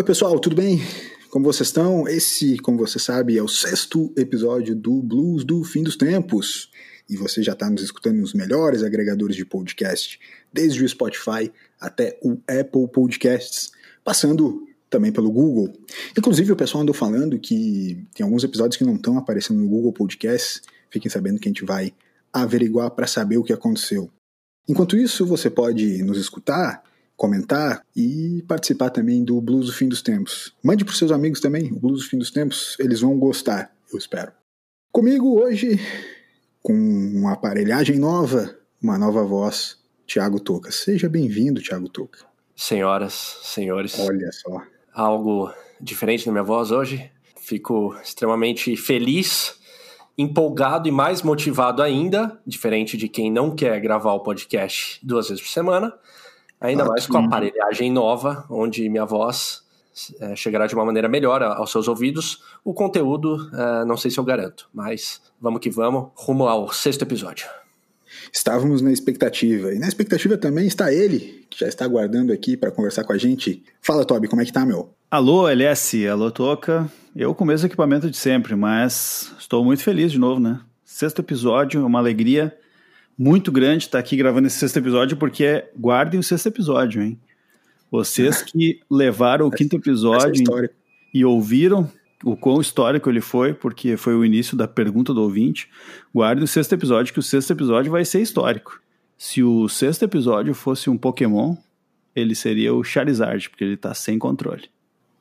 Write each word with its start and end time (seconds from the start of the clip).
Oi, 0.00 0.04
pessoal, 0.04 0.40
tudo 0.40 0.56
bem? 0.56 0.80
Como 1.28 1.44
vocês 1.44 1.68
estão? 1.68 2.08
Esse, 2.08 2.56
como 2.60 2.78
você 2.78 2.98
sabe, 2.98 3.36
é 3.36 3.42
o 3.42 3.46
sexto 3.46 4.10
episódio 4.16 4.74
do 4.74 5.02
Blues 5.02 5.44
do 5.44 5.62
Fim 5.62 5.82
dos 5.82 5.94
Tempos. 5.94 6.70
E 7.06 7.18
você 7.18 7.42
já 7.42 7.52
está 7.52 7.68
nos 7.68 7.82
escutando 7.82 8.16
nos 8.16 8.32
melhores 8.32 8.82
agregadores 8.82 9.36
de 9.36 9.44
podcast, 9.44 10.18
desde 10.50 10.82
o 10.82 10.88
Spotify 10.88 11.52
até 11.78 12.18
o 12.22 12.38
Apple 12.48 12.88
Podcasts, 12.90 13.72
passando 14.02 14.66
também 14.88 15.12
pelo 15.12 15.30
Google. 15.30 15.70
Inclusive, 16.16 16.50
o 16.50 16.56
pessoal 16.56 16.82
andou 16.82 16.94
falando 16.94 17.38
que 17.38 18.02
tem 18.14 18.24
alguns 18.24 18.42
episódios 18.42 18.78
que 18.78 18.84
não 18.84 18.94
estão 18.94 19.18
aparecendo 19.18 19.60
no 19.60 19.68
Google 19.68 19.92
Podcasts. 19.92 20.62
Fiquem 20.88 21.10
sabendo 21.10 21.38
que 21.38 21.46
a 21.46 21.52
gente 21.52 21.66
vai 21.66 21.92
averiguar 22.32 22.90
para 22.92 23.06
saber 23.06 23.36
o 23.36 23.44
que 23.44 23.52
aconteceu. 23.52 24.10
Enquanto 24.66 24.96
isso, 24.96 25.26
você 25.26 25.50
pode 25.50 26.02
nos 26.02 26.16
escutar 26.16 26.89
comentar 27.20 27.84
e 27.94 28.42
participar 28.48 28.88
também 28.88 29.22
do 29.22 29.38
Blues 29.42 29.66
do 29.66 29.74
Fim 29.74 29.90
dos 29.90 30.00
Tempos. 30.00 30.54
Mande 30.64 30.86
para 30.86 30.94
seus 30.94 31.12
amigos 31.12 31.38
também, 31.38 31.70
o 31.70 31.78
Blues 31.78 32.02
do 32.02 32.08
Fim 32.08 32.16
dos 32.16 32.30
Tempos, 32.30 32.76
eles 32.80 33.02
vão 33.02 33.18
gostar, 33.18 33.70
eu 33.92 33.98
espero. 33.98 34.32
Comigo 34.90 35.38
hoje, 35.38 35.78
com 36.62 36.72
uma 36.72 37.34
aparelhagem 37.34 37.98
nova, 37.98 38.56
uma 38.82 38.96
nova 38.96 39.22
voz, 39.22 39.76
Tiago 40.06 40.40
Toca. 40.40 40.72
Seja 40.72 41.10
bem-vindo, 41.10 41.60
Tiago 41.60 41.90
Toca. 41.90 42.20
Senhoras, 42.56 43.38
senhores. 43.42 43.98
Olha 43.98 44.32
só. 44.32 44.62
Algo 44.90 45.52
diferente 45.78 46.24
na 46.24 46.32
minha 46.32 46.42
voz 46.42 46.70
hoje. 46.70 47.12
Fico 47.38 47.94
extremamente 48.02 48.74
feliz, 48.78 49.60
empolgado 50.16 50.88
e 50.88 50.90
mais 50.90 51.20
motivado 51.20 51.82
ainda, 51.82 52.40
diferente 52.46 52.96
de 52.96 53.08
quem 53.10 53.30
não 53.30 53.54
quer 53.54 53.78
gravar 53.78 54.14
o 54.14 54.20
podcast 54.20 54.98
duas 55.02 55.28
vezes 55.28 55.42
por 55.42 55.50
semana. 55.50 55.92
Ainda 56.60 56.84
mais 56.84 57.06
com 57.06 57.16
a 57.16 57.24
aparelhagem 57.24 57.90
nova, 57.90 58.44
onde 58.50 58.88
minha 58.88 59.06
voz 59.06 59.62
é, 60.20 60.36
chegará 60.36 60.66
de 60.66 60.74
uma 60.74 60.84
maneira 60.84 61.08
melhor 61.08 61.42
aos 61.42 61.72
seus 61.72 61.88
ouvidos. 61.88 62.42
O 62.62 62.74
conteúdo, 62.74 63.50
é, 63.54 63.84
não 63.84 63.96
sei 63.96 64.10
se 64.10 64.18
eu 64.18 64.24
garanto, 64.24 64.68
mas 64.72 65.22
vamos 65.40 65.60
que 65.60 65.70
vamos, 65.70 66.10
rumo 66.14 66.46
ao 66.46 66.70
sexto 66.72 67.02
episódio. 67.02 67.46
Estávamos 68.32 68.82
na 68.82 68.92
expectativa. 68.92 69.72
E 69.72 69.78
na 69.78 69.88
expectativa 69.88 70.36
também 70.36 70.66
está 70.66 70.92
ele, 70.92 71.46
que 71.48 71.58
já 71.58 71.68
está 71.68 71.84
aguardando 71.84 72.32
aqui 72.32 72.56
para 72.56 72.70
conversar 72.70 73.04
com 73.04 73.12
a 73.12 73.18
gente. 73.18 73.62
Fala, 73.80 74.04
Toby, 74.04 74.28
como 74.28 74.42
é 74.42 74.44
que 74.44 74.52
tá, 74.52 74.66
meu? 74.66 74.92
Alô, 75.10 75.48
LS, 75.48 76.06
alô, 76.06 76.30
Toca. 76.30 76.90
Eu 77.16 77.34
com 77.34 77.44
o 77.44 77.46
mesmo 77.46 77.66
equipamento 77.66 78.10
de 78.10 78.16
sempre, 78.16 78.54
mas 78.54 79.32
estou 79.38 79.64
muito 79.64 79.82
feliz 79.82 80.12
de 80.12 80.18
novo, 80.18 80.40
né? 80.40 80.60
Sexto 80.84 81.20
episódio, 81.20 81.84
uma 81.84 81.98
alegria 81.98 82.54
muito 83.20 83.52
grande 83.52 83.84
estar 83.84 83.98
aqui 83.98 84.16
gravando 84.16 84.46
esse 84.46 84.56
sexto 84.56 84.78
episódio, 84.78 85.14
porque 85.14 85.66
guardem 85.78 86.18
o 86.18 86.22
sexto 86.22 86.46
episódio, 86.46 87.02
hein? 87.02 87.20
Vocês 87.90 88.40
que 88.40 88.80
levaram 88.90 89.46
o 89.46 89.50
quinto 89.50 89.76
episódio 89.76 90.42
e 91.12 91.22
ouviram 91.22 91.86
o 92.24 92.34
quão 92.34 92.62
histórico 92.62 93.10
ele 93.10 93.20
foi, 93.20 93.52
porque 93.52 93.98
foi 93.98 94.14
o 94.14 94.24
início 94.24 94.56
da 94.56 94.66
pergunta 94.66 95.12
do 95.12 95.20
ouvinte, 95.20 95.68
guardem 96.14 96.44
o 96.44 96.48
sexto 96.48 96.72
episódio, 96.72 97.12
que 97.12 97.18
o 97.18 97.22
sexto 97.22 97.50
episódio 97.50 97.92
vai 97.92 98.06
ser 98.06 98.22
histórico. 98.22 98.80
Se 99.18 99.42
o 99.42 99.68
sexto 99.68 100.02
episódio 100.02 100.54
fosse 100.54 100.88
um 100.88 100.96
Pokémon, 100.96 101.56
ele 102.16 102.34
seria 102.34 102.72
o 102.72 102.82
Charizard, 102.82 103.50
porque 103.50 103.64
ele 103.64 103.76
tá 103.76 103.92
sem 103.92 104.18
controle. 104.18 104.70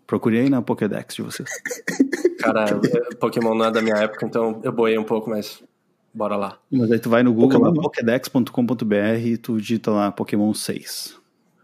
Procurei 0.07 0.43
aí 0.43 0.49
na 0.49 0.61
Pokédex 0.61 1.15
de 1.15 1.21
vocês. 1.21 1.49
Cara, 2.39 2.79
Pokémon 3.19 3.53
não 3.53 3.65
é 3.65 3.71
da 3.71 3.81
minha 3.81 3.97
época, 3.97 4.25
então 4.25 4.61
eu 4.63 4.71
boiei 4.71 4.97
um 4.97 5.03
pouco, 5.03 5.29
mas 5.29 5.61
Bora 6.13 6.35
lá. 6.35 6.57
Mas 6.71 6.91
aí 6.91 6.99
tu 6.99 7.09
vai 7.09 7.23
no 7.23 7.33
Google, 7.33 7.59
Pokémon, 7.59 7.81
pokédex.com.br 7.81 8.95
e 9.23 9.37
tu 9.37 9.57
digita 9.57 9.91
lá 9.91 10.11
Pokémon 10.11 10.53
6. 10.53 11.17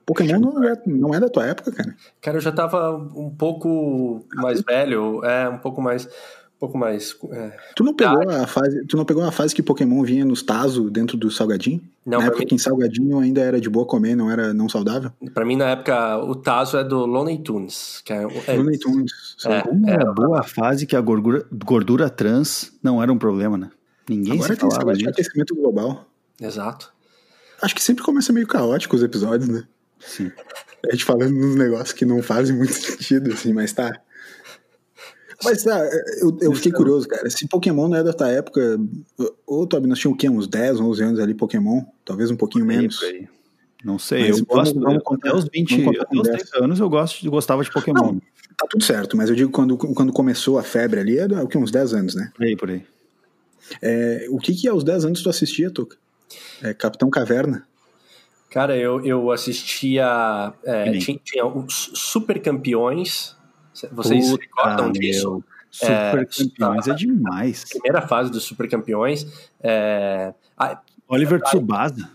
Pokémon 0.05 0.39
não 0.39 0.63
é, 0.63 0.81
não 0.85 1.15
é 1.15 1.19
da 1.19 1.29
tua 1.29 1.47
época, 1.47 1.71
cara? 1.71 1.95
Cara, 2.21 2.37
eu 2.37 2.41
já 2.41 2.51
tava 2.51 2.95
um 2.95 3.29
pouco 3.29 4.23
mais 4.35 4.61
velho, 4.61 5.25
é, 5.25 5.49
um 5.49 5.57
pouco 5.57 5.81
mais 5.81 6.07
um 6.55 6.59
pouco 6.59 6.77
mais. 6.77 7.15
É, 7.31 7.57
tu 7.75 7.83
não 7.83 7.93
pegou 7.93 8.29
a 8.29 8.47
fase, 8.47 8.85
tu 8.85 8.95
não 8.95 9.03
pegou 9.03 9.23
a 9.23 9.31
fase 9.31 9.53
que 9.53 9.61
Pokémon 9.61 10.01
vinha 10.03 10.23
nos 10.23 10.41
Tazo 10.41 10.89
dentro 10.89 11.17
do 11.17 11.29
salgadinho? 11.29 11.81
Não, 12.05 12.19
na 12.19 12.25
época 12.25 12.39
mim... 12.39 12.47
que 12.47 12.55
em 12.55 12.57
salgadinho 12.57 13.19
ainda 13.19 13.41
era 13.41 13.59
de 13.59 13.69
boa 13.69 13.85
comer, 13.85 14.15
não 14.15 14.31
era 14.31 14.53
não 14.53 14.69
saudável? 14.69 15.11
Para 15.33 15.43
mim 15.43 15.57
na 15.57 15.71
época 15.71 16.17
o 16.19 16.33
Tazo 16.33 16.77
é 16.77 16.83
do 16.83 17.05
Looney 17.05 17.39
Tunes, 17.39 18.01
que 18.05 18.13
é, 18.13 18.23
é 18.47 18.53
Looney 18.55 18.79
Tunes. 18.79 19.11
É, 19.45 19.61
Como 19.61 19.89
era 19.89 20.13
boa 20.13 20.39
a 20.39 20.43
fase 20.43 20.85
que 20.87 20.95
a 20.95 21.01
gordura, 21.01 21.45
gordura 21.65 22.09
trans 22.09 22.71
não 22.81 23.03
era 23.03 23.11
um 23.11 23.17
problema, 23.17 23.57
né? 23.57 23.69
Ninguém 24.09 24.33
Agora 24.33 24.53
se 24.53 24.59
falava 24.59 24.93
de 24.93 25.07
aquecimento 25.07 25.55
global. 25.55 26.07
Exato. 26.39 26.93
Acho 27.61 27.75
que 27.75 27.81
sempre 27.81 28.03
começa 28.03 28.33
meio 28.33 28.47
caótico 28.47 28.95
os 28.95 29.03
episódios, 29.03 29.49
né? 29.49 29.63
Sim. 29.99 30.31
A 30.87 30.91
gente 30.91 31.05
falando 31.05 31.33
nos 31.33 31.55
negócios 31.55 31.93
que 31.93 32.05
não 32.05 32.21
fazem 32.21 32.55
muito 32.55 32.73
sentido, 32.75 33.33
assim, 33.33 33.53
mas 33.53 33.73
tá. 33.73 33.99
Mas 35.43 35.63
tá, 35.63 35.79
eu, 36.21 36.37
eu 36.41 36.53
fiquei 36.53 36.71
curioso, 36.71 37.07
cara. 37.07 37.29
Se 37.29 37.47
Pokémon 37.47 37.87
não 37.87 37.97
é 37.97 38.03
da 38.03 38.13
tua 38.13 38.29
época, 38.29 38.79
ou 39.45 39.67
Tobi, 39.67 39.87
nós 39.87 39.99
tínhamos 39.99 40.15
o 40.15 40.19
quê? 40.19 40.29
Uns 40.29 40.47
10, 40.47 40.79
11 40.79 41.03
anos 41.03 41.19
ali, 41.19 41.33
Pokémon? 41.33 41.81
Talvez 42.05 42.31
um 42.31 42.37
pouquinho 42.37 42.65
menos. 42.65 42.99
Não 43.83 43.99
sei, 43.99 44.29
mas 44.29 44.39
eu 44.39 44.45
vamos, 44.47 44.71
gosto, 44.71 44.79
vamos 44.79 45.03
contar, 45.03 45.29
até 45.29 45.37
os 45.37 45.45
20, 45.53 45.89
até 45.89 46.17
os 46.17 46.27
30 46.27 46.63
anos 46.63 46.79
eu 46.79 46.89
gosto, 46.89 47.29
gostava 47.29 47.63
de 47.63 47.71
Pokémon. 47.71 48.13
Não, 48.13 48.21
tá 48.57 48.65
tudo 48.67 48.83
certo, 48.83 49.15
mas 49.15 49.29
eu 49.29 49.35
digo 49.35 49.51
quando, 49.51 49.77
quando 49.77 50.11
começou 50.11 50.57
a 50.57 50.63
febre 50.63 50.99
ali, 50.99 51.19
é 51.19 51.25
o 51.25 51.47
que, 51.47 51.57
uns 51.57 51.69
10 51.69 51.93
anos, 51.93 52.15
né? 52.15 52.31
Por 52.35 52.45
aí, 52.45 52.55
por 52.55 52.69
aí. 52.71 52.83
É, 53.81 54.27
o 54.29 54.37
que 54.37 54.53
que 54.53 54.67
aos 54.67 54.83
10 54.83 55.05
anos 55.05 55.23
tu 55.23 55.29
assistia, 55.29 55.71
Tuca? 55.71 55.97
É, 56.61 56.73
Capitão 56.73 57.09
Caverna? 57.09 57.67
Cara, 58.49 58.77
eu, 58.77 59.05
eu 59.05 59.31
assistia. 59.31 60.53
É, 60.63 60.91
tinha, 60.97 61.19
tinha, 61.23 61.45
os 61.45 61.91
Super 61.93 62.41
Campeões. 62.41 63.35
Vocês 63.91 64.29
Puta 64.29 64.43
recordam 64.43 64.91
disso? 64.91 65.43
Super 65.69 66.21
é, 66.21 66.25
Campeões 66.25 66.87
é 66.87 66.93
demais. 66.93 67.65
Primeira 67.65 68.01
fase 68.01 68.31
dos 68.31 68.43
Super 68.43 68.69
Campeões. 68.69 69.27
É, 69.61 70.33
a, 70.57 70.79
Oliver 71.07 71.41
a, 71.43 71.49
Tsubasa. 71.49 72.09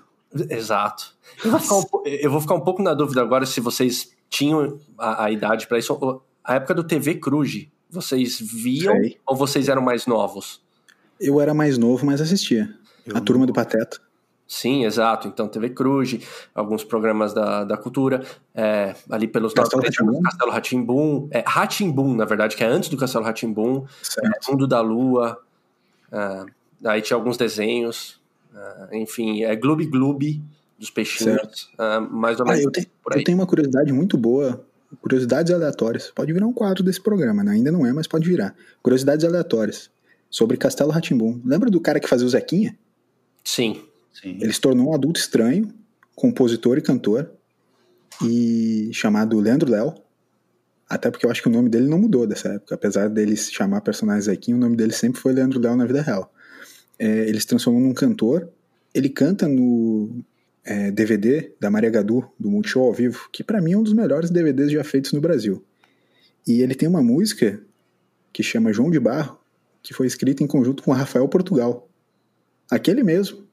Exato. 0.48 1.14
Eu 1.44 1.58
vou, 1.58 1.80
um, 1.80 2.06
eu 2.06 2.30
vou, 2.30 2.40
ficar 2.40 2.54
um, 2.54 2.60
pouco 2.60 2.82
na 2.82 2.94
dúvida 2.94 3.20
agora 3.20 3.44
se 3.44 3.60
vocês 3.60 4.16
tinham 4.30 4.80
a, 4.96 5.24
a 5.24 5.30
idade 5.30 5.66
para 5.66 5.78
isso. 5.78 6.22
A 6.42 6.54
época 6.54 6.74
do 6.74 6.84
TV 6.84 7.16
Cruz, 7.16 7.66
vocês 7.90 8.40
viam 8.40 8.94
Sei. 8.94 9.18
ou 9.26 9.36
vocês 9.36 9.68
eram 9.68 9.82
mais 9.82 10.06
novos? 10.06 10.62
Eu 11.20 11.40
era 11.40 11.52
mais 11.52 11.76
novo, 11.76 12.06
mas 12.06 12.20
assistia. 12.20 12.74
Eu 13.06 13.16
a 13.16 13.20
Turma 13.20 13.46
do 13.46 13.52
Pateta. 13.52 13.98
Sim, 14.50 14.84
exato. 14.84 15.28
Então, 15.28 15.46
TV 15.46 15.70
Cruz, 15.70 16.18
alguns 16.52 16.82
programas 16.82 17.32
da, 17.32 17.62
da 17.62 17.76
cultura, 17.76 18.24
é, 18.52 18.96
ali 19.08 19.28
pelos 19.28 19.54
Castelo 19.54 19.80
Ratimbum. 19.80 20.22
Castelo 20.22 20.50
Ratimbum, 20.50 21.28
é, 21.30 21.44
Ratimbum, 21.46 22.16
na 22.16 22.24
verdade, 22.24 22.56
que 22.56 22.64
é 22.64 22.66
antes 22.66 22.88
do 22.88 22.96
Castelo 22.96 23.24
Ratimbum, 23.24 23.86
é, 24.24 24.50
Mundo 24.50 24.66
da 24.66 24.80
Lua, 24.80 25.38
é, 26.10 26.46
aí 26.84 27.00
tinha 27.00 27.16
alguns 27.16 27.36
desenhos, 27.36 28.20
é, 28.90 28.98
enfim, 28.98 29.44
é 29.44 29.54
Gloob 29.54 29.86
Gloob 29.86 30.42
dos 30.76 30.90
peixinhos, 30.90 31.70
é, 31.78 32.00
mais 32.00 32.40
ou 32.40 32.46
menos 32.46 32.60
ah, 32.60 32.80
eu, 32.80 33.18
eu 33.18 33.24
tenho 33.24 33.38
uma 33.38 33.46
curiosidade 33.46 33.92
muito 33.92 34.18
boa, 34.18 34.64
curiosidades 35.00 35.52
aleatórias, 35.52 36.10
pode 36.12 36.32
virar 36.32 36.48
um 36.48 36.52
quadro 36.52 36.82
desse 36.82 37.00
programa, 37.00 37.44
né? 37.44 37.52
ainda 37.52 37.70
não 37.70 37.86
é, 37.86 37.92
mas 37.92 38.08
pode 38.08 38.28
virar. 38.28 38.52
Curiosidades 38.82 39.24
aleatórias 39.24 39.90
sobre 40.30 40.56
Castelo 40.56 40.90
Ratimbum. 40.90 41.40
Lembra 41.44 41.68
do 41.68 41.80
cara 41.80 41.98
que 41.98 42.08
fazia 42.08 42.26
o 42.26 42.30
Zequinha? 42.30 42.78
Sim. 43.44 43.82
Sim. 44.12 44.38
Ele 44.40 44.52
se 44.52 44.60
tornou 44.60 44.90
um 44.90 44.94
adulto 44.94 45.18
estranho, 45.18 45.72
compositor 46.14 46.78
e 46.78 46.82
cantor, 46.82 47.30
e 48.22 48.90
chamado 48.92 49.38
Leandro 49.38 49.70
Léo. 49.70 49.94
Até 50.88 51.10
porque 51.10 51.24
eu 51.26 51.30
acho 51.30 51.42
que 51.42 51.48
o 51.48 51.52
nome 51.52 51.68
dele 51.68 51.88
não 51.88 51.98
mudou 51.98 52.26
dessa 52.26 52.48
época. 52.48 52.74
Apesar 52.74 53.08
dele 53.08 53.36
se 53.36 53.52
chamar 53.52 53.80
personagem 53.80 54.22
Zequinha, 54.22 54.56
o 54.56 54.60
nome 54.60 54.76
dele 54.76 54.92
sempre 54.92 55.20
foi 55.20 55.32
Leandro 55.32 55.60
Léo 55.60 55.76
na 55.76 55.86
vida 55.86 56.02
real. 56.02 56.32
É, 56.98 57.28
ele 57.28 57.40
se 57.40 57.46
transformou 57.46 57.80
num 57.80 57.94
cantor. 57.94 58.48
Ele 58.92 59.08
canta 59.08 59.48
no 59.48 60.22
é, 60.64 60.90
DVD 60.90 61.52
da 61.60 61.70
Maria 61.70 61.90
Gadu, 61.90 62.28
do 62.38 62.50
Multishow 62.50 62.84
ao 62.84 62.92
vivo, 62.92 63.28
que 63.32 63.42
para 63.42 63.60
mim 63.60 63.72
é 63.72 63.78
um 63.78 63.82
dos 63.82 63.92
melhores 63.92 64.30
DVDs 64.30 64.70
já 64.70 64.84
feitos 64.84 65.12
no 65.12 65.20
Brasil. 65.20 65.64
E 66.46 66.60
ele 66.60 66.74
tem 66.74 66.88
uma 66.88 67.02
música 67.02 67.60
que 68.32 68.42
chama 68.42 68.72
João 68.72 68.90
de 68.90 68.98
Barro, 68.98 69.39
que 69.82 69.94
foi 69.94 70.06
escrita 70.06 70.42
em 70.42 70.46
conjunto 70.46 70.82
com 70.82 70.92
Rafael 70.92 71.26
Portugal. 71.28 71.88
Aquele 72.70 73.02
mesmo 73.02 73.44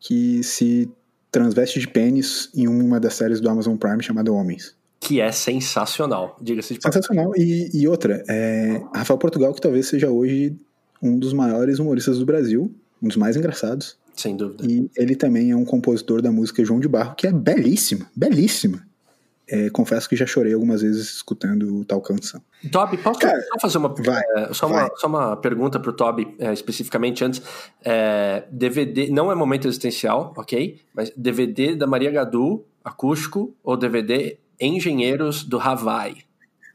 que 0.00 0.42
se 0.42 0.90
transveste 1.30 1.80
de 1.80 1.88
pênis 1.88 2.50
em 2.54 2.66
uma 2.68 2.98
das 2.98 3.14
séries 3.14 3.40
do 3.40 3.48
Amazon 3.48 3.76
Prime 3.76 4.02
chamada 4.02 4.32
Homens. 4.32 4.76
Que 5.00 5.20
é 5.20 5.30
sensacional, 5.30 6.36
diga-se 6.40 6.74
de 6.74 6.82
Sensacional. 6.82 7.32
E, 7.36 7.70
e 7.72 7.86
outra, 7.86 8.24
é, 8.28 8.82
Rafael 8.94 9.18
Portugal, 9.18 9.54
que 9.54 9.60
talvez 9.60 9.86
seja 9.86 10.10
hoje 10.10 10.56
um 11.00 11.18
dos 11.18 11.32
maiores 11.32 11.78
humoristas 11.78 12.18
do 12.18 12.26
Brasil, 12.26 12.74
um 13.00 13.06
dos 13.06 13.16
mais 13.16 13.36
engraçados. 13.36 13.96
Sem 14.16 14.36
dúvida. 14.36 14.64
E 14.66 14.90
ele 14.96 15.14
também 15.14 15.52
é 15.52 15.56
um 15.56 15.64
compositor 15.64 16.20
da 16.20 16.32
música 16.32 16.64
João 16.64 16.80
de 16.80 16.88
Barro, 16.88 17.14
que 17.14 17.26
é 17.28 17.32
belíssima, 17.32 18.10
belíssima. 18.16 18.87
É, 19.50 19.70
confesso 19.70 20.08
que 20.08 20.16
já 20.16 20.26
chorei 20.26 20.52
algumas 20.52 20.82
vezes 20.82 21.16
escutando 21.16 21.84
tal 21.84 22.00
canção. 22.00 22.42
Toby, 22.70 22.98
posso 22.98 23.18
Cara, 23.20 23.40
só 23.40 23.58
fazer 23.60 23.78
uma, 23.78 23.88
vai, 23.88 24.22
é, 24.36 24.52
só, 24.52 24.68
vai. 24.68 24.84
Uma, 24.84 24.96
só 24.96 25.06
uma 25.06 25.36
pergunta 25.36 25.80
para 25.80 25.90
o 25.90 25.92
Toby, 25.92 26.34
é, 26.38 26.52
especificamente 26.52 27.24
antes. 27.24 27.42
DVD, 28.50 29.06
é, 29.06 29.10
não 29.10 29.32
é 29.32 29.34
momento 29.34 29.66
existencial, 29.66 30.34
ok? 30.36 30.80
Mas 30.94 31.10
DVD 31.16 31.74
da 31.74 31.86
Maria 31.86 32.10
Gadu, 32.10 32.64
acústico, 32.84 33.54
ou 33.62 33.76
DVD 33.76 34.38
Engenheiros 34.60 35.44
do 35.44 35.58
Havaí? 35.58 36.28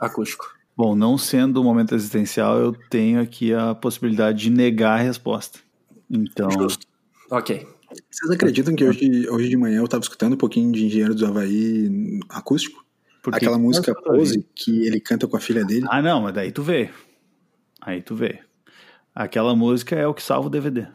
acústico. 0.06 0.54
Bom, 0.75 0.96
não 0.96 1.18
sendo 1.18 1.62
um 1.62 1.64
momento 1.64 1.94
existencial, 1.94 2.58
eu 2.58 2.74
tenho 2.90 3.22
aqui 3.22 3.54
a 3.54 3.75
possibilidade 3.75 4.40
de 4.40 4.50
negar 4.50 5.00
a 5.00 5.02
resposta. 5.04 5.60
Então. 6.10 6.50
Justo. 6.52 6.88
Ok. 7.30 7.68
Vocês 8.13 8.30
acreditam 8.30 8.75
que 8.75 8.86
hoje, 8.86 9.27
hoje 9.27 9.50
de 9.50 9.57
manhã 9.57 9.80
eu 9.80 9.86
estava 9.86 10.04
escutando 10.04 10.33
um 10.33 10.38
pouquinho 10.38 10.71
de 10.71 10.86
Engenheiro 10.86 11.15
do 11.15 11.25
Havaí 11.25 12.19
acústico? 12.30 12.86
Porque 13.24 13.38
Aquela 13.38 13.57
música 13.57 13.95
Pose 13.95 14.45
que 14.54 14.86
ele 14.86 15.00
canta 15.00 15.27
com 15.27 15.36
a 15.36 15.39
filha 15.39 15.65
dele. 15.65 15.88
Ah, 15.89 16.00
não, 16.00 16.21
mas 16.21 16.33
daí 16.36 16.51
tu 16.51 16.62
vê. 16.62 16.92
Aí 17.81 18.04
tu 18.04 18.15
vê. 18.15 18.42
Aquela 19.15 19.56
música 19.56 19.95
é 19.95 20.06
o 20.06 20.13
que 20.13 20.21
salva 20.21 20.48
o 20.48 20.51
DVD. 20.51 20.86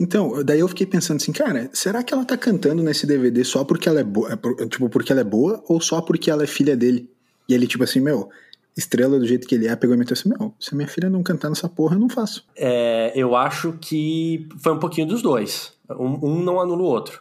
Então, 0.00 0.42
daí 0.42 0.60
eu 0.60 0.68
fiquei 0.68 0.86
pensando 0.86 1.16
assim, 1.16 1.32
cara, 1.32 1.68
será 1.74 2.02
que 2.02 2.14
ela 2.14 2.24
tá 2.24 2.36
cantando 2.36 2.82
nesse 2.82 3.06
DVD 3.06 3.44
só 3.44 3.62
porque 3.62 3.86
ela 3.86 4.00
é 4.00 4.04
boa, 4.04 4.30
tipo, 4.70 4.88
porque 4.88 5.12
ela 5.12 5.20
é 5.20 5.24
boa 5.24 5.62
ou 5.68 5.82
só 5.82 6.00
porque 6.00 6.30
ela 6.30 6.44
é 6.44 6.46
filha 6.46 6.74
dele? 6.74 7.10
E 7.46 7.52
ele, 7.52 7.66
tipo 7.66 7.84
assim, 7.84 8.00
meu, 8.00 8.30
estrela 8.74 9.18
do 9.18 9.26
jeito 9.26 9.46
que 9.46 9.54
ele 9.54 9.66
é, 9.66 9.76
pegou 9.76 9.94
e 9.94 9.98
meteu 9.98 10.14
assim, 10.14 10.30
meu, 10.30 10.54
se 10.58 10.74
minha 10.74 10.88
filha 10.88 11.10
não 11.10 11.22
cantar 11.22 11.50
nessa 11.50 11.68
porra, 11.68 11.96
eu 11.96 12.00
não 12.00 12.08
faço. 12.08 12.46
É, 12.56 13.12
eu 13.14 13.36
acho 13.36 13.76
que 13.80 14.48
foi 14.62 14.72
um 14.72 14.78
pouquinho 14.78 15.08
dos 15.08 15.20
dois. 15.20 15.76
Um, 15.90 16.26
um, 16.26 16.42
não 16.42 16.60
anula 16.60 16.82
o 16.82 16.86
outro. 16.86 17.20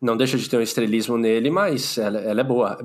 Não 0.00 0.16
deixa 0.16 0.36
de 0.36 0.48
ter 0.48 0.56
um 0.56 0.62
estrelismo 0.62 1.16
nele, 1.16 1.50
mas 1.50 1.96
ela, 1.98 2.18
ela 2.18 2.40
é 2.40 2.44
boa. 2.44 2.78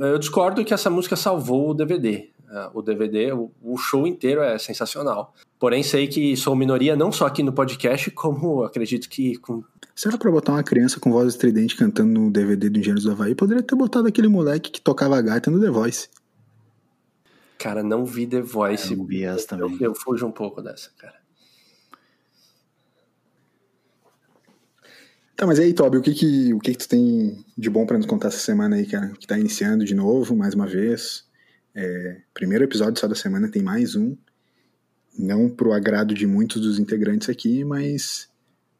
Eu 0.00 0.18
discordo 0.18 0.64
que 0.64 0.72
essa 0.72 0.88
música 0.88 1.16
salvou 1.16 1.70
o 1.70 1.74
DVD. 1.74 2.30
É, 2.50 2.70
o 2.74 2.82
DVD, 2.82 3.32
o 3.32 3.76
show 3.76 4.06
inteiro 4.06 4.42
é 4.42 4.58
sensacional. 4.58 5.34
Porém, 5.58 5.82
sei 5.82 6.06
que 6.06 6.36
sou 6.36 6.56
minoria 6.56 6.96
não 6.96 7.12
só 7.12 7.26
aqui 7.26 7.42
no 7.42 7.52
podcast, 7.52 8.10
como 8.10 8.64
acredito 8.64 9.08
que 9.08 9.36
com 9.36 9.62
se 9.94 10.08
era 10.08 10.16
pra 10.16 10.30
botar 10.30 10.52
uma 10.52 10.62
criança 10.62 10.98
com 10.98 11.12
voz 11.12 11.28
estridente 11.28 11.76
cantando 11.76 12.18
no 12.18 12.30
DVD 12.30 12.68
do 12.70 12.78
Engenheiros 12.78 13.04
do 13.04 13.12
Havaí, 13.12 13.34
poderia 13.34 13.62
ter 13.62 13.74
botado 13.74 14.08
aquele 14.08 14.28
moleque 14.28 14.70
que 14.70 14.80
tocava 14.80 15.20
gaita 15.20 15.50
no 15.50 15.60
The 15.60 15.70
Voice. 15.70 16.08
Cara, 17.58 17.82
não 17.82 18.04
vi 18.04 18.26
The 18.26 18.40
Voice. 18.40 18.92
Eu 18.92 18.98
não 18.98 19.06
vi 19.06 19.22
essa 19.22 19.48
também. 19.48 19.76
Eu, 19.80 19.90
eu 19.90 19.94
fujo 19.94 20.26
um 20.26 20.32
pouco 20.32 20.62
dessa, 20.62 20.90
cara. 20.98 21.21
Tá, 25.42 25.46
mas 25.46 25.58
aí, 25.58 25.74
Toby, 25.74 25.96
o 25.96 26.00
que 26.00 26.14
que, 26.14 26.54
o 26.54 26.60
que 26.60 26.70
que 26.70 26.78
tu 26.78 26.88
tem 26.88 27.44
de 27.58 27.68
bom 27.68 27.84
para 27.84 27.96
nos 27.96 28.06
contar 28.06 28.28
essa 28.28 28.38
semana 28.38 28.76
aí, 28.76 28.86
cara? 28.86 29.08
Que 29.18 29.26
tá 29.26 29.36
iniciando 29.36 29.84
de 29.84 29.92
novo, 29.92 30.36
mais 30.36 30.54
uma 30.54 30.68
vez. 30.68 31.24
É, 31.74 32.20
primeiro 32.32 32.62
episódio 32.62 33.00
só 33.00 33.08
da 33.08 33.16
semana, 33.16 33.50
tem 33.50 33.60
mais 33.60 33.96
um. 33.96 34.16
Não 35.18 35.50
pro 35.50 35.72
agrado 35.72 36.14
de 36.14 36.28
muitos 36.28 36.62
dos 36.62 36.78
integrantes 36.78 37.28
aqui, 37.28 37.64
mas 37.64 38.30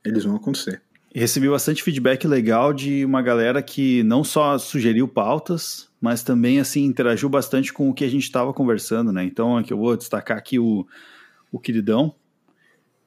eles 0.04 0.22
vão 0.22 0.36
acontecer. 0.36 0.80
Recebi 1.12 1.48
bastante 1.48 1.82
feedback 1.82 2.28
legal 2.28 2.72
de 2.72 3.04
uma 3.04 3.22
galera 3.22 3.60
que 3.60 4.04
não 4.04 4.22
só 4.22 4.56
sugeriu 4.56 5.08
pautas, 5.08 5.88
mas 6.00 6.22
também 6.22 6.60
assim 6.60 6.84
interagiu 6.84 7.28
bastante 7.28 7.72
com 7.72 7.90
o 7.90 7.92
que 7.92 8.04
a 8.04 8.08
gente 8.08 8.22
estava 8.22 8.54
conversando, 8.54 9.12
né? 9.12 9.24
Então 9.24 9.56
aqui 9.56 9.72
eu 9.72 9.78
vou 9.78 9.96
destacar 9.96 10.38
aqui 10.38 10.60
o, 10.60 10.86
o 11.50 11.58
queridão 11.58 12.14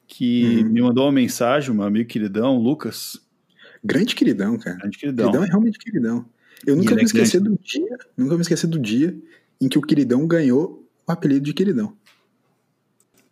que 0.06 0.62
uhum. 0.62 0.70
me 0.70 0.82
mandou 0.82 1.06
uma 1.06 1.12
mensagem, 1.12 1.70
o 1.70 1.74
meu 1.74 1.84
amigo 1.84 2.06
queridão, 2.06 2.58
Lucas. 2.58 3.24
Grande 3.86 4.14
queridão, 4.14 4.58
cara. 4.58 4.76
Grande 4.76 4.98
queridão. 4.98 5.26
Queridão 5.26 5.44
é 5.44 5.48
realmente 5.48 5.78
queridão. 5.78 6.26
Eu 6.66 6.76
nunca 6.76 6.94
me 6.94 7.02
é 7.02 7.04
esqueci 7.04 7.38
do 7.38 7.58
dia, 7.62 7.98
nunca 8.16 8.34
me 8.34 8.40
esqueci 8.40 8.66
do 8.66 8.78
dia 8.78 9.16
em 9.60 9.68
que 9.68 9.78
o 9.78 9.82
queridão 9.82 10.26
ganhou 10.26 10.86
o 11.06 11.12
apelido 11.12 11.44
de 11.44 11.52
queridão. 11.52 11.96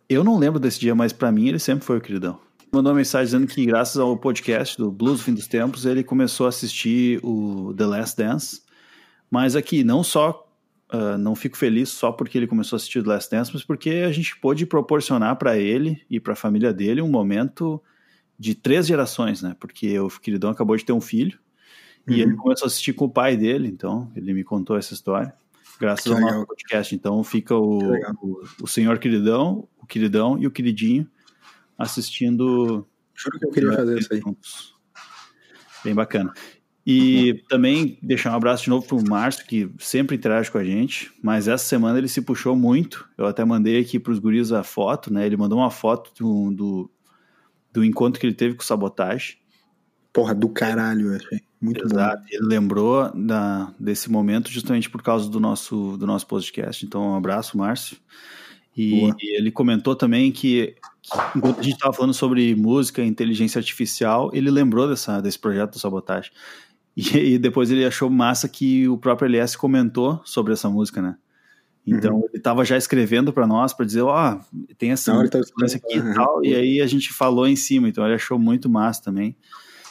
Eu 0.07 0.23
não 0.23 0.37
lembro 0.37 0.59
desse 0.59 0.79
dia, 0.79 0.93
mas 0.93 1.11
para 1.11 1.31
mim 1.31 1.49
ele 1.49 1.59
sempre 1.59 1.85
foi 1.85 1.97
o 1.97 2.01
queridão 2.01 2.39
mandou 2.75 2.91
uma 2.91 2.97
mensagem 2.97 3.25
dizendo 3.25 3.47
que, 3.47 3.65
graças 3.65 3.97
ao 3.97 4.17
podcast 4.17 4.77
do 4.77 4.91
Blues 4.91 5.21
Fim 5.21 5.33
dos 5.33 5.47
Tempos, 5.47 5.85
ele 5.85 6.03
começou 6.03 6.45
a 6.45 6.49
assistir 6.49 7.19
o 7.23 7.73
The 7.73 7.85
Last 7.85 8.17
Dance. 8.17 8.61
Mas 9.31 9.55
aqui, 9.55 9.83
não 9.83 10.03
só. 10.03 10.41
Uh, 10.93 11.17
não 11.17 11.35
fico 11.35 11.57
feliz 11.57 11.89
só 11.89 12.11
porque 12.11 12.37
ele 12.37 12.45
começou 12.45 12.75
a 12.75 12.77
assistir 12.77 13.01
The 13.01 13.09
Last 13.09 13.31
Dance, 13.31 13.51
mas 13.51 13.63
porque 13.63 13.89
a 14.05 14.11
gente 14.11 14.37
pôde 14.39 14.65
proporcionar 14.67 15.35
para 15.35 15.57
ele 15.57 16.01
e 16.09 16.19
para 16.19 16.33
a 16.33 16.35
família 16.35 16.71
dele 16.71 17.01
um 17.01 17.09
momento 17.09 17.81
de 18.37 18.55
três 18.55 18.87
gerações, 18.87 19.41
né? 19.41 19.55
Porque 19.59 19.97
o 19.99 20.09
queridão 20.09 20.49
acabou 20.49 20.75
de 20.75 20.85
ter 20.85 20.93
um 20.93 21.01
filho 21.01 21.39
uhum. 22.07 22.15
e 22.15 22.21
ele 22.21 22.35
começou 22.35 22.65
a 22.65 22.67
assistir 22.67 22.93
com 22.93 23.05
o 23.05 23.09
pai 23.09 23.37
dele, 23.37 23.67
então 23.67 24.11
ele 24.15 24.33
me 24.33 24.43
contou 24.43 24.77
essa 24.77 24.93
história. 24.93 25.33
Graças 25.79 26.05
que 26.05 26.09
ao 26.09 26.15
legal. 26.15 26.33
nosso 26.33 26.47
podcast. 26.47 26.95
Então 26.95 27.23
fica 27.23 27.55
o, 27.55 27.79
o, 28.21 28.43
o 28.63 28.67
senhor 28.67 28.97
queridão, 28.99 29.67
o 29.77 29.85
queridão 29.85 30.37
e 30.39 30.47
o 30.47 30.51
queridinho 30.51 31.09
assistindo. 31.77 32.87
Juro 33.13 33.39
que 33.39 33.45
eu 33.45 33.51
queria 33.51 33.73
fazer 33.73 33.99
isso 33.99 34.13
aí. 34.13 34.21
Bem 35.83 35.93
bacana. 35.93 36.33
E 36.87 37.43
também 37.49 37.97
deixar 38.01 38.31
um 38.31 38.35
abraço 38.35 38.63
de 38.63 38.69
novo 38.69 38.85
pro 38.85 39.03
Márcio, 39.09 39.45
que 39.47 39.71
sempre 39.79 40.15
interage 40.15 40.51
com 40.51 40.59
a 40.59 40.63
gente, 40.63 41.11
mas 41.21 41.47
essa 41.47 41.65
semana 41.65 41.97
ele 41.97 42.07
se 42.07 42.21
puxou 42.21 42.55
muito. 42.55 43.09
Eu 43.17 43.25
até 43.25 43.43
mandei 43.43 43.81
aqui 43.81 43.99
pros 43.99 44.19
guris 44.19 44.51
a 44.51 44.61
foto, 44.61 45.11
né? 45.11 45.25
Ele 45.25 45.35
mandou 45.35 45.57
uma 45.57 45.71
foto 45.71 46.11
do, 46.19 46.51
do, 46.51 46.91
do 47.75 47.83
encontro 47.83 48.19
que 48.19 48.25
ele 48.25 48.33
teve 48.33 48.55
com 48.55 48.63
o 48.63 48.65
Sabotagem. 48.65 49.35
Porra, 50.13 50.33
do 50.33 50.47
caralho, 50.47 51.09
eu 51.09 51.15
achei. 51.17 51.41
Muito 51.59 51.83
Exato. 51.83 52.21
bom. 52.21 52.27
Ele 52.31 52.47
lembrou 52.47 53.11
da, 53.13 53.73
desse 53.77 54.09
momento 54.09 54.49
justamente 54.49 54.89
por 54.89 55.03
causa 55.03 55.29
do 55.29 55.39
nosso, 55.41 55.97
do 55.97 56.07
nosso 56.07 56.25
podcast. 56.25 56.85
Então, 56.85 57.11
um 57.11 57.15
abraço, 57.15 57.57
Márcio. 57.57 57.97
E, 58.75 59.09
e 59.19 59.37
ele 59.37 59.51
comentou 59.51 59.95
também 59.95 60.31
que 60.31 60.75
enquanto 61.35 61.59
a 61.59 61.63
gente 61.63 61.75
estava 61.75 61.93
falando 61.93 62.13
sobre 62.13 62.55
música 62.55 63.01
e 63.01 63.07
inteligência 63.07 63.59
artificial, 63.59 64.29
ele 64.33 64.49
lembrou 64.49 64.87
dessa, 64.87 65.21
desse 65.21 65.37
projeto 65.37 65.73
do 65.73 65.79
Sabotagem. 65.79 66.31
E, 66.95 67.33
e, 67.33 67.37
depois 67.37 67.69
ele 67.69 67.85
achou 67.85 68.09
massa 68.09 68.47
que 68.47 68.87
o 68.87 68.97
próprio 68.97 69.25
LS 69.25 69.57
comentou 69.57 70.21
sobre 70.23 70.53
essa 70.53 70.69
música, 70.69 71.01
né? 71.01 71.17
Então 71.85 72.15
uhum. 72.15 72.25
ele 72.29 72.37
estava 72.37 72.65
já 72.65 72.77
escrevendo 72.77 73.31
para 73.31 73.45
nós 73.45 73.73
para 73.73 73.85
dizer, 73.85 74.01
ó, 74.01 74.33
oh, 74.33 74.75
tem 74.77 74.91
essa 74.91 75.13
música 75.13 75.47
aqui 75.77 75.99
uhum. 75.99 76.11
e 76.11 76.13
tal, 76.15 76.45
e 76.45 76.55
aí 76.55 76.81
a 76.81 76.87
gente 76.87 77.13
falou 77.13 77.47
em 77.47 77.55
cima, 77.55 77.87
então 77.87 78.03
ele 78.03 78.15
achou 78.15 78.39
muito 78.39 78.69
massa 78.69 79.03
também. 79.03 79.35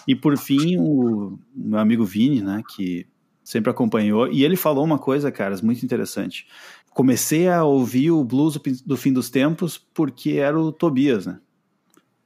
E 0.06 0.14
por 0.14 0.36
fim, 0.36 0.76
o 0.78 1.38
meu 1.54 1.78
amigo 1.78 2.04
Vini, 2.04 2.42
né, 2.42 2.62
que 2.74 3.06
sempre 3.42 3.70
acompanhou, 3.70 4.28
e 4.28 4.44
ele 4.44 4.56
falou 4.56 4.84
uma 4.84 4.98
coisa, 4.98 5.30
caras, 5.30 5.62
muito 5.62 5.84
interessante 5.84 6.46
comecei 6.94 7.48
a 7.48 7.64
ouvir 7.64 8.12
o 8.12 8.24
blues 8.24 8.56
do 8.86 8.96
fim 8.96 9.12
dos 9.12 9.28
tempos 9.28 9.76
porque 9.76 10.34
era 10.34 10.58
o 10.58 10.70
Tobias, 10.70 11.26
né? 11.26 11.40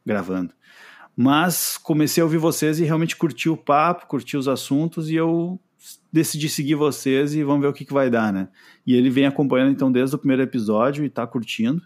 Gravando. 0.04 0.52
Mas 1.16 1.78
comecei 1.78 2.20
a 2.20 2.24
ouvir 2.24 2.36
vocês 2.36 2.78
e 2.78 2.84
realmente 2.84 3.16
curti 3.16 3.48
o 3.48 3.56
papo, 3.56 4.06
curti 4.06 4.36
os 4.36 4.46
assuntos 4.46 5.10
e 5.10 5.16
eu 5.16 5.58
decidi 6.12 6.48
seguir 6.48 6.74
vocês 6.74 7.34
e 7.34 7.42
vamos 7.42 7.62
ver 7.62 7.68
o 7.68 7.72
que, 7.72 7.84
que 7.84 7.92
vai 7.92 8.10
dar, 8.10 8.32
né? 8.32 8.48
E 8.86 8.94
ele 8.94 9.10
vem 9.10 9.26
acompanhando 9.26 9.70
então 9.70 9.92
desde 9.92 10.16
o 10.16 10.18
primeiro 10.18 10.42
episódio 10.42 11.04
e 11.04 11.10
tá 11.10 11.26
curtindo. 11.26 11.82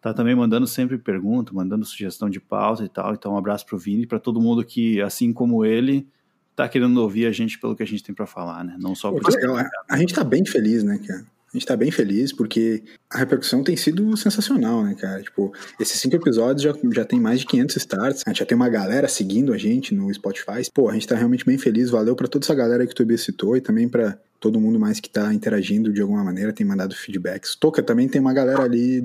Tá 0.00 0.14
também 0.14 0.34
mandando 0.34 0.66
sempre 0.66 0.96
pergunta, 0.96 1.52
mandando 1.52 1.84
sugestão 1.84 2.30
de 2.30 2.40
pauta 2.40 2.84
e 2.84 2.88
tal. 2.88 3.12
Então 3.12 3.34
um 3.34 3.36
abraço 3.36 3.66
pro 3.66 3.76
Vini, 3.76 4.06
para 4.06 4.18
todo 4.18 4.40
mundo 4.40 4.64
que, 4.64 5.00
assim 5.00 5.32
como 5.32 5.64
ele, 5.64 6.08
tá 6.56 6.68
querendo 6.68 6.96
ouvir 6.98 7.26
a 7.26 7.32
gente 7.32 7.58
pelo 7.58 7.76
que 7.76 7.82
a 7.82 7.86
gente 7.86 8.02
tem 8.02 8.14
para 8.14 8.26
falar, 8.26 8.64
né? 8.64 8.76
Não 8.80 8.94
só 8.94 9.10
porque... 9.10 9.36
a, 9.88 9.98
gente 9.98 10.14
tá 10.14 10.24
bem 10.24 10.44
feliz, 10.46 10.82
né, 10.82 10.98
cara? 11.06 11.26
A 11.52 11.56
gente 11.56 11.66
tá 11.66 11.76
bem 11.76 11.90
feliz 11.90 12.32
porque 12.32 12.84
a 13.10 13.18
repercussão 13.18 13.64
tem 13.64 13.76
sido 13.76 14.16
sensacional, 14.16 14.84
né, 14.84 14.94
cara? 14.94 15.20
Tipo, 15.20 15.52
esses 15.80 16.00
cinco 16.00 16.14
episódios 16.14 16.62
já, 16.62 16.72
já 16.92 17.04
tem 17.04 17.18
mais 17.18 17.40
de 17.40 17.46
500 17.46 17.76
starts. 17.76 18.22
A 18.24 18.30
gente 18.30 18.38
já 18.38 18.46
tem 18.46 18.54
uma 18.54 18.68
galera 18.68 19.08
seguindo 19.08 19.52
a 19.52 19.58
gente 19.58 19.92
no 19.92 20.12
Spotify. 20.14 20.70
Pô, 20.72 20.88
a 20.88 20.94
gente 20.94 21.08
tá 21.08 21.16
realmente 21.16 21.44
bem 21.44 21.58
feliz. 21.58 21.90
Valeu 21.90 22.14
para 22.14 22.28
toda 22.28 22.44
essa 22.44 22.54
galera 22.54 22.86
que 22.86 22.92
o 22.92 22.94
Tobias 22.94 23.22
citou 23.22 23.56
e 23.56 23.60
também 23.60 23.88
para 23.88 24.16
todo 24.38 24.60
mundo 24.60 24.78
mais 24.78 25.00
que 25.00 25.10
tá 25.10 25.34
interagindo 25.34 25.92
de 25.92 26.00
alguma 26.00 26.22
maneira, 26.22 26.52
tem 26.52 26.64
mandado 26.64 26.94
feedbacks. 26.94 27.56
Toca 27.56 27.82
também 27.82 28.08
tem 28.08 28.20
uma 28.20 28.32
galera 28.32 28.62
ali 28.62 29.04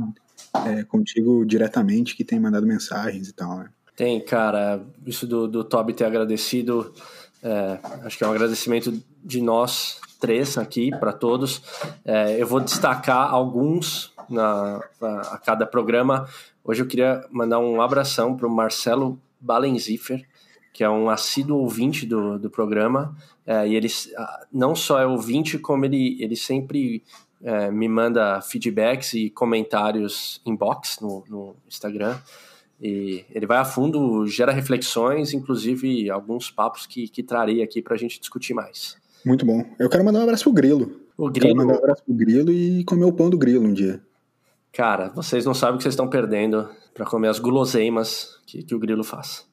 é, 0.67 0.83
contigo 0.83 1.43
diretamente 1.45 2.15
que 2.15 2.23
tem 2.23 2.39
mandado 2.39 2.67
mensagens 2.67 3.27
e 3.27 3.33
tal, 3.33 3.57
né? 3.57 3.69
Tem, 3.95 4.23
cara. 4.23 4.85
Isso 5.05 5.25
do, 5.25 5.47
do 5.47 5.63
Toby 5.63 5.93
ter 5.93 6.05
agradecido. 6.05 6.93
É, 7.41 7.79
acho 8.03 8.17
que 8.17 8.23
é 8.23 8.27
um 8.27 8.31
agradecimento 8.31 8.93
de 9.25 9.41
nós 9.41 9.99
três 10.19 10.57
aqui 10.57 10.91
para 10.91 11.11
todos. 11.11 11.61
É, 12.05 12.39
eu 12.41 12.47
vou 12.47 12.59
destacar 12.59 13.33
alguns 13.33 14.13
na, 14.29 14.79
a, 15.01 15.19
a, 15.33 15.37
cada 15.39 15.65
programa. 15.65 16.27
Hoje 16.63 16.81
eu 16.81 16.87
queria 16.87 17.25
mandar 17.31 17.59
um 17.59 17.81
abração 17.81 18.37
para 18.37 18.47
o 18.47 18.49
Marcelo 18.49 19.19
Balenziffer, 19.39 20.25
que 20.71 20.83
é 20.83 20.89
um 20.89 21.09
assíduo 21.09 21.59
ouvinte 21.59 22.05
do, 22.05 22.37
do 22.37 22.49
programa. 22.49 23.15
É, 23.45 23.67
e 23.67 23.75
ele 23.75 23.87
não 24.51 24.75
só 24.75 24.99
é 24.99 25.05
ouvinte, 25.05 25.57
como 25.57 25.85
ele, 25.85 26.21
ele 26.21 26.35
sempre 26.35 27.03
é, 27.43 27.69
me 27.71 27.87
manda 27.87 28.41
feedbacks 28.41 29.13
e 29.13 29.29
comentários 29.29 30.41
inbox 30.45 30.99
no, 31.01 31.23
no 31.27 31.55
Instagram. 31.67 32.17
E 32.81 33.25
ele 33.29 33.45
vai 33.45 33.57
a 33.57 33.65
fundo, 33.65 34.27
gera 34.27 34.51
reflexões, 34.51 35.33
inclusive 35.33 36.09
alguns 36.09 36.51
papos 36.51 36.85
que, 36.85 37.07
que 37.07 37.23
trarei 37.23 37.63
aqui 37.63 37.81
para 37.81 37.95
a 37.95 37.97
gente 37.97 38.19
discutir 38.19 38.53
mais. 38.53 38.97
Muito 39.25 39.45
bom. 39.45 39.65
Eu 39.79 39.89
quero 39.89 40.05
mandar 40.05 40.19
um 40.19 40.23
abraço 40.23 40.43
pro 40.43 40.53
Grilo. 40.53 41.01
O 41.17 41.29
Grilo. 41.29 41.47
Quero 41.47 41.55
mandar 41.55 41.73
um 41.73 41.77
abraço 41.83 42.03
pro 42.03 42.13
Grilo 42.13 42.51
e 42.51 42.83
comer 42.83 43.05
o 43.05 43.13
pão 43.13 43.29
do 43.29 43.37
Grilo 43.37 43.65
um 43.65 43.73
dia. 43.73 44.01
Cara, 44.71 45.09
vocês 45.09 45.45
não 45.45 45.53
sabem 45.53 45.75
o 45.75 45.77
que 45.77 45.83
vocês 45.83 45.93
estão 45.93 46.07
perdendo 46.07 46.69
para 46.93 47.05
comer 47.05 47.29
as 47.29 47.39
guloseimas 47.39 48.39
que, 48.45 48.61
que 48.61 48.75
o 48.75 48.79
Grilo 48.79 49.03
faz. 49.03 49.47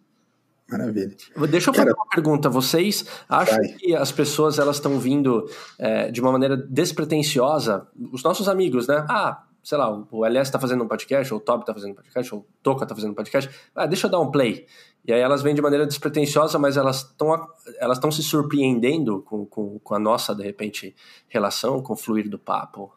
Maravilha. 0.71 1.15
Deixa 1.51 1.71
eu 1.71 1.75
fazer 1.75 1.93
uma 1.93 2.07
pergunta. 2.07 2.49
Vocês 2.49 3.07
acham 3.29 3.57
vai. 3.57 3.69
que 3.69 3.95
as 3.95 4.11
pessoas 4.11 4.59
elas 4.59 4.77
estão 4.77 4.99
vindo 4.99 5.49
é, 5.79 6.11
de 6.11 6.21
uma 6.21 6.33
maneira 6.33 6.57
despretensiosa? 6.57 7.87
Os 8.13 8.23
nossos 8.23 8.49
amigos, 8.49 8.87
né? 8.87 9.05
Ah, 9.09 9.43
sei 9.63 9.79
lá, 9.79 9.91
o 10.11 10.25
LS 10.25 10.49
está 10.49 10.59
fazendo 10.59 10.83
um 10.83 10.89
podcast, 10.89 11.33
ou 11.33 11.39
o 11.39 11.43
Toby 11.43 11.63
está 11.63 11.73
fazendo 11.73 11.93
um 11.93 11.95
podcast, 11.95 12.35
ou 12.35 12.41
o 12.41 12.47
Toca 12.63 12.85
está 12.85 12.95
fazendo 12.95 13.13
um 13.13 13.15
podcast. 13.15 13.51
Ah, 13.75 13.87
deixa 13.87 14.07
eu 14.07 14.11
dar 14.11 14.21
um 14.21 14.31
play. 14.31 14.67
E 15.05 15.13
aí 15.13 15.21
elas 15.21 15.43
vêm 15.43 15.55
de 15.55 15.63
maneira 15.63 15.87
despretensiosa, 15.87 16.59
mas 16.59 16.77
elas 16.77 16.99
estão 16.99 17.49
elas 17.79 17.99
estão 17.99 18.11
se 18.11 18.23
surpreendendo 18.23 19.23
com, 19.23 19.47
com, 19.47 19.79
com 19.79 19.95
a 19.95 19.99
nossa, 19.99 20.35
de 20.35 20.43
repente, 20.43 20.95
relação, 21.29 21.83
com 21.83 21.93
o 21.93 21.97
fluir 21.97 22.29
do 22.29 22.39
papo. 22.39 22.93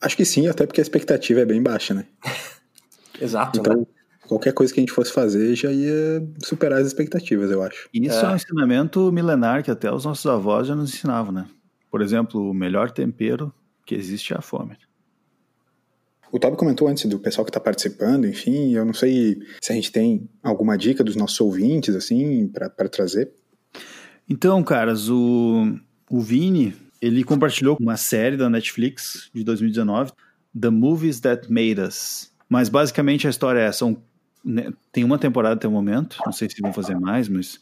Acho 0.00 0.16
que 0.16 0.24
sim, 0.24 0.46
até 0.46 0.66
porque 0.66 0.80
a 0.80 0.82
expectativa 0.82 1.40
é 1.40 1.46
bem 1.46 1.62
baixa, 1.62 1.94
né? 1.94 2.06
Exato. 3.20 3.60
Então, 3.60 3.76
né? 3.76 3.86
qualquer 4.26 4.52
coisa 4.52 4.72
que 4.72 4.80
a 4.80 4.82
gente 4.82 4.92
fosse 4.92 5.12
fazer 5.12 5.54
já 5.54 5.70
ia 5.70 6.26
superar 6.42 6.80
as 6.80 6.86
expectativas, 6.86 7.50
eu 7.50 7.62
acho. 7.62 7.88
Isso 7.92 8.18
é. 8.18 8.24
é 8.24 8.28
um 8.28 8.36
ensinamento 8.36 9.12
milenar 9.12 9.62
que 9.62 9.70
até 9.70 9.92
os 9.92 10.04
nossos 10.04 10.26
avós 10.26 10.66
já 10.66 10.74
nos 10.74 10.92
ensinavam, 10.92 11.32
né? 11.32 11.46
Por 11.90 12.02
exemplo, 12.02 12.50
o 12.50 12.54
melhor 12.54 12.90
tempero 12.90 13.52
que 13.86 13.94
existe 13.94 14.34
é 14.34 14.36
a 14.36 14.42
fome. 14.42 14.76
O 16.34 16.38
Toby 16.40 16.56
comentou 16.56 16.88
antes 16.88 17.06
do 17.06 17.16
pessoal 17.20 17.44
que 17.44 17.50
está 17.50 17.60
participando, 17.60 18.26
enfim, 18.26 18.72
eu 18.72 18.84
não 18.84 18.92
sei 18.92 19.40
se 19.60 19.70
a 19.70 19.74
gente 19.76 19.92
tem 19.92 20.28
alguma 20.42 20.76
dica 20.76 21.04
dos 21.04 21.14
nossos 21.14 21.40
ouvintes, 21.40 21.94
assim, 21.94 22.48
para 22.48 22.88
trazer. 22.88 23.30
Então, 24.28 24.60
caras, 24.64 25.08
o, 25.08 25.78
o 26.10 26.20
Vini, 26.20 26.74
ele 27.00 27.22
compartilhou 27.22 27.76
uma 27.80 27.96
série 27.96 28.36
da 28.36 28.50
Netflix 28.50 29.30
de 29.32 29.44
2019, 29.44 30.10
The 30.60 30.70
Movies 30.70 31.20
That 31.20 31.48
Made 31.48 31.80
Us. 31.80 32.32
Mas 32.48 32.68
basicamente 32.68 33.28
a 33.28 33.30
história 33.30 33.60
é, 33.60 33.70
são, 33.70 34.02
né, 34.44 34.72
tem 34.90 35.04
uma 35.04 35.20
temporada 35.20 35.54
até 35.54 35.68
o 35.68 35.70
momento, 35.70 36.16
não 36.26 36.32
sei 36.32 36.50
se 36.50 36.60
vão 36.60 36.72
fazer 36.72 36.98
mais, 36.98 37.28
mas 37.28 37.60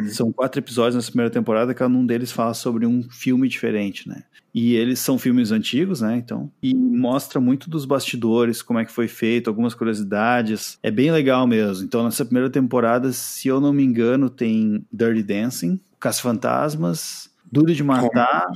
uhum. 0.00 0.08
são 0.08 0.32
quatro 0.32 0.60
episódios 0.60 0.94
nessa 0.94 1.10
primeira 1.10 1.30
temporada, 1.30 1.74
cada 1.74 1.92
um 1.92 2.04
deles 2.04 2.32
fala 2.32 2.54
sobre 2.54 2.86
um 2.86 3.02
filme 3.10 3.48
diferente, 3.48 4.08
né? 4.08 4.22
E 4.52 4.74
eles 4.74 4.98
são 4.98 5.18
filmes 5.18 5.52
antigos, 5.52 6.00
né? 6.00 6.16
Então, 6.16 6.50
e 6.62 6.74
mostra 6.74 7.40
muito 7.40 7.70
dos 7.70 7.84
bastidores, 7.84 8.62
como 8.62 8.78
é 8.80 8.84
que 8.84 8.90
foi 8.90 9.06
feito, 9.06 9.48
algumas 9.48 9.74
curiosidades. 9.74 10.76
É 10.82 10.90
bem 10.90 11.12
legal 11.12 11.46
mesmo. 11.46 11.84
Então, 11.84 12.02
nessa 12.02 12.24
primeira 12.24 12.50
temporada, 12.50 13.12
se 13.12 13.46
eu 13.46 13.60
não 13.60 13.72
me 13.72 13.84
engano, 13.84 14.28
tem 14.28 14.84
Dirty 14.92 15.22
Dancing, 15.22 15.80
Caça-Fantasmas, 16.00 17.30
Duro 17.50 17.72
de 17.72 17.84
Matar, 17.84 18.50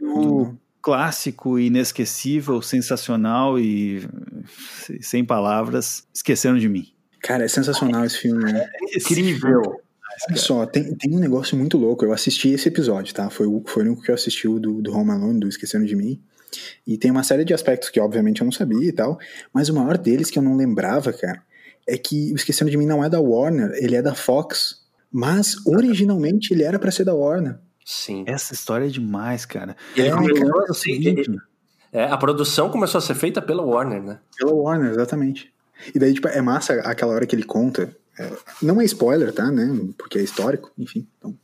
o 0.00 0.54
clássico, 0.80 1.58
inesquecível, 1.58 2.62
sensacional 2.62 3.58
e 3.58 4.06
sem 5.00 5.24
palavras, 5.24 6.06
Esqueceram 6.14 6.56
de 6.56 6.68
Mim. 6.68 6.86
Cara, 7.20 7.44
é 7.44 7.48
sensacional 7.48 8.04
esse 8.04 8.18
filme, 8.18 8.44
né? 8.52 8.68
É 8.72 8.98
incrível. 8.98 9.80
Olha 10.28 10.38
só, 10.38 10.66
tem, 10.66 10.94
tem 10.94 11.14
um 11.14 11.18
negócio 11.18 11.56
muito 11.56 11.76
louco. 11.76 12.04
Eu 12.04 12.12
assisti 12.12 12.48
esse 12.50 12.68
episódio, 12.68 13.14
tá? 13.14 13.28
Foi, 13.28 13.46
foi 13.66 13.82
o 13.82 13.86
único 13.86 14.02
que 14.02 14.10
eu 14.10 14.14
assisti 14.14 14.48
do, 14.48 14.80
do 14.80 14.92
Home 14.92 15.10
Alone, 15.10 15.40
do 15.40 15.48
Esquecendo 15.48 15.86
de 15.86 15.94
Mim. 15.94 16.20
E 16.86 16.96
tem 16.96 17.10
uma 17.10 17.22
série 17.22 17.44
de 17.44 17.52
aspectos 17.52 17.90
que, 17.90 18.00
obviamente, 18.00 18.40
eu 18.40 18.44
não 18.44 18.52
sabia 18.52 18.88
e 18.88 18.92
tal. 18.92 19.18
Mas 19.52 19.68
o 19.68 19.74
maior 19.74 19.98
deles 19.98 20.30
que 20.30 20.38
eu 20.38 20.42
não 20.42 20.56
lembrava, 20.56 21.12
cara, 21.12 21.42
é 21.86 21.98
que 21.98 22.32
o 22.32 22.36
Esquecendo 22.36 22.70
de 22.70 22.76
Mim 22.76 22.86
não 22.86 23.04
é 23.04 23.10
da 23.10 23.20
Warner, 23.20 23.72
ele 23.74 23.96
é 23.96 24.02
da 24.02 24.14
Fox. 24.14 24.86
Mas 25.12 25.56
originalmente 25.66 26.52
ele 26.52 26.62
era 26.62 26.78
para 26.78 26.90
ser 26.90 27.04
da 27.04 27.14
Warner. 27.14 27.58
Sim. 27.84 28.24
Essa 28.26 28.52
história 28.52 28.86
é 28.86 28.88
demais, 28.88 29.46
cara. 29.46 29.76
Ele 29.94 30.08
é, 30.08 30.10
começou 30.10 30.64
a, 30.64 30.74
seguinte, 30.74 31.30
é, 31.92 32.04
a 32.04 32.16
produção 32.16 32.68
começou 32.68 32.98
a 32.98 33.02
ser 33.02 33.14
feita 33.14 33.40
pela 33.40 33.62
Warner, 33.62 34.02
né? 34.02 34.18
Pela 34.36 34.52
Warner, 34.52 34.90
exatamente. 34.90 35.52
E 35.94 35.98
daí, 35.98 36.12
tipo, 36.12 36.26
é 36.26 36.42
massa 36.42 36.74
aquela 36.80 37.14
hora 37.14 37.26
que 37.26 37.36
ele 37.36 37.44
conta 37.44 37.94
não 38.62 38.80
é 38.80 38.84
spoiler, 38.84 39.32
tá, 39.32 39.50
né? 39.50 39.68
Porque 39.98 40.18
é 40.18 40.22
histórico, 40.22 40.72
enfim. 40.78 41.06
Então. 41.18 41.36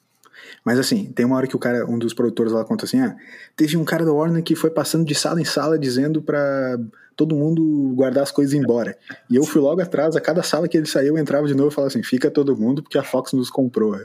Mas 0.64 0.78
assim, 0.78 1.06
tem 1.12 1.26
uma 1.26 1.36
hora 1.36 1.46
que 1.46 1.56
o 1.56 1.58
cara, 1.58 1.86
um 1.86 1.98
dos 1.98 2.14
produtores 2.14 2.52
lá 2.52 2.64
conta 2.64 2.84
assim: 2.84 3.00
ah, 3.00 3.16
teve 3.56 3.76
um 3.76 3.84
cara 3.84 4.04
da 4.04 4.12
Warner 4.12 4.42
que 4.42 4.54
foi 4.54 4.70
passando 4.70 5.04
de 5.04 5.14
sala 5.14 5.40
em 5.40 5.44
sala 5.44 5.78
dizendo 5.78 6.22
pra 6.22 6.78
todo 7.16 7.36
mundo 7.36 7.92
guardar 7.94 8.22
as 8.22 8.30
coisas 8.30 8.54
e 8.54 8.56
ir 8.56 8.60
embora. 8.60 8.96
E 9.30 9.36
eu 9.36 9.44
fui 9.44 9.60
logo 9.60 9.80
atrás, 9.80 10.16
a 10.16 10.20
cada 10.20 10.42
sala 10.42 10.68
que 10.68 10.76
ele 10.76 10.86
saiu, 10.86 11.16
eu 11.16 11.18
entrava 11.18 11.46
de 11.46 11.54
novo 11.54 11.70
e 11.70 11.74
falava 11.74 11.88
assim: 11.88 12.02
fica 12.02 12.30
todo 12.30 12.56
mundo, 12.56 12.82
porque 12.82 12.98
a 12.98 13.02
Fox 13.02 13.32
nos 13.32 13.50
comprou. 13.50 13.96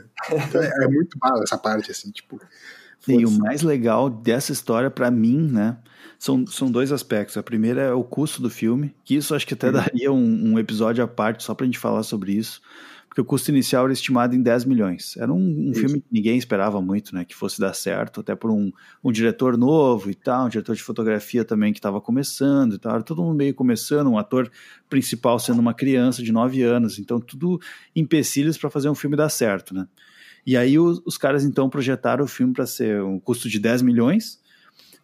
Então, 0.48 0.62
é, 0.62 0.84
é 0.84 0.88
muito 0.88 1.16
mal 1.20 1.42
essa 1.42 1.58
parte, 1.58 1.90
assim, 1.90 2.10
tipo. 2.10 2.40
E 3.08 3.24
o 3.24 3.30
mais 3.30 3.62
legal 3.62 4.10
dessa 4.10 4.52
história, 4.52 4.90
para 4.90 5.10
mim, 5.10 5.38
né? 5.38 5.76
São, 6.18 6.46
são 6.46 6.70
dois 6.70 6.90
aspectos. 6.90 7.36
A 7.36 7.42
primeira 7.42 7.82
é 7.82 7.92
o 7.92 8.02
custo 8.02 8.42
do 8.42 8.50
filme, 8.50 8.94
que 9.04 9.14
isso 9.14 9.34
acho 9.34 9.46
que 9.46 9.54
até 9.54 9.70
daria 9.70 10.12
um, 10.12 10.52
um, 10.52 10.58
episódio 10.58 11.02
à 11.02 11.08
parte 11.08 11.44
só 11.44 11.54
pra 11.54 11.64
gente 11.64 11.78
falar 11.78 12.02
sobre 12.02 12.32
isso. 12.32 12.60
Porque 13.08 13.20
o 13.20 13.24
custo 13.24 13.50
inicial 13.50 13.84
era 13.84 13.92
estimado 13.92 14.34
em 14.34 14.42
10 14.42 14.64
milhões. 14.64 15.16
Era 15.16 15.32
um, 15.32 15.70
um 15.70 15.74
filme 15.74 16.00
que 16.00 16.06
ninguém 16.12 16.36
esperava 16.36 16.80
muito, 16.82 17.14
né? 17.14 17.24
Que 17.24 17.34
fosse 17.34 17.58
dar 17.58 17.72
certo, 17.72 18.20
até 18.20 18.34
por 18.34 18.50
um, 18.50 18.70
um 19.02 19.10
diretor 19.10 19.56
novo 19.56 20.10
e 20.10 20.14
tal, 20.14 20.46
um 20.46 20.48
diretor 20.48 20.76
de 20.76 20.82
fotografia 20.82 21.44
também 21.44 21.72
que 21.72 21.78
estava 21.78 22.00
começando 22.00 22.74
e 22.74 22.78
tal. 22.78 22.94
Era 22.94 23.02
todo 23.02 23.22
mundo 23.22 23.36
meio 23.36 23.54
começando, 23.54 24.08
um 24.08 24.18
ator 24.18 24.50
principal 24.90 25.38
sendo 25.38 25.60
uma 25.60 25.72
criança 25.72 26.22
de 26.22 26.30
9 26.30 26.62
anos. 26.62 26.98
Então, 26.98 27.18
tudo 27.18 27.60
empecilhos 27.96 28.58
para 28.58 28.68
fazer 28.68 28.90
um 28.90 28.94
filme 28.94 29.16
dar 29.16 29.30
certo, 29.30 29.74
né? 29.74 29.88
E 30.48 30.56
aí 30.56 30.78
os, 30.78 31.02
os 31.04 31.18
caras 31.18 31.44
então 31.44 31.68
projetaram 31.68 32.24
o 32.24 32.26
filme 32.26 32.54
para 32.54 32.64
ser 32.64 33.02
um 33.02 33.20
custo 33.20 33.50
de 33.50 33.58
10 33.58 33.82
milhões 33.82 34.40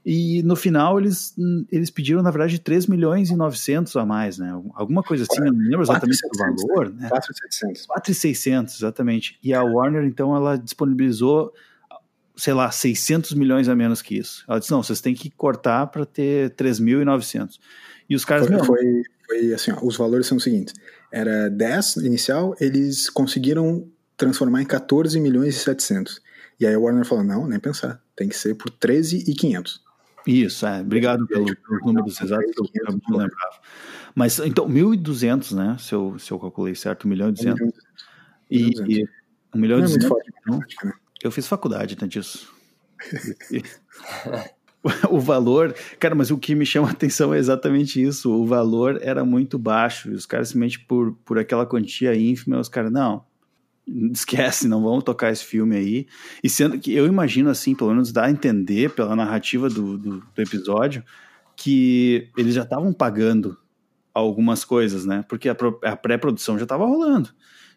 e 0.02 0.42
no 0.42 0.56
final 0.56 0.98
eles, 0.98 1.34
eles 1.70 1.90
pediram, 1.90 2.22
na 2.22 2.30
verdade, 2.30 2.58
3 2.58 2.86
milhões 2.86 3.28
e 3.28 3.36
900 3.36 3.94
a 3.96 4.06
mais, 4.06 4.38
né? 4.38 4.50
Alguma 4.72 5.02
coisa 5.02 5.26
assim, 5.28 5.44
eu 5.44 5.52
não 5.52 5.60
lembro 5.60 5.82
exatamente 5.82 6.18
o 6.26 6.38
valor, 6.38 6.94
né? 6.94 7.10
4,600. 7.10 7.84
4,600, 7.84 8.74
exatamente. 8.74 9.38
E 9.42 9.52
a 9.52 9.62
Warner, 9.62 10.04
então, 10.04 10.34
ela 10.34 10.56
disponibilizou, 10.56 11.52
sei 12.34 12.54
lá, 12.54 12.70
600 12.70 13.34
milhões 13.34 13.68
a 13.68 13.76
menos 13.76 14.00
que 14.00 14.16
isso. 14.16 14.46
Ela 14.48 14.58
disse, 14.58 14.70
não, 14.70 14.82
vocês 14.82 15.02
têm 15.02 15.14
que 15.14 15.28
cortar 15.28 15.88
para 15.88 16.06
ter 16.06 16.52
3.900. 16.52 17.58
E 18.08 18.16
os 18.16 18.24
caras... 18.24 18.46
Foi, 18.46 18.58
foi, 18.62 19.02
foi, 19.26 19.52
assim, 19.52 19.72
ó, 19.72 19.86
os 19.86 19.94
valores 19.98 20.26
são 20.26 20.38
os 20.38 20.42
seguintes. 20.42 20.72
Era 21.12 21.50
10 21.50 21.96
inicial, 21.96 22.56
eles 22.58 23.10
conseguiram 23.10 23.86
transformar 24.16 24.62
em 24.62 24.66
14 24.66 25.20
milhões 25.20 25.56
e 25.56 25.58
700. 25.58 26.20
E 26.58 26.66
aí 26.66 26.74
a 26.74 26.78
Warner 26.78 27.04
falou, 27.04 27.24
não, 27.24 27.46
nem 27.46 27.58
pensar, 27.58 28.00
tem 28.14 28.28
que 28.28 28.36
ser 28.36 28.54
por 28.54 28.70
13 28.70 29.24
e 29.28 29.34
500. 29.34 29.82
Isso, 30.26 30.66
é. 30.66 30.80
Obrigado 30.80 31.26
pelos 31.26 31.54
números 31.84 32.20
exatos 32.20 32.52
eu 32.56 33.00
não 33.08 33.18
lembrava. 33.18 33.60
Mas, 34.14 34.38
então, 34.38 34.68
1.200, 34.68 35.54
né? 35.54 35.76
Se 35.78 35.94
eu, 35.94 36.18
se 36.18 36.30
eu 36.30 36.38
calculei 36.38 36.74
certo, 36.74 37.04
1 37.04 37.08
milhão 37.08 37.28
e 37.28 37.32
200. 37.32 37.72
E, 38.50 39.00
e 39.00 39.08
1 39.54 39.58
milhão 39.58 39.78
e 39.80 39.82
200. 39.82 40.08
Não, 40.46 40.58
né? 40.58 40.92
Eu 41.22 41.30
fiz 41.30 41.46
faculdade, 41.46 41.96
né, 42.00 42.06
disso. 42.06 42.52
o 45.10 45.18
valor, 45.18 45.74
cara, 45.98 46.14
mas 46.14 46.30
o 46.30 46.38
que 46.38 46.54
me 46.54 46.64
chama 46.64 46.88
a 46.88 46.92
atenção 46.92 47.34
é 47.34 47.38
exatamente 47.38 48.02
isso. 48.02 48.30
O 48.30 48.46
valor 48.46 48.98
era 49.02 49.24
muito 49.24 49.58
baixo. 49.58 50.10
E 50.10 50.14
os 50.14 50.26
caras, 50.26 50.48
simplesmente 50.48 50.86
por, 50.86 51.12
por 51.24 51.38
aquela 51.38 51.66
quantia 51.66 52.14
ínfima, 52.14 52.58
os 52.58 52.68
caras, 52.68 52.92
não, 52.92 53.24
esquece, 54.12 54.68
não 54.68 54.82
vamos 54.82 55.04
tocar 55.04 55.32
esse 55.32 55.44
filme 55.44 55.76
aí. 55.76 56.06
E 56.42 56.48
sendo 56.48 56.78
que 56.78 56.92
eu 56.92 57.06
imagino, 57.06 57.50
assim, 57.50 57.74
pelo 57.74 57.90
menos 57.90 58.12
dá 58.12 58.24
a 58.24 58.30
entender 58.30 58.94
pela 58.94 59.14
narrativa 59.14 59.68
do, 59.68 59.98
do, 59.98 60.20
do 60.20 60.42
episódio, 60.42 61.04
que 61.56 62.30
eles 62.36 62.54
já 62.54 62.62
estavam 62.62 62.92
pagando 62.92 63.56
algumas 64.12 64.64
coisas, 64.64 65.04
né? 65.04 65.24
Porque 65.28 65.48
a, 65.48 65.56
a 65.84 65.96
pré-produção 65.96 66.56
já 66.56 66.64
estava 66.64 66.86
rolando. 66.86 67.30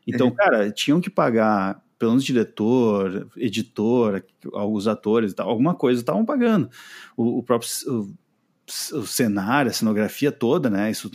Então, 0.06 0.28
uhum. 0.28 0.36
cara, 0.36 0.72
tinham 0.72 1.02
que 1.02 1.10
pagar, 1.10 1.84
pelo 2.00 2.12
menos 2.12 2.24
diretor, 2.24 3.28
editor, 3.36 4.24
os 4.54 4.88
atores, 4.88 5.34
alguma 5.38 5.76
coisa 5.76 6.00
estavam 6.00 6.24
pagando. 6.24 6.70
O, 7.16 7.40
o 7.40 7.44
próprio 7.44 7.70
o, 7.88 8.14
o, 8.98 9.06
cenário, 9.06 9.70
a 9.70 9.74
cenografia 9.74 10.32
toda, 10.32 10.70
né? 10.70 10.90
Isso, 10.90 11.12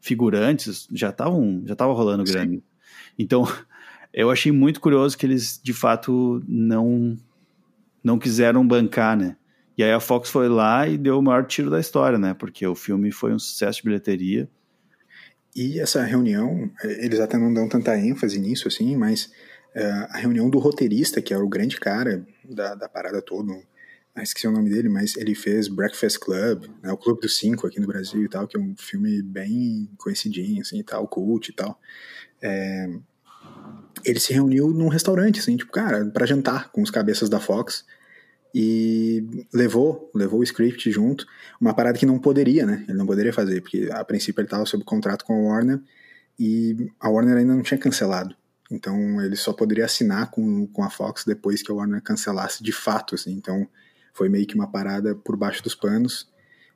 figurantes 0.00 0.86
já 0.92 1.10
estavam 1.10 1.62
já 1.64 1.76
tava 1.76 1.92
rolando 1.92 2.24
grande. 2.24 2.62
Então, 3.18 3.46
eu 4.14 4.30
achei 4.30 4.52
muito 4.52 4.80
curioso 4.80 5.18
que 5.18 5.26
eles, 5.26 5.60
de 5.62 5.72
fato, 5.72 6.42
não, 6.46 7.18
não 8.02 8.18
quiseram 8.18 8.66
bancar, 8.66 9.16
né? 9.16 9.36
E 9.76 9.82
aí 9.82 9.90
a 9.90 9.98
Fox 9.98 10.30
foi 10.30 10.48
lá 10.48 10.88
e 10.88 10.96
deu 10.96 11.18
o 11.18 11.22
maior 11.22 11.44
tiro 11.46 11.68
da 11.68 11.80
história, 11.80 12.16
né? 12.16 12.32
Porque 12.32 12.64
o 12.64 12.76
filme 12.76 13.10
foi 13.10 13.34
um 13.34 13.38
sucesso 13.38 13.78
de 13.78 13.84
bilheteria. 13.84 14.48
E 15.54 15.80
essa 15.80 16.02
reunião, 16.02 16.70
eles 16.82 17.18
até 17.18 17.36
não 17.36 17.52
dão 17.52 17.68
tanta 17.68 17.98
ênfase 17.98 18.38
nisso, 18.38 18.68
assim, 18.68 18.96
mas 18.96 19.26
uh, 19.74 20.06
a 20.10 20.18
reunião 20.18 20.48
do 20.48 20.58
roteirista, 20.58 21.20
que 21.20 21.34
era 21.34 21.44
o 21.44 21.48
grande 21.48 21.78
cara 21.78 22.24
da, 22.44 22.74
da 22.76 22.88
parada 22.88 23.20
toda, 23.20 23.52
ah, 24.14 24.22
esqueci 24.22 24.46
o 24.46 24.52
nome 24.52 24.70
dele, 24.70 24.88
mas 24.88 25.16
ele 25.16 25.34
fez 25.34 25.66
Breakfast 25.66 26.18
Club, 26.18 26.66
né, 26.80 26.92
o 26.92 26.96
Clube 26.96 27.20
dos 27.20 27.36
Cinco 27.36 27.66
aqui 27.66 27.80
no 27.80 27.86
Brasil 27.86 28.22
e 28.22 28.28
tal, 28.28 28.46
que 28.46 28.56
é 28.56 28.60
um 28.60 28.74
filme 28.76 29.20
bem 29.22 29.90
conhecidinho, 29.98 30.60
assim, 30.60 30.78
e 30.78 30.84
tal, 30.84 31.06
cult 31.08 31.48
e 31.48 31.52
tal. 31.52 31.80
É, 32.40 32.88
ele 34.04 34.20
se 34.20 34.32
reuniu 34.32 34.68
num 34.68 34.88
restaurante, 34.88 35.40
assim, 35.40 35.56
tipo, 35.56 35.72
cara, 35.72 36.04
para 36.06 36.26
jantar 36.26 36.70
com 36.70 36.82
os 36.82 36.90
cabeças 36.90 37.28
da 37.28 37.40
Fox 37.40 37.84
e 38.54 39.46
levou, 39.52 40.10
levou 40.14 40.40
o 40.40 40.44
script 40.44 40.90
junto, 40.90 41.26
uma 41.60 41.74
parada 41.74 41.98
que 41.98 42.06
não 42.06 42.18
poderia, 42.18 42.64
né? 42.64 42.84
Ele 42.88 42.96
não 42.96 43.06
poderia 43.06 43.32
fazer, 43.32 43.60
porque 43.60 43.88
a 43.90 44.04
princípio 44.04 44.40
ele 44.40 44.46
estava 44.46 44.64
sob 44.64 44.84
contrato 44.84 45.24
com 45.24 45.32
a 45.34 45.52
Warner 45.52 45.80
e 46.38 46.90
a 47.00 47.08
Warner 47.08 47.36
ainda 47.38 47.54
não 47.54 47.62
tinha 47.62 47.78
cancelado. 47.78 48.36
Então 48.70 49.20
ele 49.20 49.36
só 49.36 49.52
poderia 49.52 49.84
assinar 49.84 50.30
com, 50.30 50.66
com 50.68 50.82
a 50.84 50.90
Fox 50.90 51.24
depois 51.24 51.62
que 51.62 51.70
a 51.70 51.74
Warner 51.74 52.00
cancelasse 52.02 52.62
de 52.62 52.72
fato, 52.72 53.14
assim. 53.14 53.32
Então 53.32 53.66
foi 54.12 54.28
meio 54.28 54.46
que 54.46 54.54
uma 54.54 54.70
parada 54.70 55.14
por 55.14 55.36
baixo 55.36 55.62
dos 55.62 55.74
panos. 55.74 56.28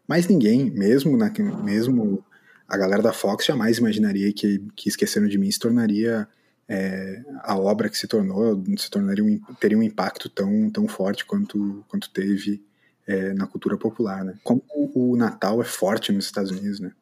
Mas 0.06 0.26
ninguém, 0.26 0.70
mesmo, 0.70 1.16
na, 1.16 1.32
mesmo 1.62 2.24
a 2.66 2.76
galera 2.76 3.02
da 3.02 3.12
Fox, 3.12 3.44
jamais 3.46 3.78
imaginaria 3.78 4.32
que, 4.32 4.62
que 4.74 4.88
Esqueceram 4.88 5.28
de 5.28 5.38
Mim 5.38 5.50
se 5.50 5.58
tornaria 5.58 6.28
é, 6.68 7.22
a 7.42 7.56
obra 7.58 7.88
que 7.88 7.96
se 7.96 8.06
tornou, 8.06 8.62
se 8.76 8.90
tornaria 8.90 9.24
um, 9.24 9.40
teria 9.58 9.78
um 9.78 9.82
impacto 9.82 10.28
tão, 10.28 10.70
tão 10.70 10.86
forte 10.86 11.24
quanto, 11.24 11.84
quanto 11.88 12.10
teve 12.10 12.62
é, 13.06 13.32
na 13.32 13.46
cultura 13.46 13.78
popular, 13.78 14.22
né? 14.24 14.34
Como 14.44 14.62
o 14.74 15.16
Natal 15.16 15.62
é 15.62 15.64
forte 15.64 16.12
nos 16.12 16.26
Estados 16.26 16.50
Unidos, 16.50 16.78
né? 16.78 16.92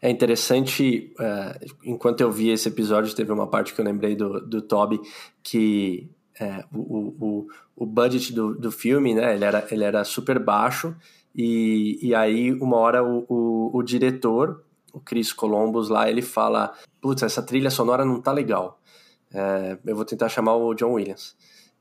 É 0.00 0.08
interessante, 0.08 1.12
uh, 1.18 1.74
enquanto 1.84 2.20
eu 2.20 2.30
vi 2.30 2.48
esse 2.48 2.68
episódio, 2.68 3.14
teve 3.14 3.32
uma 3.32 3.46
parte 3.46 3.74
que 3.74 3.80
eu 3.80 3.84
lembrei 3.84 4.14
do, 4.16 4.40
do 4.40 4.62
Toby, 4.62 5.00
que 5.42 6.10
é, 6.40 6.64
o, 6.72 6.78
o, 6.78 7.48
o 7.76 7.86
budget 7.86 8.32
do, 8.32 8.54
do 8.54 8.70
filme, 8.70 9.14
né, 9.14 9.34
ele 9.34 9.44
era, 9.44 9.66
ele 9.70 9.84
era 9.84 10.04
super 10.04 10.38
baixo, 10.38 10.94
e, 11.34 11.98
e 12.00 12.14
aí 12.14 12.52
uma 12.52 12.76
hora 12.76 13.04
o, 13.04 13.26
o, 13.28 13.78
o 13.78 13.82
diretor, 13.82 14.64
o 14.92 15.00
Chris 15.00 15.32
Columbus 15.32 15.88
lá, 15.88 16.08
ele 16.08 16.22
fala, 16.22 16.72
putz, 17.00 17.22
essa 17.22 17.42
trilha 17.42 17.70
sonora 17.70 18.04
não 18.04 18.20
tá 18.20 18.32
legal, 18.32 18.80
é, 19.32 19.78
eu 19.86 19.96
vou 19.96 20.04
tentar 20.04 20.28
chamar 20.28 20.56
o 20.56 20.74
John 20.74 20.92
Williams. 20.92 21.36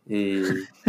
E, 0.09 0.41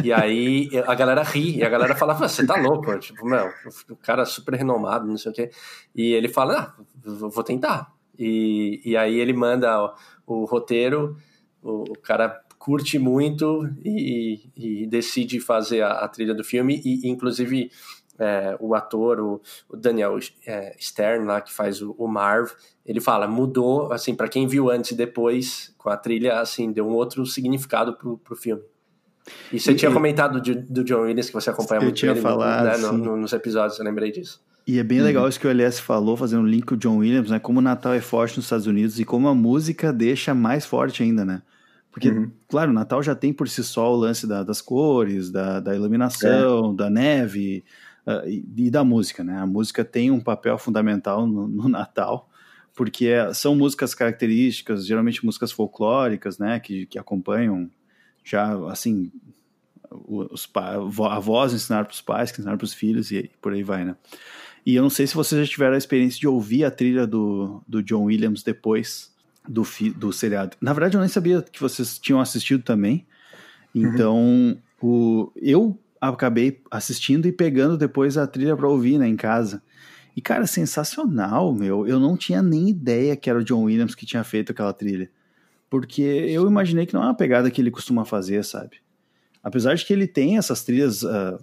e 0.03 0.13
aí 0.13 0.71
a 0.87 0.95
galera 0.95 1.23
ri, 1.23 1.57
e 1.57 1.65
a 1.65 1.69
galera 1.69 1.97
fala, 1.97 2.15
você 2.15 2.47
tá 2.47 2.57
louco, 2.57 2.97
tipo, 3.01 3.27
meu, 3.27 3.51
o 3.91 3.97
cara 3.97 4.23
é 4.23 4.25
super 4.25 4.55
renomado, 4.55 5.07
não 5.07 5.19
sei 5.19 5.33
o 5.33 5.35
quê. 5.35 5.51
E 5.95 6.13
ele 6.13 6.29
fala, 6.29 6.75
ah, 6.77 6.83
vou 7.05 7.43
tentar. 7.43 7.93
E, 8.17 8.81
e 8.85 8.97
aí 8.97 9.19
ele 9.19 9.33
manda 9.33 9.97
o, 10.27 10.43
o 10.43 10.45
roteiro, 10.45 11.17
o, 11.63 11.83
o, 11.83 11.99
cara 11.99 12.41
curte 12.59 12.99
muito 12.99 13.69
e, 13.85 14.51
e 14.57 14.87
decide 14.87 15.41
fazer 15.41 15.83
a, 15.83 15.93
a, 15.93 16.09
trilha 16.09 16.35
do 16.35 16.45
filme, 16.45 16.81
e 16.85 17.09
inclusive 17.09 17.71
é, 18.19 18.57
o 18.61 18.75
ator, 18.75 19.21
o, 19.21 19.41
o 19.69 19.77
Daniel 19.77 20.19
é, 20.47 20.77
Stern, 20.79 21.27
lá, 21.27 21.41
que 21.41 21.53
faz 21.53 21.81
o, 21.81 21.95
o, 21.99 22.09
Marv, 22.09 22.51
ele 22.85 23.01
fala, 23.01 23.27
mudou, 23.27 23.93
assim, 23.93 24.15
para 24.15 24.29
quem 24.29 24.47
viu 24.47 24.71
antes 24.71 24.91
e 24.91 24.95
depois, 24.97 25.75
com 25.79 25.89
a 25.89 25.97
trilha, 25.97 26.41
assim, 26.41 26.73
deu 26.73 26.87
um 26.87 26.93
outro 26.93 27.25
significado 27.25 27.95
pro, 27.95 28.19
pro 28.19 28.37
filme. 28.37 28.63
E 29.53 29.61
você 29.61 29.73
e, 29.73 29.75
tinha 29.75 29.93
comentado 29.93 30.41
do, 30.41 30.63
do, 30.63 30.85
John 30.85 31.03
Williams, 31.03 31.29
que 31.29 31.35
você 31.35 31.51
acompanha 31.51 31.81
muito 31.81 31.97
tinha 31.97 32.13
ele 32.13 32.21
falado, 32.21 32.65
né, 32.65 32.77
no, 32.79 32.93
no, 32.93 33.17
nos 33.17 33.33
episódios, 33.33 33.79
eu 33.79 33.85
lembrei 33.85 34.11
disso. 34.11 34.41
E 34.67 34.79
é 34.79 34.85
bem 34.85 34.99
uhum. 34.99 35.05
legal 35.05 35.29
isso 35.29 35.41
que 35.41 35.47
o 35.47 35.51
Elias 35.51 35.81
falou, 35.81 36.17
fazendo 36.17 36.43
um 36.43 36.47
link 36.47 36.67
com 36.67 36.75
o 36.75 36.79
John 36.79 36.99
Williams, 36.99 37.31
né? 37.31 37.39
Como 37.39 37.59
o 37.59 37.63
Natal 37.63 37.95
é 37.95 38.03
forte 38.03 38.37
nos 38.37 38.45
Estados 38.45 38.67
Unidos 38.67 39.01
e 39.01 39.05
como 39.05 39.27
a 39.27 39.35
música 39.35 39.91
deixa 39.91 40.35
mais 40.35 40.67
forte 40.67 41.03
ainda, 41.03 41.25
né? 41.25 41.41
Porque, 41.91 42.11
uhum. 42.11 42.31
claro, 42.47 42.71
o 42.71 42.75
Natal 42.75 43.03
já 43.03 43.15
tem 43.15 43.33
por 43.33 43.49
si 43.49 43.65
só 43.65 43.91
o 43.91 43.97
lance 43.97 44.27
da, 44.27 44.43
das 44.43 44.61
cores, 44.61 45.31
da, 45.31 45.59
da 45.59 45.75
iluminação, 45.75 46.73
é. 46.73 46.77
da 46.77 46.91
neve 46.91 47.65
uh, 48.09 48.27
e, 48.27 48.45
e, 48.57 48.71
da 48.71 48.83
música, 48.83 49.23
né? 49.23 49.39
A 49.39 49.47
música 49.47 49.85
tem 49.85 50.11
um 50.11 50.21
papel 50.21 50.57
fundamental 50.57 51.27
no, 51.27 51.47
no 51.47 51.69
Natal, 51.69 52.31
porque 52.75 53.07
é, 53.07 53.35
são 53.35 53.55
músicas 53.55 53.95
características, 53.95 54.87
geralmente 54.87 55.25
músicas 55.25 55.53
folclóricas, 55.53 56.39
né? 56.39 56.59
Que, 56.59 56.87
que 56.87 56.99
acompanham 56.99 57.71
já, 58.25 58.55
assim, 58.71 59.11
os, 59.91 60.49
a 60.55 61.19
voz 61.19 61.53
ensinar 61.53 61.85
para 61.85 61.93
os 61.93 62.01
pais, 62.01 62.31
que 62.31 62.41
ensinaram 62.41 62.59
para 62.59 62.65
os 62.65 62.75
filhos 62.75 63.11
e 63.11 63.31
por 63.41 63.53
aí 63.53 63.63
vai, 63.63 63.85
né? 63.85 63.97
E 64.65 64.75
eu 64.75 64.83
não 64.83 64.91
sei 64.91 65.07
se 65.07 65.15
vocês 65.15 65.47
já 65.47 65.51
tiveram 65.51 65.75
a 65.75 65.79
experiência 65.79 66.21
de 66.21 66.29
ouvir 66.29 66.65
a 66.65 66.71
trilha 66.71 67.07
do, 67.07 67.63
do 67.67 67.83
John 67.83 68.05
Williams 68.05 68.43
depois 68.43 69.15
do, 69.49 69.65
fi, 69.65 69.89
do 69.91 70.13
seriado. 70.13 70.57
Na 70.61 70.73
verdade, 70.75 70.97
eu 70.97 71.01
nem 71.01 71.09
sabia 71.09 71.41
que 71.41 71.61
vocês 71.61 71.99
tinham 71.99 72.21
assistido 72.21 72.63
também. 72.63 73.07
Uhum. 73.75 73.83
Então, 73.83 74.17
uhum. 74.17 74.59
o, 74.83 75.33
eu 75.37 75.79
acabei 76.01 76.61
assistindo 76.71 77.27
e 77.27 77.33
pegando 77.33 77.77
depois 77.77 78.17
a 78.17 78.27
trilha 78.27 78.57
para 78.57 78.69
ouvir 78.69 78.99
né, 78.99 79.07
em 79.09 79.17
casa. 79.17 79.63
E, 80.17 80.21
cara, 80.21 80.47
sensacional, 80.47 81.53
meu. 81.55 81.87
Eu 81.87 82.01
não 82.01 82.17
tinha 82.17 82.43
nem 82.43 82.69
ideia 82.69 83.15
que 83.15 83.31
era 83.31 83.39
o 83.39 83.45
John 83.45 83.63
Williams 83.65 83.95
que 83.95 84.05
tinha 84.05 84.25
feito 84.25 84.51
aquela 84.51 84.73
trilha. 84.73 85.11
Porque 85.71 86.03
eu 86.03 86.47
imaginei 86.47 86.87
que 86.87 86.95
não 86.95 87.03
é 87.03 87.07
uma 87.07 87.15
pegada 87.15 87.51
que 87.51 87.61
ele 87.61 87.71
costuma 87.71 88.05
fazer, 88.05 88.45
sabe? 88.45 88.79
Apesar 89.43 89.75
de 89.75 89.85
que 89.85 89.93
ele 89.93 90.07
tem 90.07 90.37
essas 90.37 90.65
trilhas, 90.65 91.03
uh, 91.03 91.39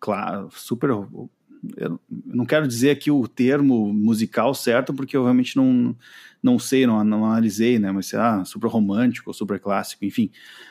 claro, 0.00 0.48
super. 0.52 0.90
Eu 0.90 2.00
não 2.26 2.44
quero 2.44 2.66
dizer 2.66 2.90
aqui 2.90 3.10
o 3.10 3.28
termo 3.28 3.92
musical 3.92 4.54
certo, 4.54 4.92
porque 4.92 5.16
eu 5.16 5.22
realmente 5.22 5.56
não, 5.56 5.96
não 6.42 6.58
sei, 6.58 6.86
não, 6.86 7.02
não 7.04 7.24
analisei, 7.24 7.78
né? 7.78 7.92
Mas, 7.92 8.12
ah, 8.14 8.44
super 8.44 8.68
romântico, 8.68 9.32
super 9.32 9.60
clássico, 9.60 10.04
enfim. 10.04 10.30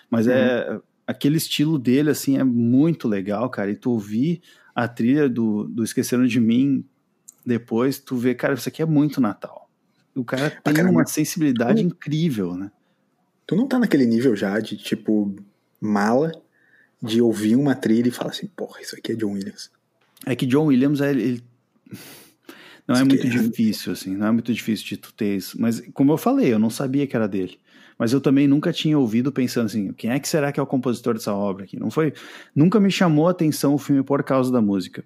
Mas 0.09 0.27
é, 0.27 0.69
uhum. 0.69 0.75
é. 0.75 0.81
Aquele 1.05 1.37
estilo 1.37 1.77
dele, 1.77 2.09
assim, 2.09 2.37
é 2.37 2.43
muito 2.43 3.07
legal, 3.07 3.49
cara. 3.49 3.71
E 3.71 3.75
tu 3.75 3.91
ouvir 3.91 4.41
a 4.73 4.87
trilha 4.87 5.29
do, 5.29 5.65
do 5.65 5.83
Esqueceram 5.83 6.25
de 6.25 6.39
Mim 6.39 6.85
depois, 7.45 7.99
tu 7.99 8.15
vê, 8.15 8.33
cara, 8.33 8.53
isso 8.53 8.69
aqui 8.69 8.81
é 8.81 8.85
muito 8.85 9.19
Natal. 9.19 9.69
O 10.15 10.23
cara 10.23 10.49
tem 10.49 10.73
ah, 10.73 10.73
cara, 10.73 10.89
uma 10.89 11.05
sensibilidade 11.05 11.81
tu, 11.81 11.87
incrível, 11.87 12.55
né? 12.55 12.71
Tu 13.45 13.55
não 13.55 13.67
tá 13.67 13.79
naquele 13.79 14.05
nível 14.05 14.35
já 14.35 14.59
de, 14.59 14.77
tipo, 14.77 15.35
mala, 15.81 16.31
de 17.01 17.21
ouvir 17.21 17.55
uma 17.55 17.75
trilha 17.75 18.07
e 18.07 18.11
falar 18.11 18.29
assim, 18.31 18.47
porra, 18.47 18.81
isso 18.81 18.95
aqui 18.95 19.11
é 19.11 19.15
John 19.15 19.33
Williams. 19.33 19.71
É 20.25 20.35
que 20.35 20.45
John 20.45 20.67
Williams, 20.67 21.01
ele, 21.01 21.21
ele... 21.21 21.43
não 22.87 22.95
isso 22.95 23.03
é 23.03 23.05
muito 23.05 23.27
é... 23.27 23.29
difícil, 23.29 23.91
assim, 23.91 24.15
não 24.15 24.27
é 24.27 24.31
muito 24.31 24.53
difícil 24.53 24.85
de 24.85 24.97
tu 24.97 25.13
ter 25.13 25.35
isso. 25.35 25.59
Mas, 25.59 25.81
como 25.93 26.13
eu 26.13 26.17
falei, 26.17 26.53
eu 26.53 26.59
não 26.59 26.69
sabia 26.69 27.05
que 27.05 27.15
era 27.15 27.27
dele. 27.27 27.59
Mas 28.03 28.11
eu 28.11 28.19
também 28.19 28.49
nunca 28.49 28.73
tinha 28.73 28.99
ouvido 28.99 29.31
pensando 29.31 29.67
assim, 29.67 29.93
quem 29.93 30.11
é 30.11 30.19
que 30.19 30.27
será 30.27 30.51
que 30.51 30.59
é 30.59 30.63
o 30.63 30.67
compositor 30.67 31.13
dessa 31.13 31.33
obra 31.33 31.63
aqui? 31.63 31.79
Não 31.79 31.89
foi, 31.89 32.11
nunca 32.53 32.77
me 32.77 32.91
chamou 32.91 33.29
a 33.29 33.31
atenção 33.31 33.73
o 33.73 33.77
filme 33.77 34.03
por 34.03 34.21
causa 34.23 34.51
da 34.51 34.61
música. 34.61 35.05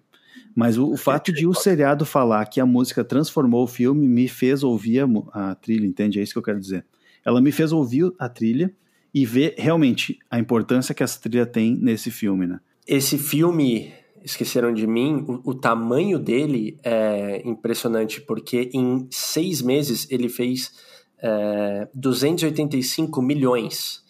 Mas 0.56 0.80
o, 0.80 0.92
o 0.92 0.98
fato 0.98 1.32
de 1.32 1.46
o 1.46 1.54
seriado 1.54 2.08
falar 2.08 2.44
que 2.48 2.60
a 2.60 2.66
música 2.66 3.04
transformou 3.04 3.66
o 3.66 3.68
filme 3.68 4.08
me 4.08 4.28
fez 4.28 4.64
ouvir 4.64 5.02
a, 5.32 5.52
a, 5.52 5.54
trilha, 5.54 5.86
entende? 5.86 6.20
É 6.20 6.24
isso 6.24 6.34
que 6.34 6.40
eu 6.40 6.44
quero 6.44 6.60
dizer. 6.60 6.88
Ela 7.24 7.40
me 7.40 7.52
fez 7.52 7.72
ouvir 7.72 8.12
a 8.18 8.28
trilha 8.28 8.74
e 9.14 9.28
ver 9.28 9.54
realmente 9.60 10.18
a 10.28 10.40
importância 10.40 10.96
que 10.96 11.04
essa 11.04 11.22
trilha 11.22 11.46
tem 11.46 11.78
nesse 11.80 12.10
filme, 12.10 12.48
né? 12.48 12.60
Esse 12.88 13.20
filme, 13.20 13.94
Esqueceram 14.24 14.74
de 14.74 14.88
Mim, 14.88 15.24
o, 15.28 15.52
o 15.52 15.54
tamanho 15.54 16.18
dele 16.18 16.80
é 16.84 17.44
impressionante, 17.46 18.22
porque 18.22 18.72
em 18.74 19.08
seis 19.12 19.62
meses 19.62 20.08
ele 20.10 20.30
fez 20.30 20.72
é, 21.21 21.88
285 21.93 23.21
milhões 23.21 24.06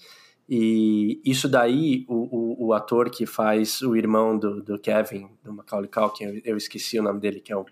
e 0.49 1.19
isso 1.25 1.49
daí, 1.49 2.05
o, 2.07 2.15
o, 2.15 2.67
o, 2.67 2.73
ator 2.73 3.09
que 3.09 3.25
faz 3.25 3.81
o 3.81 3.97
irmão 3.97 4.37
do, 4.37 4.61
do 4.63 4.79
Kevin, 4.79 5.27
do 5.43 5.51
Macaulay 5.51 5.89
Culkin, 5.89 6.23
eu, 6.23 6.41
eu 6.45 6.57
esqueci 6.57 6.97
o 6.97 7.03
nome 7.03 7.19
dele, 7.19 7.41
que 7.41 7.51
é 7.51 7.57
o, 7.57 7.65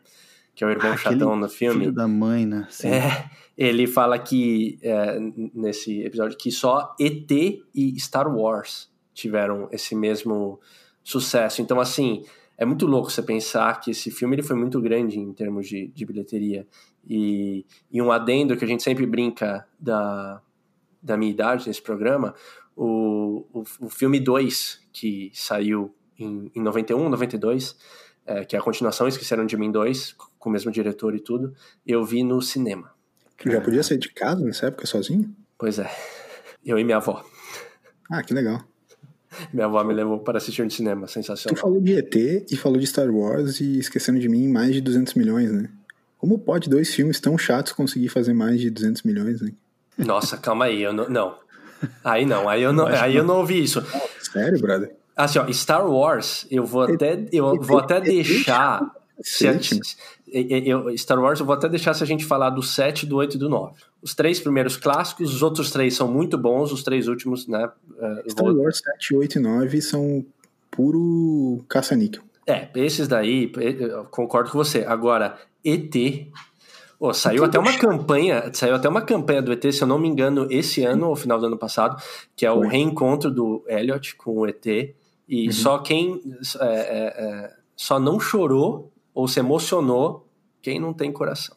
que 0.53 0.61
é 0.61 0.67
o 0.67 0.69
irmão 0.69 0.91
ah, 0.91 0.97
chatão 0.97 1.37
no 1.37 1.47
filme. 1.47 1.79
filho 1.79 1.93
da 1.93 2.05
mãe, 2.05 2.45
né? 2.45 2.67
Sim. 2.69 2.89
É, 2.89 3.29
ele 3.57 3.87
fala 3.87 4.19
que, 4.19 4.77
é, 4.81 5.17
nesse 5.53 6.01
episódio, 6.01 6.37
que 6.37 6.51
só 6.51 6.93
ET 6.99 7.31
e 7.73 7.97
Star 7.97 8.27
Wars 8.27 8.91
tiveram 9.13 9.69
esse 9.71 9.95
mesmo 9.95 10.59
sucesso. 11.01 11.61
Então, 11.61 11.79
assim, 11.79 12.25
é 12.57 12.65
muito 12.65 12.85
louco 12.85 13.09
você 13.09 13.21
pensar 13.21 13.79
que 13.79 13.91
esse 13.91 14.11
filme 14.11 14.35
ele 14.35 14.43
foi 14.43 14.57
muito 14.57 14.81
grande 14.81 15.17
em 15.17 15.31
termos 15.31 15.65
de, 15.65 15.87
de 15.87 16.05
bilheteria. 16.05 16.67
E, 17.07 17.65
e 17.91 18.01
um 18.01 18.11
adendo 18.11 18.57
que 18.57 18.65
a 18.65 18.67
gente 18.67 18.83
sempre 18.83 19.05
brinca 19.05 19.65
da, 19.79 20.41
da 21.01 21.15
minha 21.15 21.31
idade 21.31 21.67
nesse 21.67 21.81
programa, 21.81 22.33
o, 22.75 23.45
o, 23.53 23.63
o 23.81 23.89
filme 23.89 24.19
2, 24.19 24.81
que 24.91 25.31
saiu 25.33 25.93
em, 26.17 26.51
em 26.55 26.61
91, 26.61 27.09
92, 27.09 27.77
é, 28.25 28.43
que 28.43 28.55
é 28.55 28.59
a 28.59 28.61
continuação 28.61 29.07
Esqueceram 29.07 29.45
de 29.45 29.55
Mim 29.55 29.71
2, 29.71 30.15
com 30.39 30.49
o 30.49 30.51
mesmo 30.51 30.71
diretor 30.71 31.15
e 31.15 31.19
tudo, 31.19 31.53
eu 31.85 32.03
vi 32.03 32.23
no 32.23 32.41
cinema. 32.41 32.91
Tu 33.37 33.51
já 33.51 33.61
podia 33.61 33.83
sair 33.83 33.97
de 33.97 34.11
casa 34.11 34.43
nessa 34.43 34.67
época 34.67 34.85
sozinho? 34.87 35.35
Pois 35.57 35.77
é. 35.77 35.89
Eu 36.65 36.79
e 36.79 36.83
minha 36.83 36.97
avó. 36.97 37.23
Ah, 38.09 38.23
que 38.23 38.33
legal. 38.33 38.63
Minha 39.53 39.65
avó 39.65 39.83
me 39.83 39.93
levou 39.93 40.19
para 40.19 40.37
assistir 40.37 40.63
um 40.63 40.69
cinema, 40.69 41.07
sensacional. 41.07 41.55
Tu 41.55 41.61
falou 41.61 41.81
de 41.81 41.93
ET 41.93 42.15
e 42.49 42.55
falou 42.55 42.79
de 42.79 42.87
Star 42.87 43.09
Wars 43.09 43.59
e 43.59 43.77
Esquecendo 43.79 44.19
de 44.19 44.29
Mim 44.29 44.47
mais 44.47 44.73
de 44.73 44.81
200 44.81 45.13
milhões, 45.15 45.51
né? 45.51 45.69
Como 46.17 46.39
pode 46.39 46.69
dois 46.69 46.93
filmes 46.93 47.19
tão 47.19 47.37
chatos 47.37 47.73
conseguir 47.73 48.09
fazer 48.09 48.33
mais 48.33 48.59
de 48.59 48.69
200 48.69 49.03
milhões, 49.03 49.41
né? 49.41 49.51
Nossa, 49.97 50.37
calma 50.37 50.65
aí, 50.65 50.81
eu 50.81 50.93
não, 50.93 51.09
não. 51.09 51.35
Aí 52.03 52.25
não, 52.25 52.49
aí 52.49 52.63
eu 52.63 52.73
não, 52.73 52.87
aí 52.87 53.15
eu 53.15 53.23
não 53.23 53.37
ouvi 53.37 53.63
isso. 53.63 53.83
Sério, 54.21 54.59
brother? 54.59 54.95
Assim, 55.15 55.39
ó, 55.39 55.51
Star 55.51 55.87
Wars, 55.89 56.45
eu 56.49 56.65
vou 56.65 56.83
até, 56.83 57.25
eu 57.31 57.59
vou 57.61 57.79
até 57.79 58.01
deixar. 58.01 58.81
Se 59.21 59.47
a, 59.47 59.53
eu, 60.27 60.97
Star 60.97 61.19
Wars, 61.19 61.39
eu 61.39 61.45
vou 61.45 61.55
até 61.55 61.69
deixar 61.69 61.93
se 61.93 62.03
a 62.03 62.07
gente 62.07 62.25
falar 62.25 62.49
do 62.49 62.61
7, 62.61 63.05
do 63.05 63.15
8 63.15 63.35
e 63.35 63.39
do 63.39 63.47
9. 63.47 63.75
Os 64.01 64.13
três 64.13 64.39
primeiros 64.39 64.75
clássicos, 64.75 65.33
os 65.33 65.41
outros 65.41 65.71
três 65.71 65.95
são 65.95 66.11
muito 66.11 66.37
bons, 66.37 66.71
os 66.71 66.83
três 66.83 67.07
últimos, 67.07 67.47
né? 67.47 67.69
Star 68.29 68.45
vou... 68.45 68.63
Wars 68.63 68.79
7, 68.79 69.15
8 69.15 69.37
e 69.37 69.41
9 69.41 69.81
são 69.81 70.25
puro 70.69 71.63
caça-níquel. 71.69 72.23
É, 72.45 72.67
esses 72.75 73.07
daí, 73.07 73.51
concordo 74.11 74.51
com 74.51 74.57
você. 74.57 74.83
Agora, 74.85 75.37
ET, 75.65 76.27
Pô, 76.97 77.13
saiu 77.13 77.43
até 77.43 77.59
uma 77.59 77.77
campanha, 77.77 78.49
saiu 78.53 78.73
até 78.75 78.87
uma 78.87 79.01
campanha 79.01 79.41
do 79.41 79.51
ET, 79.51 79.61
se 79.71 79.81
eu 79.81 79.87
não 79.87 79.99
me 79.99 80.07
engano, 80.07 80.47
esse 80.49 80.83
ano 80.83 81.09
ou 81.09 81.15
final 81.15 81.37
do 81.37 81.45
ano 81.47 81.57
passado, 81.57 82.01
que 82.35 82.45
é 82.45 82.51
o 82.51 82.61
reencontro 82.61 83.29
do 83.29 83.63
Elliot 83.67 84.15
com 84.15 84.31
o 84.31 84.47
ET. 84.47 84.65
E 85.27 85.47
Uhum. 85.47 85.51
só 85.51 85.77
quem 85.79 86.21
é, 86.61 86.65
é, 86.65 87.25
é, 87.25 87.53
só 87.75 87.99
não 87.99 88.19
chorou 88.19 88.91
ou 89.13 89.27
se 89.27 89.39
emocionou 89.39 90.27
quem 90.61 90.79
não 90.79 90.93
tem 90.93 91.11
coração. 91.11 91.55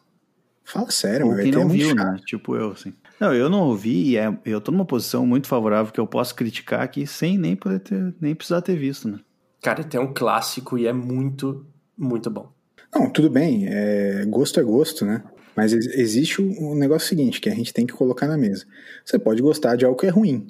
Fala 0.64 0.90
sério, 0.90 1.28
meu. 1.28 1.36
quem 1.36 1.48
ET 1.48 1.54
é 1.54 1.58
não 1.58 1.68
muito 1.68 1.78
viu, 1.80 1.88
chato. 1.96 2.12
né? 2.12 2.20
Tipo 2.26 2.56
eu, 2.56 2.72
assim. 2.72 2.92
Não, 3.20 3.32
eu 3.32 3.48
não 3.48 3.60
ouvi 3.60 4.10
e 4.10 4.16
é, 4.16 4.36
eu 4.44 4.60
tô 4.60 4.70
numa 4.72 4.84
posição 4.84 5.24
muito 5.24 5.46
favorável 5.46 5.92
que 5.92 6.00
eu 6.00 6.06
posso 6.06 6.34
criticar 6.34 6.80
aqui 6.80 7.06
sem 7.06 7.38
nem 7.38 7.54
poder 7.56 7.78
ter, 7.80 8.14
nem 8.20 8.34
precisar 8.34 8.60
ter 8.60 8.76
visto, 8.76 9.08
né? 9.08 9.20
Cara, 9.62 9.80
ET 9.82 9.94
é 9.94 10.00
um 10.00 10.12
clássico 10.12 10.76
e 10.76 10.86
é 10.86 10.92
muito, 10.92 11.64
muito 11.96 12.28
bom. 12.28 12.52
Não, 12.94 13.10
tudo 13.10 13.28
bem, 13.30 13.66
é, 13.68 14.24
gosto 14.26 14.58
é 14.60 14.62
gosto, 14.62 15.04
né? 15.04 15.22
Mas 15.54 15.72
ex- 15.72 15.86
existe 15.86 16.40
o, 16.40 16.70
o 16.70 16.74
negócio 16.74 17.08
seguinte 17.08 17.40
que 17.40 17.48
a 17.48 17.54
gente 17.54 17.72
tem 17.72 17.86
que 17.86 17.92
colocar 17.92 18.26
na 18.26 18.36
mesa. 18.36 18.64
Você 19.04 19.18
pode 19.18 19.42
gostar 19.42 19.76
de 19.76 19.84
algo 19.84 19.98
que 19.98 20.06
é 20.06 20.10
ruim, 20.10 20.46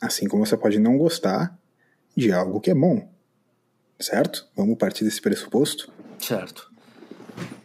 assim 0.00 0.28
como 0.28 0.44
você 0.46 0.56
pode 0.56 0.78
não 0.78 0.96
gostar 0.98 1.58
de 2.16 2.32
algo 2.32 2.60
que 2.60 2.70
é 2.70 2.74
bom, 2.74 3.08
certo? 3.98 4.46
Vamos 4.56 4.76
partir 4.78 5.04
desse 5.04 5.20
pressuposto. 5.20 5.90
Certo. 6.18 6.70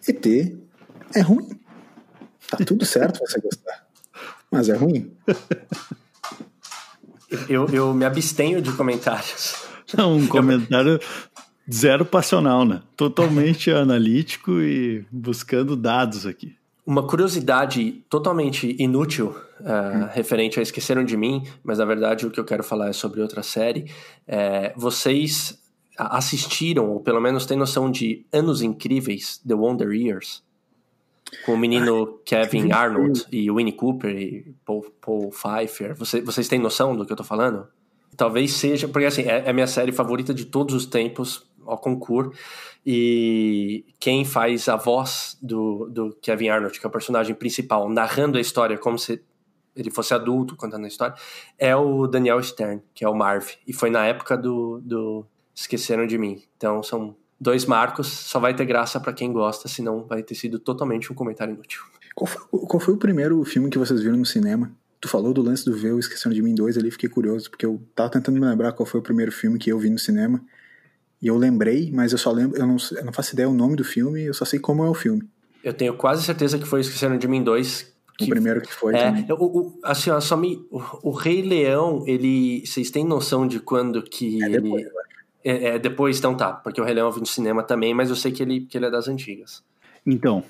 ET 0.07 0.25
é 1.15 1.21
ruim. 1.21 1.59
Tá 2.49 2.57
tudo 2.65 2.85
certo 2.85 3.19
você 3.19 3.39
gostar, 3.39 3.87
mas 4.51 4.69
é 4.69 4.75
ruim. 4.75 5.11
Eu, 7.49 7.67
eu 7.69 7.93
me 7.93 8.05
abstenho 8.05 8.61
de 8.61 8.71
comentários. 8.73 9.55
Não, 9.97 10.15
um 10.17 10.27
comentário 10.27 10.99
zero 11.71 12.05
passional, 12.05 12.65
né? 12.65 12.81
Totalmente 12.95 13.69
analítico 13.71 14.59
e 14.61 15.05
buscando 15.11 15.75
dados 15.75 16.25
aqui. 16.25 16.55
Uma 16.85 17.07
curiosidade 17.07 18.03
totalmente 18.09 18.75
inútil 18.77 19.35
uh, 19.61 20.09
referente 20.11 20.59
a 20.59 20.63
Esqueceram 20.63 21.05
de 21.05 21.15
Mim, 21.15 21.43
mas 21.63 21.77
na 21.77 21.85
verdade 21.85 22.25
o 22.25 22.31
que 22.31 22.39
eu 22.39 22.43
quero 22.43 22.63
falar 22.63 22.89
é 22.89 22.93
sobre 22.93 23.21
outra 23.21 23.41
série. 23.41 23.89
É, 24.27 24.73
vocês 24.75 25.57
assistiram, 25.97 26.89
ou 26.89 26.99
pelo 26.99 27.21
menos 27.21 27.45
têm 27.45 27.57
noção 27.57 27.89
de 27.89 28.25
Anos 28.33 28.61
Incríveis, 28.61 29.37
The 29.47 29.53
Wonder 29.53 29.91
Years? 29.91 30.43
Com 31.45 31.53
o 31.53 31.57
menino 31.57 32.19
Kevin 32.25 32.71
Arnold 32.71 33.25
e 33.31 33.49
Winnie 33.49 33.73
Cooper 33.73 34.15
e 34.15 34.55
Paul, 34.65 34.85
Paul 35.01 35.31
Pfeiffer. 35.31 35.95
Você, 35.95 36.21
vocês 36.21 36.47
têm 36.47 36.59
noção 36.59 36.95
do 36.95 37.05
que 37.05 37.11
eu 37.11 37.17
tô 37.17 37.23
falando? 37.23 37.67
Talvez 38.15 38.53
seja, 38.53 38.87
porque 38.87 39.07
assim, 39.07 39.23
é, 39.23 39.43
é 39.45 39.49
a 39.49 39.53
minha 39.53 39.65
série 39.65 39.91
favorita 39.91 40.33
de 40.33 40.45
todos 40.45 40.75
os 40.75 40.85
tempos, 40.85 41.47
ao 41.65 41.77
concurso. 41.77 42.31
E 42.85 43.85
quem 43.99 44.25
faz 44.25 44.67
a 44.67 44.75
voz 44.75 45.37
do, 45.41 45.89
do 45.89 46.17
Kevin 46.21 46.49
Arnold, 46.49 46.79
que 46.79 46.85
é 46.85 46.89
o 46.89 46.91
personagem 46.91 47.35
principal, 47.35 47.89
narrando 47.89 48.37
a 48.37 48.41
história 48.41 48.77
como 48.77 48.97
se 48.97 49.21
ele 49.75 49.89
fosse 49.89 50.13
adulto 50.13 50.55
contando 50.55 50.85
a 50.85 50.87
história, 50.87 51.15
é 51.57 51.75
o 51.75 52.07
Daniel 52.07 52.41
Stern, 52.41 52.81
que 52.93 53.03
é 53.03 53.09
o 53.09 53.15
Marv. 53.15 53.49
E 53.67 53.73
foi 53.73 53.89
na 53.89 54.05
época 54.05 54.37
do, 54.37 54.79
do 54.83 55.25
Esqueceram 55.55 56.05
de 56.05 56.17
Mim. 56.17 56.43
Então 56.57 56.83
são 56.83 57.15
dois 57.39 57.65
marcos, 57.65 58.07
só 58.07 58.39
vai 58.39 58.55
ter 58.55 58.65
graça 58.65 58.99
para 58.99 59.13
quem 59.13 59.31
gosta, 59.31 59.67
senão 59.67 60.05
vai 60.05 60.23
ter 60.23 60.35
sido 60.35 60.59
totalmente 60.59 61.11
um 61.11 61.15
comentário 61.15 61.53
inútil. 61.53 61.81
Qual 62.15 62.27
foi, 62.27 62.41
qual 62.67 62.79
foi 62.79 62.93
o 62.93 62.97
primeiro 62.97 63.43
filme 63.43 63.69
que 63.69 63.77
vocês 63.77 64.01
viram 64.01 64.17
no 64.17 64.25
cinema? 64.25 64.71
Tu 65.01 65.09
falou 65.09 65.33
do 65.33 65.41
lance 65.41 65.65
do 65.65 65.75
ver 65.75 65.91
o 65.91 65.99
Esqueceram 65.99 66.33
de 66.33 66.41
Mim 66.41 66.55
2 66.55 66.77
ali, 66.77 66.89
fiquei 66.89 67.09
curioso, 67.09 67.49
porque 67.49 67.65
eu 67.65 67.81
tava 67.93 68.09
tentando 68.09 68.39
me 68.39 68.45
lembrar 68.45 68.71
qual 68.71 68.85
foi 68.85 68.99
o 68.99 69.03
primeiro 69.03 69.31
filme 69.31 69.59
que 69.59 69.69
eu 69.69 69.77
vi 69.77 69.89
no 69.89 69.99
cinema. 69.99 70.41
E 71.23 71.27
eu 71.27 71.37
lembrei, 71.37 71.89
mas 71.89 72.11
eu 72.11 72.17
só 72.17 72.33
lembro, 72.33 72.59
eu 72.59 72.67
não, 72.67 72.75
eu 72.91 73.05
não 73.05 73.13
faço 73.13 73.33
ideia 73.33 73.47
o 73.47 73.53
nome 73.53 73.77
do 73.77 73.83
filme, 73.85 74.23
eu 74.23 74.33
só 74.33 74.43
sei 74.43 74.59
como 74.59 74.83
é 74.83 74.89
o 74.89 74.93
filme. 74.93 75.23
Eu 75.63 75.73
tenho 75.73 75.93
quase 75.93 76.21
certeza 76.21 76.59
que 76.59 76.65
foi 76.65 76.81
Esqueceram 76.81 77.17
de 77.17 77.29
Mim 77.29 77.41
2. 77.41 77.93
Que, 78.17 78.25
o 78.25 78.27
primeiro 78.27 78.61
que 78.61 78.73
foi 78.73 78.93
é, 78.93 79.05
também. 79.05 79.25
O, 79.31 79.45
o, 79.45 79.79
assim, 79.83 80.09
ó, 80.09 80.19
só 80.19 80.35
me. 80.35 80.67
O, 80.69 81.09
o, 81.09 81.11
Rei 81.11 81.41
Leão, 81.41 82.03
ele. 82.05 82.65
Vocês 82.65 82.91
têm 82.91 83.05
noção 83.05 83.47
de 83.47 83.61
quando 83.61 84.03
que 84.03 84.43
é 84.43 84.47
ele. 84.47 84.59
Depois, 84.59 84.85
é, 85.45 85.67
é, 85.67 85.79
depois, 85.79 86.17
então 86.19 86.35
tá. 86.35 86.51
Porque 86.51 86.81
o 86.81 86.83
Rei 86.83 86.93
Leão 86.93 87.07
eu 87.07 87.13
vi 87.13 87.21
no 87.21 87.25
cinema 87.25 87.63
também, 87.63 87.93
mas 87.93 88.09
eu 88.09 88.17
sei 88.17 88.33
que 88.33 88.43
ele, 88.43 88.65
que 88.65 88.77
ele 88.77 88.87
é 88.87 88.91
das 88.91 89.07
antigas. 89.07 89.63
Então, 90.05 90.43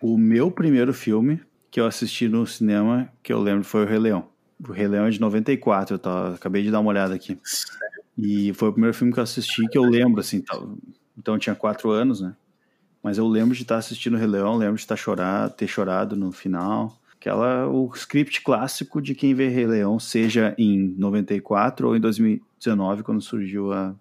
o 0.00 0.16
meu 0.16 0.48
primeiro 0.48 0.94
filme 0.94 1.40
que 1.72 1.80
eu 1.80 1.86
assisti 1.86 2.28
no 2.28 2.46
cinema, 2.46 3.10
que 3.20 3.32
eu 3.32 3.40
lembro, 3.40 3.64
foi 3.64 3.84
o 3.84 3.86
Rei 3.86 3.98
Leão. 3.98 4.28
O 4.66 4.70
Rei 4.70 4.86
Leão 4.86 5.06
é 5.06 5.10
de 5.10 5.20
94, 5.20 5.96
eu 5.96 5.98
tava, 5.98 6.34
acabei 6.36 6.62
de 6.62 6.70
dar 6.70 6.78
uma 6.78 6.90
olhada 6.90 7.14
aqui. 7.14 7.36
E 8.16 8.52
foi 8.54 8.68
o 8.68 8.72
primeiro 8.72 8.94
filme 8.94 9.12
que 9.12 9.18
eu 9.18 9.24
assisti 9.24 9.66
que 9.68 9.78
eu 9.78 9.84
lembro, 9.84 10.20
assim, 10.20 10.42
então 11.16 11.34
eu 11.34 11.38
tinha 11.38 11.54
quatro 11.54 11.90
anos, 11.90 12.20
né? 12.20 12.34
Mas 13.02 13.16
eu 13.16 13.26
lembro 13.26 13.54
de 13.54 13.62
estar 13.62 13.76
assistindo 13.76 14.14
o 14.14 14.18
Rei 14.18 14.26
Leão, 14.26 14.56
lembro 14.56 14.76
de 14.76 14.82
estar 14.82 14.96
chorado, 14.96 15.54
ter 15.54 15.66
chorado 15.66 16.14
no 16.16 16.30
final. 16.32 16.98
Aquela, 17.14 17.66
o 17.68 17.90
script 17.94 18.42
clássico 18.42 19.00
de 19.00 19.14
quem 19.14 19.34
vê 19.34 19.48
Rei 19.48 19.66
Leão, 19.66 19.98
seja 19.98 20.54
em 20.58 20.94
94 20.98 21.88
ou 21.88 21.96
em 21.96 22.00
2019, 22.00 23.02
quando 23.02 23.20
surgiu 23.20 23.72
a 23.72 23.94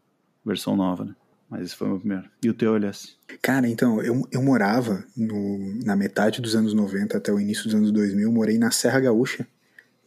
versão 0.45 0.75
nova, 0.75 1.05
né? 1.05 1.15
Mas 1.49 1.63
esse 1.63 1.75
foi 1.75 1.87
o 1.87 1.91
meu 1.91 1.99
primeiro. 1.99 2.29
E 2.43 2.49
o 2.49 2.53
teu, 2.53 2.75
Elias? 2.75 3.17
Cara, 3.41 3.67
então, 3.67 4.01
eu, 4.03 4.27
eu 4.31 4.41
morava 4.41 5.03
no, 5.17 5.83
na 5.83 5.95
metade 5.95 6.41
dos 6.41 6.55
anos 6.55 6.73
90 6.73 7.17
até 7.17 7.31
o 7.31 7.39
início 7.39 7.63
dos 7.65 7.73
anos 7.73 7.91
2000, 7.91 8.31
morei 8.31 8.57
na 8.57 8.69
Serra 8.69 8.99
Gaúcha, 8.99 9.47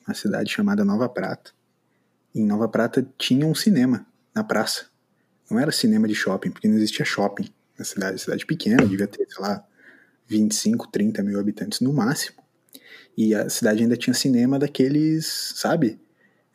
uma 0.06 0.14
cidade 0.14 0.52
chamada 0.52 0.84
Nova 0.84 1.08
Prata. 1.08 1.50
Em 2.34 2.44
Nova 2.44 2.68
Prata 2.68 3.06
tinha 3.18 3.46
um 3.46 3.54
cinema 3.54 4.06
na 4.34 4.42
praça. 4.42 4.86
Não 5.50 5.58
era 5.58 5.70
cinema 5.70 6.08
de 6.08 6.14
shopping, 6.14 6.50
porque 6.50 6.66
não 6.66 6.76
existia 6.76 7.04
shopping 7.04 7.48
na 7.78 7.84
cidade. 7.84 8.20
Cidade 8.20 8.46
pequena, 8.46 8.86
devia 8.86 9.06
ter, 9.06 9.26
sei 9.28 9.42
lá, 9.42 9.64
25, 10.26 10.88
30 10.90 11.22
mil 11.22 11.38
habitantes 11.38 11.80
no 11.80 11.92
máximo. 11.92 12.38
E 13.16 13.34
a 13.34 13.48
cidade 13.50 13.82
ainda 13.82 13.96
tinha 13.96 14.14
cinema 14.14 14.58
daqueles, 14.58 15.52
sabe? 15.56 16.00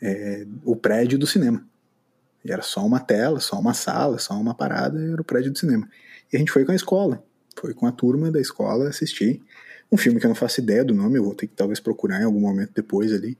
É, 0.01 0.45
o 0.63 0.75
prédio 0.75 1.19
do 1.19 1.27
cinema. 1.27 1.63
E 2.43 2.51
era 2.51 2.63
só 2.63 2.85
uma 2.85 2.99
tela, 2.99 3.39
só 3.39 3.59
uma 3.59 3.73
sala, 3.73 4.17
só 4.17 4.33
uma 4.33 4.55
parada, 4.55 4.99
era 4.99 5.21
o 5.21 5.25
prédio 5.25 5.51
do 5.51 5.59
cinema. 5.59 5.87
E 6.31 6.35
a 6.35 6.39
gente 6.39 6.51
foi 6.51 6.65
com 6.65 6.71
a 6.71 6.75
escola, 6.75 7.23
foi 7.59 7.73
com 7.73 7.85
a 7.85 7.91
turma 7.91 8.31
da 8.31 8.39
escola 8.39 8.89
assistir 8.89 9.41
um 9.91 9.97
filme 9.97 10.19
que 10.19 10.25
eu 10.25 10.29
não 10.29 10.35
faço 10.35 10.59
ideia 10.59 10.83
do 10.83 10.93
nome, 10.93 11.17
eu 11.17 11.23
vou 11.23 11.33
ter 11.33 11.47
que 11.47 11.55
talvez 11.55 11.79
procurar 11.79 12.21
em 12.21 12.25
algum 12.25 12.39
momento 12.39 12.71
depois 12.73 13.13
ali. 13.13 13.37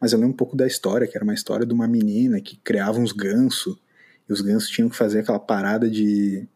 Mas 0.00 0.12
eu 0.12 0.18
lembro 0.18 0.32
um 0.32 0.36
pouco 0.36 0.56
da 0.56 0.66
história, 0.66 1.06
que 1.06 1.16
era 1.16 1.24
uma 1.24 1.34
história 1.34 1.66
de 1.66 1.74
uma 1.74 1.86
menina 1.86 2.40
que 2.40 2.56
criava 2.56 2.98
uns 2.98 3.12
gansos, 3.12 3.76
e 4.28 4.32
os 4.32 4.40
gansos 4.40 4.70
tinham 4.70 4.88
que 4.88 4.96
fazer 4.96 5.20
aquela 5.20 5.38
parada 5.38 5.90
de. 5.90 6.48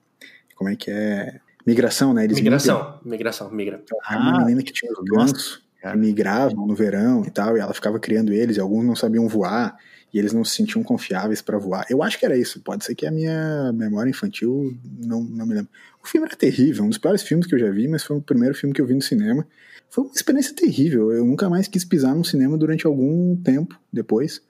Como 0.55 0.71
é 0.71 0.77
que 0.77 0.91
é? 0.91 1.41
Migração, 1.67 2.15
né? 2.15 2.25
Eles 2.25 2.39
migração, 2.39 2.79
migram. 2.79 3.01
migração, 3.05 3.51
migra. 3.51 3.81
Então, 3.83 3.99
era 4.09 4.21
uma 4.21 4.39
menina 4.39 4.63
que 4.63 4.73
tinha 4.73 4.93
os 4.93 5.05
gansos 5.05 5.63
que 5.81 5.97
migravam 5.97 6.67
no 6.67 6.75
verão 6.75 7.25
e 7.27 7.31
tal, 7.31 7.57
e 7.57 7.61
ela 7.61 7.75
ficava 7.75 7.99
criando 7.99 8.33
eles, 8.33 8.57
e 8.57 8.61
alguns 8.61 8.85
não 8.85 8.97
sabiam 8.97 9.29
voar, 9.29 9.77
e 10.15 10.19
eles 10.21 10.33
não 10.33 10.45
se 10.45 10.55
sentiam 10.55 10.81
confiáveis 10.85 11.43
para 11.43 11.59
voar. 11.59 11.85
Eu 11.91 12.01
acho 12.01 12.17
que 12.17 12.25
era 12.25 12.39
isso, 12.39 12.61
pode 12.61 12.85
ser 12.85 12.95
que 12.95 13.05
a 13.05 13.11
minha 13.11 13.73
memória 13.73 14.09
infantil 14.09 14.73
não, 15.05 15.21
não 15.25 15.45
me 15.45 15.55
lembro. 15.55 15.69
O 16.01 16.07
filme 16.07 16.29
era 16.29 16.37
terrível, 16.37 16.85
um 16.85 16.89
dos 16.89 16.99
piores 16.99 17.23
filmes 17.23 17.49
que 17.49 17.55
eu 17.57 17.59
já 17.59 17.69
vi, 17.69 17.89
mas 17.89 18.05
foi 18.05 18.17
o 18.17 18.23
primeiro 18.23 18.55
filme 18.55 18.73
que 18.73 18.81
eu 18.81 18.87
vi 18.87 18.95
no 18.95 19.03
cinema. 19.03 19.45
Foi 19.91 20.05
uma 20.05 20.13
experiência 20.13 20.55
terrível, 20.55 21.11
eu 21.11 21.25
nunca 21.25 21.51
mais 21.51 21.67
quis 21.67 21.85
pisar 21.85 22.15
num 22.15 22.23
cinema 22.23 22.57
durante 22.57 22.87
algum 22.87 23.35
tempo 23.37 23.77
depois, 23.93 24.41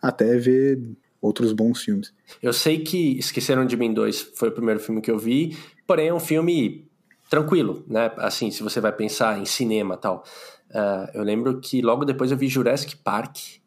até 0.00 0.36
ver 0.36 0.80
outros 1.20 1.52
bons 1.52 1.80
filmes. 1.80 2.12
Eu 2.42 2.52
sei 2.52 2.80
que 2.80 3.16
Esqueceram 3.16 3.64
de 3.64 3.76
Mim 3.76 3.94
2 3.94 4.32
foi 4.34 4.48
o 4.48 4.52
primeiro 4.52 4.80
filme 4.80 5.00
que 5.00 5.10
eu 5.10 5.18
vi, 5.20 5.56
porém 5.86 6.08
é 6.08 6.14
um 6.14 6.18
filme 6.18 6.90
tranquilo, 7.30 7.84
né? 7.86 8.10
Assim, 8.16 8.50
se 8.50 8.60
você 8.60 8.80
vai 8.80 8.92
pensar 8.92 9.38
em 9.38 9.44
cinema 9.44 9.96
tal. 9.96 10.24
Uh, 10.68 11.06
eu 11.14 11.22
lembro 11.22 11.60
que 11.60 11.80
logo 11.80 12.04
depois 12.04 12.32
eu 12.32 12.36
vi 12.36 12.48
Jurassic 12.48 12.96
Park, 12.96 13.61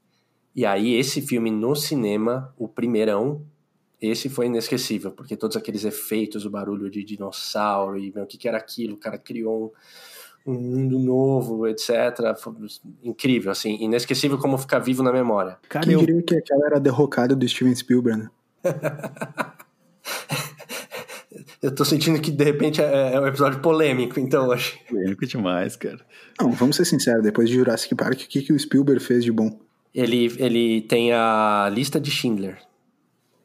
e 0.56 0.66
aí 0.66 0.96
esse 0.96 1.22
filme 1.22 1.52
no 1.52 1.76
cinema, 1.76 2.54
o 2.58 2.68
primeirão, 2.68 3.46
esse 4.02 4.30
foi 4.30 4.46
inesquecível, 4.46 5.12
porque 5.12 5.36
todos 5.36 5.58
aqueles 5.58 5.84
efeitos, 5.84 6.46
o 6.46 6.50
barulho 6.50 6.90
de 6.90 7.04
dinossauro, 7.04 7.98
e 7.98 8.12
meu, 8.14 8.24
o 8.24 8.28
que, 8.28 8.38
que 8.38 8.48
era 8.48 8.58
aquilo, 8.58 8.96
o 8.96 9.00
cara 9.00 9.18
criou 9.18 9.74
um, 10.46 10.54
um 10.54 10.60
mundo 10.60 10.98
novo, 11.00 11.68
etc. 11.68 12.38
Foi 12.38 12.54
incrível, 13.04 13.52
assim, 13.52 13.78
inesquecível 13.82 14.38
como 14.38 14.58
ficar 14.58 14.80
vivo 14.80 15.04
na 15.04 15.12
memória. 15.12 15.58
Cara, 15.68 15.86
Quem 15.86 15.94
eu 15.94 16.00
diria 16.00 16.22
que 16.22 16.36
aquela 16.36 16.66
era 16.68 16.78
a 16.78 16.80
derrocada 16.80 17.36
do 17.36 17.48
Steven 17.48 17.76
Spielberg, 17.76 18.24
né? 18.24 18.30
Eu 21.62 21.74
tô 21.74 21.84
sentindo 21.84 22.22
que 22.22 22.30
de 22.30 22.44
repente 22.44 22.80
é, 22.80 23.14
é 23.14 23.20
um 23.20 23.26
episódio 23.26 23.60
polêmico, 23.60 24.20
então 24.20 24.50
hoje. 24.50 24.80
Polêmico 24.88 25.26
demais, 25.26 25.76
cara. 25.76 26.00
Não, 26.40 26.52
vamos 26.52 26.76
ser 26.76 26.86
sinceros, 26.86 27.24
depois 27.24 27.50
de 27.50 27.56
Jurassic 27.56 27.96
Park, 27.96 28.22
o 28.22 28.28
que, 28.28 28.44
que 28.44 28.54
o 28.54 28.60
Spielberg 28.60 29.04
fez 29.04 29.24
de 29.24 29.32
bom? 29.32 29.60
Ele, 29.96 30.36
ele 30.38 30.82
tem 30.82 31.14
a 31.14 31.70
lista 31.72 32.02
de 32.02 32.12
Schindler. 32.12 32.58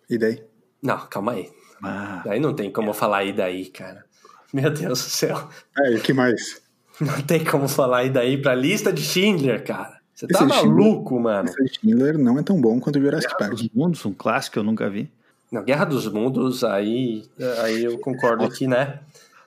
E 0.08 0.18
daí? 0.18 0.42
Não, 0.82 0.98
calma 1.06 1.32
aí. 1.32 1.48
Ah. 1.80 2.22
Daí 2.24 2.40
não 2.40 2.52
tem 2.52 2.72
como 2.72 2.92
falar 2.92 3.24
e 3.24 3.32
daí, 3.32 3.66
cara. 3.66 4.04
Meu 4.52 4.68
Deus 4.68 5.04
do 5.04 5.10
céu. 5.10 5.48
É, 5.78 5.92
e 5.92 5.96
o 5.96 6.00
que 6.00 6.12
mais? 6.12 6.60
Não 7.00 7.22
tem 7.22 7.42
como 7.42 7.66
falar 7.66 8.04
e 8.04 8.10
daí 8.10 8.36
pra 8.36 8.54
lista 8.54 8.92
de 8.92 9.00
Schindler, 9.00 9.64
cara. 9.64 9.98
Você 10.14 10.26
tá 10.26 10.44
maluco, 10.44 11.14
Schindler, 11.14 11.22
mano. 11.22 11.48
Lista 11.48 11.64
de 11.64 11.78
Schindler 11.78 12.18
não 12.18 12.38
é 12.38 12.42
tão 12.42 12.60
bom 12.60 12.78
quanto 12.78 12.98
o 12.98 13.00
Jurassic 13.00 13.32
Guerra 13.32 13.38
Park. 13.38 13.52
dos 13.52 13.70
Mundos, 13.72 14.04
um 14.04 14.12
clássico 14.12 14.54
que 14.54 14.58
eu 14.58 14.62
nunca 14.62 14.90
vi. 14.90 15.10
Não, 15.50 15.64
Guerra 15.64 15.86
dos 15.86 16.06
Mundos, 16.12 16.62
aí, 16.62 17.24
aí 17.62 17.84
eu 17.84 17.98
concordo 18.00 18.44
aqui, 18.44 18.66
né? 18.66 19.00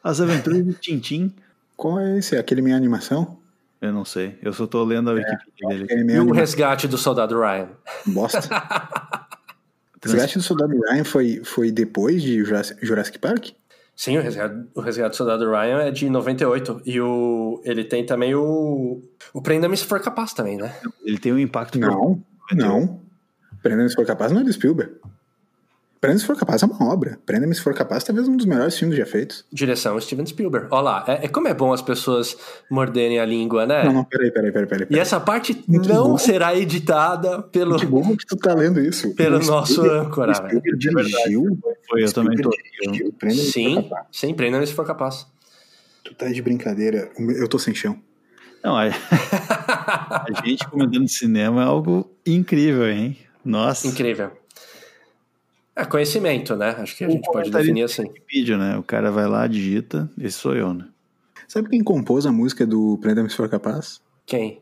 As 0.03 0.19
Aventuras 0.19 0.65
de 0.65 0.73
Tintim. 0.73 1.31
Qual 1.77 1.99
é 1.99 2.17
esse? 2.17 2.35
Aquele 2.37 2.63
minha 2.63 2.75
animação? 2.75 3.37
Eu 3.83 3.91
não 3.91 4.05
sei. 4.05 4.39
Eu 4.41 4.53
só 4.53 4.65
tô 4.65 4.81
lendo 4.85 5.09
a 5.09 5.13
Wikipedia 5.13 5.67
dele. 5.67 5.83
Aquele 5.83 6.13
E 6.13 6.19
o 6.21 6.31
resgate 6.31 6.87
do 6.87 6.97
soldado 6.97 7.37
Ryan? 7.37 7.67
Bosta. 8.05 8.39
O 10.05 10.09
Resgate 10.09 10.37
do 10.37 10.43
Soldado 10.43 10.77
Ryan 10.77 11.05
foi, 11.05 11.41
foi 11.45 11.71
depois 11.71 12.21
de 12.21 12.43
Jurassic, 12.43 12.85
Jurassic 12.85 13.19
Park? 13.19 13.51
Sim, 13.95 14.17
o 14.17 14.21
resgate, 14.21 14.67
o 14.75 14.81
resgate 14.81 15.11
do 15.11 15.15
soldado 15.15 15.49
Ryan 15.49 15.79
é 15.79 15.91
de 15.91 16.09
98. 16.09 16.81
E 16.85 16.99
o, 16.99 17.61
ele 17.63 17.85
tem 17.85 18.05
também 18.05 18.35
o. 18.35 19.01
O 19.33 19.41
Prenda-me 19.41 19.77
se 19.77 19.85
for 19.85 20.01
capaz 20.01 20.33
também, 20.33 20.57
né? 20.57 20.75
Ele 21.05 21.17
tem 21.17 21.31
um 21.31 21.39
impacto. 21.39 21.79
Não, 21.79 22.21
não. 22.51 23.01
Prenda-me 23.61 23.87
se 23.87 23.95
for 23.95 24.05
capaz 24.05 24.33
não 24.33 24.41
é 24.41 24.43
do 24.43 24.51
Spielberg. 24.51 24.95
Prenda-me 26.03 26.19
se 26.19 26.25
for 26.25 26.35
capaz 26.37 26.61
é 26.61 26.65
uma 26.65 26.91
obra. 26.93 27.17
Prenda-me 27.25 27.55
se 27.55 27.61
for 27.61 27.73
capaz 27.73 28.03
talvez 28.03 28.27
um 28.27 28.35
dos 28.35 28.45
melhores 28.45 28.77
filmes 28.77 28.97
já 28.97 29.05
feitos. 29.05 29.45
Direção 29.49 29.97
Steven 30.01 30.25
Spielberg. 30.25 30.67
Olha 30.69 30.81
lá, 30.81 31.05
é, 31.07 31.23
é 31.23 31.27
como 31.29 31.47
é 31.47 31.53
bom 31.53 31.71
as 31.71 31.81
pessoas 31.81 32.35
morderem 32.69 33.21
a 33.21 33.25
língua, 33.25 33.65
né? 33.65 33.85
Não, 33.85 33.93
não, 33.93 34.03
peraí, 34.03 34.29
peraí, 34.29 34.51
peraí, 34.51 34.67
peraí. 34.67 34.87
E 34.89 34.99
essa 34.99 35.17
parte 35.17 35.63
Muito 35.65 35.87
não 35.87 36.09
bom. 36.09 36.17
será 36.17 36.53
editada 36.53 37.41
pelo, 37.43 37.77
Que 37.77 37.85
bom 37.85 38.17
que 38.17 38.25
tu 38.25 38.35
tá 38.35 38.53
lendo 38.53 38.81
isso. 38.81 39.15
pelo 39.15 39.37
O 39.37 39.45
nosso 39.45 39.75
Spielberg- 39.75 40.07
âncora. 40.07 40.33
Spielberg 40.33 40.77
dirigiu. 40.77 41.57
Foi, 41.89 42.03
eu 42.03 42.11
também 42.11 42.35
tô. 42.37 42.51
Spielberg 42.51 42.81
dirigiu 42.81 43.13
Prenda-me 43.13 43.41
se 43.41 43.45
for 43.47 43.53
Sim, 43.53 43.75
capaz. 43.83 44.07
sim, 44.11 44.33
prenda-me 44.33 44.67
se 44.67 44.73
for 44.73 44.85
capaz. 44.85 45.25
Tu 46.03 46.13
tá 46.15 46.27
de 46.27 46.41
brincadeira. 46.41 47.09
Eu 47.17 47.47
tô 47.47 47.57
sem 47.57 47.73
chão. 47.73 47.97
Não, 48.61 48.75
a... 48.75 48.87
a 48.91 50.25
gente 50.45 50.67
comentando 50.67 51.07
cinema 51.07 51.61
é 51.61 51.65
algo 51.65 52.11
incrível, 52.25 52.89
hein? 52.89 53.17
Nossa. 53.43 53.87
Incrível. 53.87 54.31
É 55.75 55.86
conhecimento, 55.86 56.55
né? 56.55 56.69
Acho 56.77 56.95
que 56.95 57.03
a 57.03 57.07
Um 57.07 57.12
gente 57.12 57.25
pode 57.31 57.49
definir 57.49 57.83
assim. 57.83 58.03
Vídeo, 58.31 58.57
né? 58.57 58.77
O 58.77 58.83
cara 58.83 59.12
vai 59.12 59.27
lá, 59.27 59.47
digita, 59.47 60.09
esse 60.19 60.38
sou 60.38 60.55
eu, 60.55 60.73
né? 60.73 60.88
Sabe 61.47 61.69
quem 61.69 61.83
compôs 61.83 62.25
a 62.25 62.31
música 62.31 62.65
do 62.65 62.97
Prenda-me 62.99 63.29
se 63.29 63.36
for 63.36 63.49
capaz? 63.49 64.01
Quem? 64.25 64.62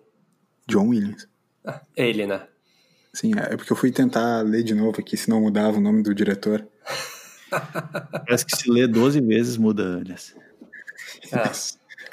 John 0.67 0.87
Williams. 0.87 1.27
Ah, 1.65 1.81
ele, 1.95 2.25
né? 2.25 2.47
Sim, 3.13 3.33
é 3.37 3.57
porque 3.57 3.71
eu 3.71 3.75
fui 3.77 3.91
tentar 3.91 4.41
ler 4.41 4.63
de 4.63 4.73
novo 4.73 4.99
aqui, 4.99 5.17
se 5.17 5.29
não 5.29 5.41
mudava 5.41 5.77
o 5.77 5.81
nome 5.81 6.01
do 6.01 6.15
diretor. 6.15 6.65
Parece 8.25 8.45
que 8.45 8.55
se 8.55 8.69
lê 8.71 8.87
12 8.87 9.19
vezes 9.21 9.57
muda, 9.57 9.97
aliás. 9.97 10.33
É. 11.31 11.51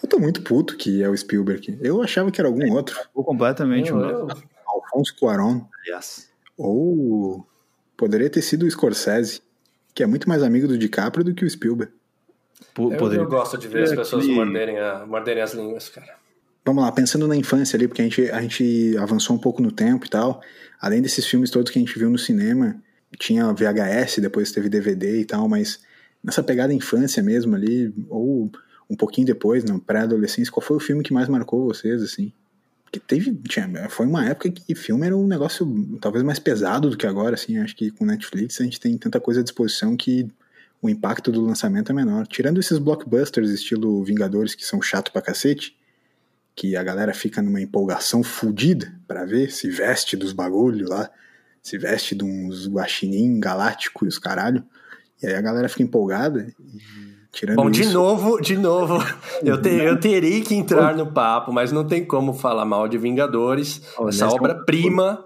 Eu 0.03 0.09
tô 0.09 0.19
muito 0.19 0.43
puto 0.43 0.77
que 0.77 1.03
é 1.03 1.09
o 1.09 1.17
Spielberg. 1.17 1.79
Eu 1.81 2.03
achava 2.03 2.31
que 2.31 2.41
era 2.41 2.49
algum 2.49 2.73
outro. 2.73 2.97
Ficou 3.01 3.25
completamente 3.25 3.91
Eu- 3.91 3.97
um 3.97 4.01
eu- 4.05 4.29
Alfonso 4.67 5.15
Cuarón. 5.17 5.63
aliás. 5.85 6.29
Ou 6.57 7.47
poderia 7.99 8.31
ter 8.31 8.41
sido 8.41 8.65
o 8.65 8.71
Scorsese, 8.71 9.43
que 9.95 10.03
é 10.03 10.07
muito 10.07 10.27
mais 10.29 10.43
amigo 10.43 10.67
do 10.67 10.79
DiCaprio 10.79 11.23
do 11.25 11.35
que 11.35 11.45
o 11.45 11.51
Spielberg. 11.51 11.93
Po- 12.73 12.93
Eu, 12.93 12.97
poderia- 12.99 13.25
eu 13.25 13.29
gosto 13.29 13.59
de 13.59 13.69
ver 13.69 13.83
as 13.83 13.93
É, 13.93 13.97
pessoas 13.97 14.25
aquele- 14.25 14.37
morderem, 14.39 14.79
a- 14.79 15.05
morderem 15.07 15.43
as 15.43 15.53
línguas, 15.53 15.89
cara. 15.91 16.17
Vamos 16.65 16.83
lá, 16.85 16.93
pensando 16.93 17.27
na 17.27 17.35
infância 17.37 17.77
ali, 17.77 17.87
porque 17.89 18.01
a 18.03 18.05
gente, 18.05 18.31
a 18.31 18.41
gente 18.41 18.97
avançou 18.99 19.35
um 19.37 19.39
pouco 19.39 19.61
no 19.61 19.73
tempo 19.73 20.07
e 20.07 20.09
tal. 20.09 20.41
Além 20.81 21.03
desses 21.03 21.27
filmes 21.27 21.51
todos 21.51 21.71
que 21.73 21.79
a 21.79 21.83
gente 21.83 21.99
viu 21.99 22.09
no 22.11 22.19
cinema, 22.19 22.81
tinha 23.19 23.53
VHS, 23.53 24.21
depois 24.21 24.53
teve 24.53 24.69
DVD 24.69 25.21
e 25.21 25.25
tal, 25.25 25.49
mas 25.49 25.81
nessa 26.23 26.43
pegada 26.43 26.73
infância 26.73 27.23
mesmo 27.23 27.55
ali, 27.57 27.93
ou 28.09 28.51
um 28.89 28.97
pouquinho 28.97 29.27
depois, 29.27 29.65
na 29.65 29.79
pré-adolescência, 29.79 30.53
qual 30.53 30.65
foi 30.65 30.77
o 30.77 30.81
filme 30.81 31.03
que 31.03 31.13
mais 31.13 31.29
marcou 31.29 31.65
vocês, 31.67 32.03
assim? 32.03 32.33
Porque 32.89 33.01
teve, 33.01 33.35
tinha, 33.47 33.69
foi 33.91 34.07
uma 34.07 34.25
época 34.25 34.51
que 34.51 34.75
filme 34.75 35.07
era 35.07 35.15
um 35.15 35.27
negócio 35.27 35.99
talvez 36.01 36.25
mais 36.25 36.39
pesado 36.39 36.89
do 36.89 36.97
que 36.97 37.07
agora, 37.07 37.35
assim, 37.35 37.59
acho 37.59 37.77
que 37.77 37.91
com 37.91 38.07
Netflix 38.07 38.59
a 38.63 38.65
gente 38.65 38.81
tem 38.81 38.97
tanta 38.97 39.21
coisa 39.21 39.41
à 39.41 39.43
disposição 39.43 39.95
que 39.95 40.27
o 40.81 40.89
impacto 40.89 41.31
do 41.31 41.43
lançamento 41.43 41.93
é 41.93 41.95
menor. 41.95 42.27
Tirando 42.27 42.59
esses 42.59 42.79
blockbusters 42.79 43.51
estilo 43.51 44.03
Vingadores, 44.03 44.55
que 44.55 44.65
são 44.65 44.81
chato 44.81 45.13
pra 45.13 45.21
cacete, 45.21 45.77
que 46.57 46.77
a 46.77 46.83
galera 46.83 47.13
fica 47.13 47.43
numa 47.43 47.61
empolgação 47.61 48.23
fodida 48.23 48.91
pra 49.07 49.27
ver, 49.27 49.53
se 49.53 49.69
veste 49.69 50.17
dos 50.17 50.33
bagulho 50.33 50.89
lá, 50.89 51.11
se 51.63 51.77
veste 51.77 52.15
de 52.15 52.25
uns 52.25 52.67
guaxinim 52.67 53.39
galáctico 53.39 54.07
e 54.07 54.09
os 54.09 54.19
caralho. 54.19 54.65
E 55.23 55.27
aí 55.27 55.35
a 55.35 55.43
galera 55.43 55.69
fica 55.69 55.83
empolgada. 55.83 56.51
E 56.59 57.18
tirando 57.33 57.57
Bom, 57.57 57.71
de 57.71 57.83
isso, 57.83 57.93
novo, 57.93 58.41
de 58.41 58.57
novo, 58.57 58.99
eu, 59.43 59.61
te- 59.61 59.69
eu 59.69 59.99
terei 60.01 60.41
que 60.43 60.55
entrar 60.55 60.97
no 60.97 61.13
papo, 61.13 61.53
mas 61.53 61.71
não 61.73 61.87
tem 61.87 62.05
como 62.05 62.33
falar 62.33 62.65
mal 62.65 62.89
de 62.89 62.99
Vingadores, 62.99 63.83
essa 64.01 64.09
essa 64.09 64.25
é 64.25 64.29
obra-prima. 64.29 65.25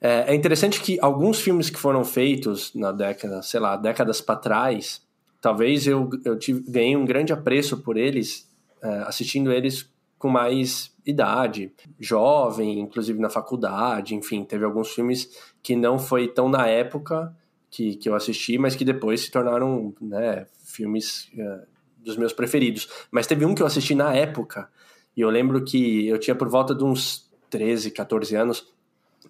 É, 0.00 0.32
é 0.32 0.34
interessante 0.34 0.80
que 0.80 0.98
alguns 1.00 1.40
filmes 1.40 1.68
que 1.68 1.78
foram 1.78 2.04
feitos 2.04 2.72
na 2.74 2.90
década, 2.90 3.42
sei 3.42 3.60
lá, 3.60 3.76
décadas 3.76 4.20
para 4.20 4.36
trás, 4.36 5.02
talvez 5.40 5.86
eu, 5.86 6.08
eu 6.24 6.38
tive, 6.38 6.64
ganhei 6.68 6.96
um 6.96 7.04
grande 7.04 7.32
apreço 7.32 7.78
por 7.78 7.96
eles, 7.96 8.48
é, 8.82 8.88
assistindo 9.00 9.52
eles 9.52 9.88
com 10.18 10.28
mais 10.28 10.90
idade, 11.06 11.72
jovem, 11.98 12.78
inclusive 12.80 13.18
na 13.18 13.30
faculdade, 13.30 14.14
enfim, 14.14 14.44
teve 14.44 14.64
alguns 14.64 14.90
filmes 14.90 15.28
que 15.62 15.74
não 15.76 15.98
foi 15.98 16.28
tão 16.28 16.48
na 16.48 16.66
época 16.66 17.34
que, 17.70 17.94
que 17.96 18.08
eu 18.08 18.14
assisti, 18.14 18.58
mas 18.58 18.74
que 18.74 18.84
depois 18.84 19.20
se 19.20 19.30
tornaram 19.30 19.94
né, 20.00 20.46
filmes 20.64 21.30
é, 21.38 21.60
dos 21.98 22.16
meus 22.16 22.32
preferidos. 22.32 22.88
Mas 23.10 23.26
teve 23.26 23.44
um 23.44 23.54
que 23.54 23.62
eu 23.62 23.66
assisti 23.66 23.94
na 23.94 24.14
época, 24.14 24.68
e 25.16 25.20
eu 25.20 25.30
lembro 25.30 25.64
que 25.64 26.06
eu 26.06 26.18
tinha 26.18 26.34
por 26.34 26.48
volta 26.48 26.74
de 26.74 26.82
uns 26.82 27.30
13, 27.48 27.90
14 27.90 28.34
anos, 28.34 28.66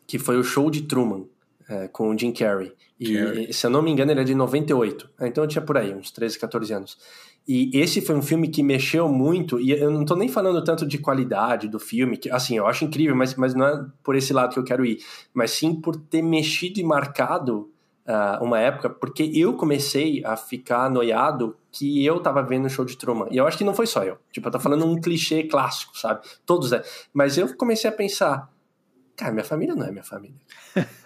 que 0.06 0.18
foi 0.18 0.38
o 0.38 0.44
Show 0.44 0.70
de 0.70 0.82
Truman, 0.82 1.26
é, 1.68 1.88
com 1.88 2.08
o 2.10 2.18
Jim 2.18 2.32
Carrey. 2.32 2.72
E, 2.98 3.14
Carrey. 3.14 3.52
se 3.52 3.66
eu 3.66 3.70
não 3.70 3.82
me 3.82 3.90
engano, 3.90 4.10
ele 4.10 4.20
é 4.20 4.24
de 4.24 4.34
98. 4.34 5.10
É, 5.20 5.28
Então 5.28 5.44
eu 5.44 5.48
tinha 5.48 5.62
por 5.62 5.76
aí, 5.76 5.94
uns 5.94 6.10
13, 6.10 6.38
14 6.38 6.72
anos. 6.72 6.98
E 7.48 7.70
esse 7.74 8.00
foi 8.00 8.14
um 8.14 8.22
filme 8.22 8.48
que 8.48 8.62
mexeu 8.62 9.08
muito, 9.08 9.58
e 9.58 9.72
eu 9.72 9.90
não 9.90 10.04
tô 10.04 10.14
nem 10.14 10.28
falando 10.28 10.62
tanto 10.62 10.86
de 10.86 10.98
qualidade 10.98 11.68
do 11.68 11.80
filme, 11.80 12.16
que 12.16 12.30
assim, 12.30 12.56
eu 12.56 12.66
acho 12.66 12.84
incrível, 12.84 13.16
mas, 13.16 13.34
mas 13.34 13.54
não 13.54 13.66
é 13.66 13.86
por 14.02 14.14
esse 14.14 14.32
lado 14.32 14.52
que 14.52 14.58
eu 14.58 14.64
quero 14.64 14.84
ir, 14.84 14.98
mas 15.32 15.50
sim 15.50 15.74
por 15.74 15.96
ter 15.96 16.22
mexido 16.22 16.78
e 16.78 16.84
marcado 16.84 17.70
ah, 18.10 18.38
uma 18.42 18.58
época, 18.58 18.90
porque 18.90 19.22
eu 19.34 19.54
comecei 19.54 20.22
a 20.24 20.36
ficar 20.36 20.90
noiado 20.90 21.56
que 21.70 22.04
eu 22.04 22.20
tava 22.20 22.42
vendo 22.42 22.66
o 22.66 22.70
show 22.70 22.84
de 22.84 22.96
Truman. 22.96 23.28
E 23.30 23.36
eu 23.36 23.46
acho 23.46 23.56
que 23.56 23.64
não 23.64 23.74
foi 23.74 23.86
só 23.86 24.02
eu. 24.04 24.18
Tipo, 24.32 24.48
eu 24.48 24.52
tô 24.52 24.58
falando 24.60 24.84
um 24.86 25.00
clichê 25.00 25.44
clássico, 25.44 25.96
sabe? 25.98 26.20
Todos 26.44 26.72
é. 26.72 26.82
Mas 27.12 27.38
eu 27.38 27.54
comecei 27.56 27.88
a 27.88 27.92
pensar, 27.92 28.50
cara, 29.16 29.32
minha 29.32 29.44
família 29.44 29.74
não 29.74 29.86
é 29.86 29.90
minha 29.90 30.04
família. 30.04 30.36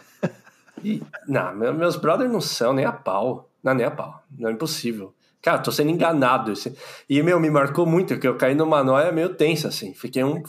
E, 0.83 1.03
não, 1.27 1.55
meu- 1.55 1.73
meus 1.73 1.97
brothers 1.97 2.31
não 2.31 2.41
são 2.43 2.75
nem 2.75 2.85
a 2.85 2.93
pau. 2.93 3.49
Não, 3.63 3.73
nem 3.73 3.87
a 3.87 3.91
pau. 3.91 4.23
Não 4.39 4.51
é 4.51 4.53
impossível. 4.53 5.15
Cara, 5.41 5.59
tô 5.59 5.73
sendo 5.73 5.91
enganado. 5.91 6.53
Esse- 6.53 6.77
E, 7.09 7.23
meu, 7.23 7.41
me 7.41 7.49
marcou 7.49 7.87
muito, 7.87 8.19
que 8.19 8.29
eu 8.29 8.37
caí 8.37 8.55
numa 8.55 8.85
noia 8.85 9.11
meio 9.11 9.35
tensa, 9.35 9.69
assim. 9.69 9.95
Fiquei 9.95 10.23
um... 10.23 10.43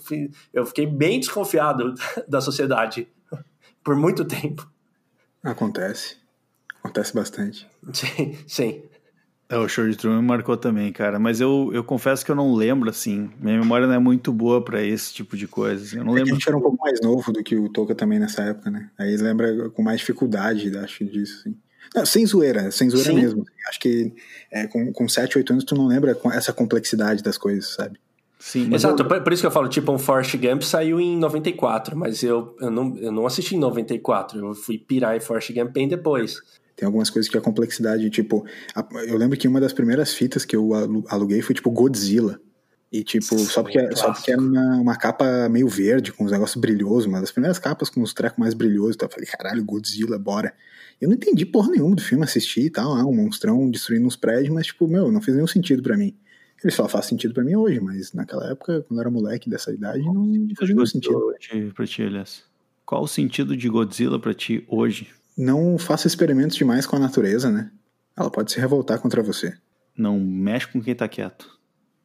Eu 0.53 0.65
fiquei 0.65 0.85
bem 0.87 1.19
desconfiado 1.21 1.93
da 2.27 2.41
sociedade 2.41 3.07
por 3.83 3.95
muito 3.95 4.25
tempo. 4.25 4.69
Acontece. 5.41 6.17
Acontece 6.85 7.13
bastante. 7.15 7.67
Sim, 7.93 8.37
sim. 8.47 8.83
É, 9.49 9.57
o 9.57 9.67
show 9.67 9.87
de 9.87 9.95
Truman 9.95 10.21
me 10.21 10.27
marcou 10.27 10.55
também, 10.57 10.91
cara. 10.91 11.19
Mas 11.19 11.39
eu, 11.39 11.69
eu 11.73 11.83
confesso 11.83 12.23
que 12.25 12.31
eu 12.31 12.35
não 12.35 12.53
lembro, 12.55 12.89
assim. 12.89 13.29
Minha 13.39 13.59
memória 13.59 13.85
não 13.85 13.93
é 13.93 13.99
muito 13.99 14.31
boa 14.33 14.63
pra 14.63 14.81
esse 14.83 15.13
tipo 15.13 15.37
de 15.37 15.47
coisa. 15.47 15.83
assim. 15.83 15.97
Eu 15.97 16.03
não 16.03 16.13
É 16.13 16.15
que 16.15 16.21
a 16.21 16.23
lembro. 16.25 16.33
gente 16.35 16.47
era 16.47 16.57
um 16.57 16.61
pouco 16.61 16.77
mais 16.83 16.99
novo 17.01 17.31
do 17.31 17.43
que 17.43 17.55
o 17.55 17.69
Toca 17.69 17.93
também 17.93 18.17
nessa 18.19 18.41
época, 18.43 18.71
né? 18.71 18.89
Aí 18.97 19.15
lembra 19.17 19.69
com 19.69 19.83
mais 19.83 19.99
dificuldade, 19.99 20.75
acho, 20.77 21.05
disso, 21.05 21.39
assim. 21.41 21.55
Não, 21.95 22.05
sem 22.05 22.25
zoeira, 22.25 22.71
sem 22.71 22.89
zoeira 22.89 23.11
Sim. 23.11 23.15
mesmo. 23.15 23.45
Acho 23.69 23.79
que 23.79 24.13
é, 24.51 24.65
com, 24.67 24.91
com 24.91 25.07
7, 25.07 25.37
8 25.37 25.53
anos 25.53 25.63
tu 25.63 25.75
não 25.75 25.85
lembra 25.87 26.15
com 26.15 26.31
essa 26.31 26.51
complexidade 26.51 27.21
das 27.21 27.37
coisas, 27.37 27.67
sabe? 27.73 27.99
Sim, 28.39 28.73
Exato, 28.73 29.03
eu- 29.03 29.07
por, 29.07 29.21
por 29.21 29.31
isso 29.31 29.41
que 29.43 29.47
eu 29.47 29.51
falo, 29.51 29.67
tipo, 29.69 29.91
um 29.91 29.97
Forrest 29.99 30.35
Gump 30.37 30.61
saiu 30.63 30.99
em 30.99 31.17
94, 31.17 31.95
mas 31.95 32.21
eu, 32.23 32.55
eu, 32.59 32.69
não, 32.71 32.97
eu 32.97 33.11
não 33.11 33.25
assisti 33.27 33.55
em 33.55 33.59
94, 33.59 34.39
eu 34.39 34.53
fui 34.55 34.77
pirar 34.77 35.15
em 35.15 35.19
Forrest 35.19 35.51
Gump 35.53 35.71
bem 35.71 35.87
depois. 35.87 36.37
Tem 36.75 36.85
algumas 36.85 37.09
coisas 37.09 37.29
que 37.31 37.37
a 37.37 37.41
complexidade, 37.41 38.09
tipo, 38.09 38.45
a- 38.75 38.85
eu 39.07 39.17
lembro 39.17 39.37
que 39.37 39.47
uma 39.47 39.59
das 39.61 39.71
primeiras 39.73 40.13
fitas 40.13 40.43
que 40.43 40.55
eu 40.55 40.73
alu- 40.73 41.05
aluguei 41.07 41.41
foi 41.41 41.55
tipo 41.55 41.71
Godzilla. 41.71 42.39
E 42.91 43.03
tipo, 43.03 43.37
só 43.39 43.61
porque, 43.63 43.79
Sim, 43.89 43.95
só 43.95 44.13
porque 44.13 44.31
era 44.31 44.39
uma, 44.41 44.75
uma 44.77 44.95
capa 44.95 45.49
meio 45.49 45.67
verde, 45.67 46.13
com 46.13 46.23
uns 46.25 46.31
negócios 46.31 46.59
brilhosos, 46.61 47.05
uma 47.07 47.19
das 47.19 47.31
primeiras 47.31 47.59
capas 47.59 47.89
com 47.89 48.01
os 48.01 48.13
trecos 48.13 48.37
mais 48.37 48.53
brilhosos. 48.53 48.95
Então 48.95 49.07
eu 49.07 49.11
falei, 49.11 49.27
caralho, 49.27 49.63
Godzilla, 49.65 50.17
bora. 50.19 50.53
Eu 51.01 51.09
não 51.09 51.15
entendi 51.15 51.45
porra 51.45 51.71
nenhuma 51.71 51.95
do 51.95 52.01
filme, 52.01 52.23
assisti 52.23 52.61
e 52.61 52.69
tal, 52.69 52.93
ah, 52.93 53.05
um 53.05 53.13
monstrão 53.13 53.69
destruindo 53.69 54.05
uns 54.07 54.15
prédios, 54.15 54.53
mas 54.53 54.67
tipo, 54.67 54.87
meu, 54.87 55.11
não 55.11 55.21
fez 55.21 55.35
nenhum 55.35 55.47
sentido 55.47 55.81
pra 55.83 55.97
mim. 55.97 56.15
Ele 56.63 56.71
só 56.71 56.87
faz 56.87 57.05
sentido 57.05 57.33
pra 57.33 57.43
mim 57.43 57.55
hoje, 57.55 57.79
mas 57.81 58.13
naquela 58.13 58.49
época, 58.49 58.81
quando 58.87 58.97
eu 58.97 59.01
era 59.01 59.11
moleque 59.11 59.49
dessa 59.49 59.73
idade, 59.73 60.01
não 60.03 60.47
fazia 60.55 60.73
nenhum 60.73 60.85
sentido. 60.85 61.73
Pra 61.73 61.85
ti, 61.85 62.01
aliás. 62.03 62.43
Qual 62.85 63.03
o 63.03 63.07
sentido 63.07 63.57
de 63.57 63.67
Godzilla 63.67 64.19
pra 64.19 64.33
ti 64.33 64.63
hoje? 64.69 65.09
Não 65.37 65.77
faça 65.77 66.07
experimentos 66.07 66.55
demais 66.55 66.85
com 66.85 66.95
a 66.95 66.99
natureza, 66.99 67.51
né? 67.51 67.71
Ela 68.17 68.31
pode 68.31 68.51
se 68.51 68.59
revoltar 68.59 68.99
contra 68.99 69.21
você. 69.21 69.57
Não 69.97 70.19
mexe 70.19 70.67
com 70.67 70.81
quem 70.81 70.95
tá 70.95 71.07
quieto. 71.07 71.59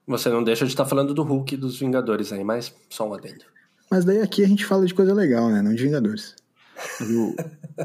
Você 0.07 0.29
não 0.29 0.43
deixa 0.43 0.65
de 0.65 0.73
estar 0.73 0.85
falando 0.85 1.15
do 1.15 1.23
Hulk 1.23 1.55
e 1.55 1.57
dos 1.57 1.79
Vingadores 1.79 2.33
aí, 2.33 2.43
mas 2.43 2.75
só 2.89 3.09
um 3.09 3.15
adendo. 3.15 3.45
Mas 3.91 4.05
daí 4.05 4.21
aqui 4.21 4.43
a 4.43 4.49
gente 4.49 4.65
fala 4.65 4.85
de 4.87 4.95
coisa 4.95 5.15
legal, 5.15 5.49
né? 5.49 5.63
Não 5.63 5.75
de 5.75 5.83
Vingadores. 5.83 6.35
O, 7.01 7.35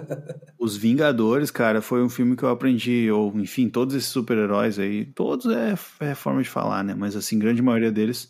Os 0.58 0.76
Vingadores, 0.76 1.52
cara, 1.52 1.82
foi 1.82 2.02
um 2.02 2.10
filme 2.10 2.36
que 2.36 2.44
eu 2.44 2.50
aprendi, 2.50 3.12
ou 3.12 3.32
enfim, 3.38 3.70
todos 3.70 3.94
esses 3.94 4.10
super-heróis 4.10 4.80
aí, 4.80 5.06
todos 5.06 5.46
é, 5.48 5.76
é 6.00 6.16
forma 6.16 6.42
de 6.42 6.50
falar, 6.50 6.84
né? 6.84 6.96
Mas 6.96 7.16
assim, 7.16 7.38
grande 7.38 7.62
maioria 7.62 7.92
deles 7.92 8.30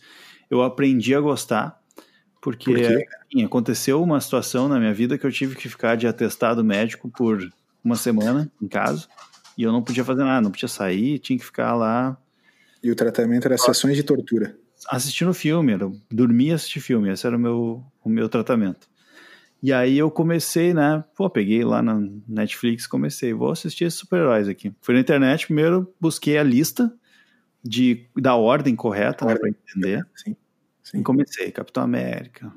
eu 0.49 0.61
aprendi 0.61 1.15
a 1.15 1.21
gostar, 1.21 1.81
porque 2.45 2.71
Por 2.71 2.79
assim, 2.79 3.43
aconteceu 3.43 4.03
uma 4.03 4.21
situação 4.21 4.67
na 4.69 4.77
minha 4.77 4.93
vida 4.93 5.17
que 5.17 5.25
eu 5.25 5.31
tive 5.31 5.55
que 5.55 5.67
ficar 5.67 5.95
de 5.95 6.05
atestado 6.05 6.63
médico 6.63 7.09
por 7.09 7.39
uma 7.83 7.95
semana 7.95 8.51
em 8.61 8.67
casa, 8.67 9.07
e 9.57 9.63
eu 9.63 9.71
não 9.71 9.81
podia 9.81 10.05
fazer 10.05 10.23
nada, 10.23 10.41
não 10.41 10.51
podia 10.51 10.67
sair, 10.67 11.17
tinha 11.17 11.39
que 11.39 11.43
ficar 11.43 11.73
lá. 11.73 12.15
E 12.83 12.91
o 12.91 12.95
tratamento 12.95 13.47
era 13.47 13.57
sessões 13.57 13.97
de 13.97 14.03
tortura? 14.03 14.55
Assistindo 14.87 15.33
filme, 15.33 15.73
era 15.73 15.91
dormir 16.11 16.49
e 16.49 16.51
assistir 16.51 16.81
filme, 16.81 17.09
esse 17.09 17.25
era 17.25 17.35
o 17.35 17.39
meu, 17.39 17.83
o 18.03 18.09
meu 18.09 18.29
tratamento. 18.29 18.87
E 19.63 19.73
aí 19.73 19.97
eu 19.97 20.11
comecei, 20.11 20.71
né? 20.71 21.03
Pô, 21.17 21.27
peguei 21.27 21.63
lá 21.63 21.81
na 21.81 21.99
Netflix, 22.27 22.85
comecei, 22.85 23.33
vou 23.33 23.49
assistir 23.49 23.85
esses 23.85 23.99
super-heróis 23.99 24.47
aqui. 24.47 24.71
Fui 24.81 24.93
na 24.93 25.01
internet, 25.01 25.47
primeiro 25.47 25.91
busquei 25.99 26.37
a 26.37 26.43
lista 26.43 26.93
de, 27.63 28.05
da 28.15 28.35
ordem 28.35 28.75
correta, 28.75 29.25
né, 29.25 29.35
para 29.35 29.49
entender. 29.49 30.05
Sim, 30.13 30.35
sim. 30.85 30.99
E 30.99 31.03
comecei, 31.03 31.51
Capitão 31.51 31.83
América. 31.83 32.49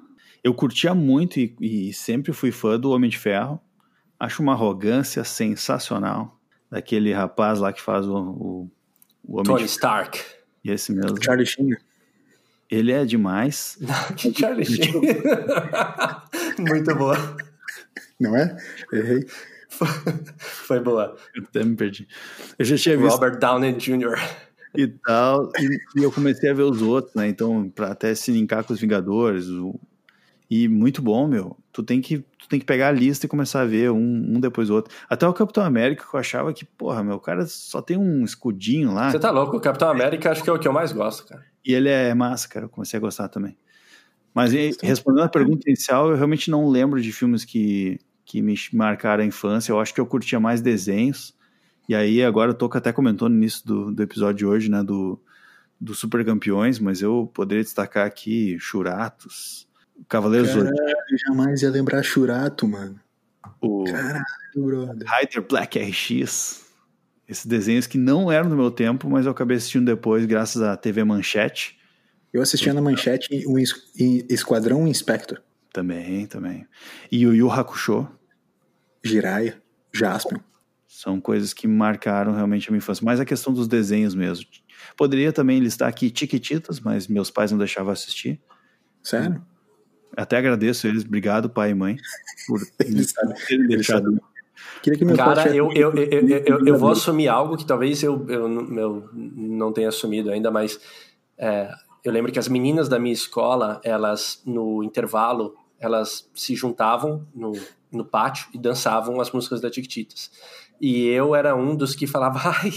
Eu 0.44 0.54
curtia 0.54 0.94
muito 0.94 1.40
e, 1.40 1.56
e 1.60 1.92
sempre 1.92 2.32
fui 2.32 2.52
fã 2.52 2.78
do 2.78 2.90
Homem 2.90 3.10
de 3.10 3.18
Ferro. 3.18 3.60
Acho 4.20 4.42
uma 4.42 4.52
arrogância 4.52 5.24
sensacional 5.24 6.40
daquele 6.70 7.12
rapaz 7.12 7.58
lá 7.58 7.72
que 7.72 7.80
faz 7.80 8.06
o, 8.06 8.16
o, 8.16 8.70
o 9.24 9.32
Homem 9.34 9.44
Tony 9.44 9.64
de 9.64 9.70
Stark. 9.70 10.20
Esse 10.64 10.92
mesmo. 10.92 11.22
Charlie 11.22 11.46
Sheen. 11.46 11.70
Ele 12.70 12.92
é 12.92 13.04
demais. 13.04 13.78
que 14.16 14.32
Charlie 14.38 14.64
Sheen. 14.64 14.92
Muito 16.58 16.94
boa. 16.94 17.16
Não 18.20 18.36
é? 18.36 18.56
Errei. 18.92 19.26
Foi 19.68 20.80
boa. 20.80 21.16
Eu 21.34 21.44
até 21.44 21.64
me 21.64 21.76
perdi. 21.76 22.08
Eu 22.58 22.64
já 22.64 22.76
tinha 22.76 22.96
visto. 22.96 23.12
Robert 23.12 23.38
Downey 23.38 23.72
Jr. 23.74 24.18
E 24.78 24.86
tal. 24.86 25.50
E, 25.58 26.00
e 26.00 26.04
eu 26.04 26.12
comecei 26.12 26.48
a 26.48 26.54
ver 26.54 26.62
os 26.62 26.80
outros, 26.80 27.12
né? 27.12 27.26
Então, 27.26 27.68
pra 27.68 27.88
até 27.88 28.14
se 28.14 28.30
linkar 28.30 28.62
com 28.62 28.72
os 28.72 28.78
Vingadores. 28.78 29.48
O... 29.48 29.74
E 30.48 30.68
muito 30.68 31.02
bom, 31.02 31.26
meu. 31.26 31.56
Tu 31.72 31.82
tem 31.82 32.00
que, 32.00 32.18
tu 32.18 32.48
tem 32.48 32.60
que 32.60 32.64
pegar 32.64 32.86
a 32.86 32.92
lista 32.92 33.26
e 33.26 33.28
começar 33.28 33.62
a 33.62 33.64
ver 33.64 33.90
um, 33.90 34.36
um 34.36 34.38
depois 34.38 34.68
do 34.68 34.74
outro. 34.74 34.94
Até 35.10 35.26
o 35.26 35.32
Capitão 35.32 35.64
América, 35.64 36.04
que 36.08 36.14
eu 36.14 36.20
achava 36.20 36.52
que, 36.52 36.64
porra, 36.64 37.02
meu, 37.02 37.16
o 37.16 37.20
cara 37.20 37.44
só 37.44 37.82
tem 37.82 37.96
um 37.96 38.24
escudinho 38.24 38.94
lá. 38.94 39.10
Você 39.10 39.18
tá 39.18 39.32
louco? 39.32 39.56
O 39.56 39.60
Capitão 39.60 39.90
América 39.90 40.30
acho 40.30 40.44
que 40.44 40.48
é 40.48 40.52
o 40.52 40.58
que 40.60 40.68
eu 40.68 40.72
mais 40.72 40.92
gosto, 40.92 41.26
cara. 41.26 41.44
E 41.66 41.74
ele 41.74 41.88
é 41.88 42.14
massa, 42.14 42.48
cara. 42.48 42.66
Eu 42.66 42.70
comecei 42.70 42.98
a 42.98 43.00
gostar 43.00 43.26
também. 43.26 43.56
Mas 44.32 44.52
respondendo 44.80 45.24
a 45.24 45.28
pergunta 45.28 45.68
inicial, 45.68 46.10
eu 46.10 46.16
realmente 46.16 46.52
não 46.52 46.68
lembro 46.68 47.02
de 47.02 47.10
filmes 47.10 47.44
que, 47.44 47.98
que 48.24 48.40
me 48.40 48.54
marcaram 48.72 49.24
a 49.24 49.26
infância. 49.26 49.72
Eu 49.72 49.80
acho 49.80 49.92
que 49.92 50.00
eu 50.00 50.06
curtia 50.06 50.38
mais 50.38 50.60
desenhos. 50.60 51.36
E 51.88 51.94
aí, 51.94 52.22
agora 52.22 52.50
o 52.50 52.54
Toca 52.54 52.78
até 52.78 52.92
comentou 52.92 53.28
no 53.28 53.36
início 53.36 53.66
do, 53.66 53.92
do 53.92 54.02
episódio 54.02 54.36
de 54.36 54.46
hoje, 54.46 54.70
né, 54.70 54.82
do, 54.82 55.18
do 55.80 55.94
Super 55.94 56.24
Campeões, 56.24 56.78
mas 56.78 57.00
eu 57.00 57.30
poderia 57.32 57.64
destacar 57.64 58.06
aqui 58.06 58.58
Churatos, 58.58 59.66
Cavaleiros 60.06 60.50
Caralho, 60.50 60.76
eu 61.10 61.18
jamais 61.26 61.62
ia 61.62 61.70
lembrar 61.70 62.02
Churato, 62.02 62.68
mano. 62.68 63.00
O 63.60 63.84
Caralho, 63.84 64.24
brother. 64.54 65.08
Rider 65.08 65.46
Black 65.48 65.78
RX. 65.78 66.66
Esses 67.26 67.46
desenhos 67.46 67.86
que 67.86 67.98
não 67.98 68.30
eram 68.30 68.48
do 68.48 68.56
meu 68.56 68.70
tempo, 68.70 69.08
mas 69.08 69.26
eu 69.26 69.32
acabei 69.32 69.56
assistindo 69.56 69.86
depois, 69.86 70.24
graças 70.26 70.62
à 70.62 70.76
TV 70.76 71.04
Manchete. 71.04 71.78
Eu 72.32 72.42
assistia 72.42 72.74
na 72.74 72.80
Manchete 72.80 73.44
o 73.46 73.58
Esquadrão 73.58 74.86
Inspector. 74.86 75.40
Também, 75.72 76.26
também. 76.26 76.66
E 77.10 77.26
o 77.26 77.34
Yu 77.34 77.50
Hakusho. 77.50 78.08
Jiraiya, 79.02 79.60
Jaspion. 79.92 80.40
São 80.98 81.20
coisas 81.20 81.54
que 81.54 81.68
marcaram 81.68 82.32
realmente 82.32 82.68
a 82.68 82.72
minha 82.72 82.78
infância. 82.78 83.04
Mas 83.04 83.20
a 83.20 83.24
questão 83.24 83.52
dos 83.52 83.68
desenhos 83.68 84.16
mesmo. 84.16 84.44
Poderia 84.96 85.32
também 85.32 85.60
listar 85.60 85.88
aqui 85.88 86.10
Tiquititas, 86.10 86.80
mas 86.80 87.06
meus 87.06 87.30
pais 87.30 87.52
não 87.52 87.58
deixavam 87.58 87.92
assistir. 87.92 88.40
Sério? 89.00 89.40
Até 90.16 90.36
agradeço 90.36 90.88
eles. 90.88 91.04
Obrigado, 91.04 91.48
pai 91.48 91.70
e 91.70 91.74
mãe, 91.74 91.96
por 92.48 92.60
eles 92.84 93.14
terem 93.46 93.68
deixado. 93.68 94.20
Queria 94.82 94.98
que 94.98 95.04
meu 95.04 95.16
Cara, 95.16 95.54
eu, 95.54 95.72
eu, 95.72 95.94
eu, 95.94 96.28
eu, 96.28 96.66
eu, 96.66 96.76
vou 96.76 96.90
assumir 96.90 97.28
algo 97.28 97.56
que 97.56 97.64
talvez 97.64 98.02
eu, 98.02 98.28
eu, 98.28 98.76
eu 98.76 99.08
não 99.14 99.72
tenha 99.72 99.90
assumido 99.90 100.32
ainda, 100.32 100.50
mas 100.50 100.80
é, 101.38 101.72
eu 102.04 102.10
lembro 102.10 102.32
que 102.32 102.40
as 102.40 102.48
meninas 102.48 102.88
da 102.88 102.98
minha 102.98 103.14
escola, 103.14 103.80
elas, 103.84 104.42
no 104.44 104.82
intervalo, 104.82 105.54
elas 105.78 106.28
se 106.34 106.56
juntavam 106.56 107.24
no, 107.32 107.52
no 107.92 108.04
pátio 108.04 108.48
e 108.52 108.58
dançavam 108.58 109.20
as 109.20 109.30
músicas 109.30 109.60
da 109.60 109.70
Tiquititas. 109.70 110.32
E 110.80 111.08
eu 111.08 111.34
era 111.34 111.56
um 111.56 111.74
dos 111.74 111.94
que 111.94 112.06
falava, 112.06 112.40
ai, 112.62 112.72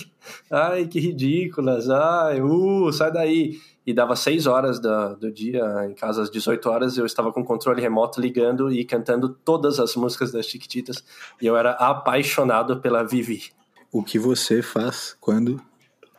ai, 0.50 0.88
que 0.88 1.00
ridículas, 1.00 1.90
ai, 1.90 2.42
uh, 2.42 2.92
sai 2.92 3.12
daí. 3.12 3.60
E 3.86 3.94
dava 3.94 4.16
seis 4.16 4.46
horas 4.46 4.80
do, 4.80 5.16
do 5.16 5.32
dia, 5.32 5.64
em 5.90 5.96
casa 5.96 6.22
às 6.22 6.30
18 6.30 6.70
horas, 6.70 6.98
eu 6.98 7.06
estava 7.06 7.34
com 7.34 7.42
o 7.42 7.46
controle 7.46 7.82
remoto 7.82 8.22
ligando 8.22 8.72
e 8.72 8.86
cantando 8.86 9.30
todas 9.30 9.80
as 9.80 9.96
músicas 9.96 10.32
das 10.32 10.46
Chiquititas. 10.46 11.04
E 11.42 11.48
eu 11.48 11.58
era 11.58 11.72
apaixonado 11.72 12.80
pela 12.80 13.04
Vivi. 13.04 13.52
O 13.92 14.04
que 14.04 14.20
você 14.20 14.62
faz 14.62 15.18
quando 15.20 15.60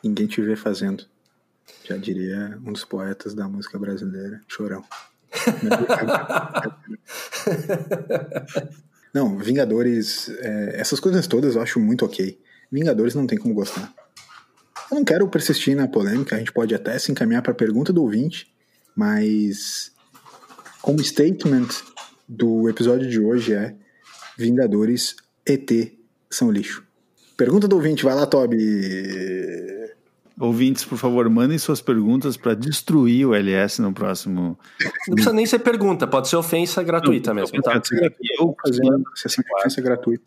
ninguém 0.02 0.26
te 0.26 0.42
vê 0.42 0.56
fazendo? 0.56 1.04
Já 1.84 1.96
diria 1.96 2.58
um 2.66 2.72
dos 2.72 2.84
poetas 2.84 3.32
da 3.32 3.48
música 3.48 3.78
brasileira, 3.78 4.40
Chorão. 4.48 4.84
Não, 9.12 9.36
Vingadores, 9.36 10.30
é, 10.40 10.80
essas 10.80 10.98
coisas 10.98 11.26
todas 11.26 11.54
eu 11.54 11.62
acho 11.62 11.78
muito 11.78 12.04
ok. 12.04 12.38
Vingadores 12.70 13.14
não 13.14 13.26
tem 13.26 13.38
como 13.38 13.54
gostar. 13.54 13.92
Eu 14.90 14.96
não 14.96 15.04
quero 15.04 15.28
persistir 15.28 15.76
na 15.76 15.86
polêmica, 15.86 16.36
a 16.36 16.38
gente 16.38 16.52
pode 16.52 16.74
até 16.74 16.98
se 16.98 17.12
encaminhar 17.12 17.42
para 17.42 17.52
a 17.52 17.54
pergunta 17.56 17.92
do 17.92 18.02
ouvinte, 18.02 18.52
mas 18.96 19.92
como 20.80 21.02
statement 21.02 21.68
do 22.28 22.68
episódio 22.68 23.08
de 23.08 23.20
hoje 23.20 23.54
é 23.54 23.74
Vingadores 24.38 25.16
ET 25.46 25.70
são 26.30 26.50
lixo. 26.50 26.82
Pergunta 27.36 27.68
do 27.68 27.76
ouvinte, 27.76 28.04
vai 28.04 28.14
lá, 28.14 28.26
Toby. 28.26 28.58
Ouvintes, 30.38 30.84
por 30.84 30.96
favor, 30.98 31.28
mandem 31.28 31.58
suas 31.58 31.80
perguntas 31.80 32.36
para 32.36 32.54
destruir 32.54 33.26
o 33.26 33.34
LS 33.34 33.80
no 33.82 33.92
próximo. 33.92 34.58
Não 35.06 35.14
precisa 35.14 35.34
nem 35.34 35.46
ser 35.46 35.58
pergunta, 35.58 36.06
pode 36.06 36.28
ser 36.28 36.36
ofensa 36.36 36.82
gratuita 36.82 37.30
não, 37.30 37.42
mesmo. 37.42 37.60
Tá? 37.60 37.80
Eu 38.38 38.56
fazendo 38.64 39.02
ofensa 39.58 39.82
gratuita. 39.82 40.24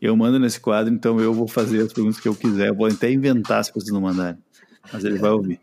Eu 0.00 0.14
mando 0.16 0.38
nesse 0.38 0.60
quadro, 0.60 0.92
então 0.92 1.18
eu 1.20 1.32
vou 1.32 1.48
fazer 1.48 1.80
as 1.80 1.92
perguntas 1.92 2.20
que 2.20 2.28
eu 2.28 2.34
quiser. 2.34 2.68
Eu 2.68 2.74
vou 2.74 2.86
até 2.86 3.10
inventar 3.10 3.64
se 3.64 3.72
vocês 3.72 3.92
não 3.92 4.00
mandarem. 4.00 4.38
Mas 4.92 5.04
ele 5.04 5.18
vai 5.18 5.30
ouvir. 5.30 5.60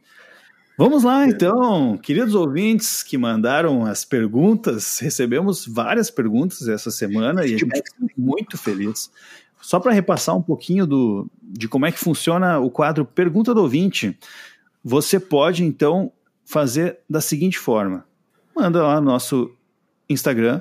Vamos 0.75 1.03
lá, 1.03 1.27
então, 1.27 1.95
queridos 1.99 2.33
ouvintes 2.33 3.03
que 3.03 3.15
mandaram 3.15 3.85
as 3.85 4.03
perguntas, 4.03 4.97
recebemos 4.97 5.67
várias 5.67 6.09
perguntas 6.09 6.67
essa 6.67 6.89
semana 6.89 7.45
e 7.45 7.53
a 7.53 7.57
gente 7.59 7.83
muito 8.17 8.57
feliz. 8.57 9.11
Só 9.63 9.79
para 9.79 9.93
repassar 9.93 10.35
um 10.35 10.41
pouquinho 10.41 10.85
do, 10.85 11.31
de 11.41 11.69
como 11.69 11.85
é 11.85 11.91
que 11.91 11.97
funciona 11.97 12.59
o 12.59 12.69
quadro 12.69 13.05
Pergunta 13.05 13.53
do 13.53 13.61
Ouvinte, 13.61 14.19
você 14.83 15.17
pode 15.17 15.63
então 15.63 16.11
fazer 16.43 16.99
da 17.09 17.21
seguinte 17.21 17.57
forma: 17.57 18.05
manda 18.53 18.83
lá 18.83 18.99
no 18.99 19.07
nosso 19.07 19.55
Instagram, 20.09 20.59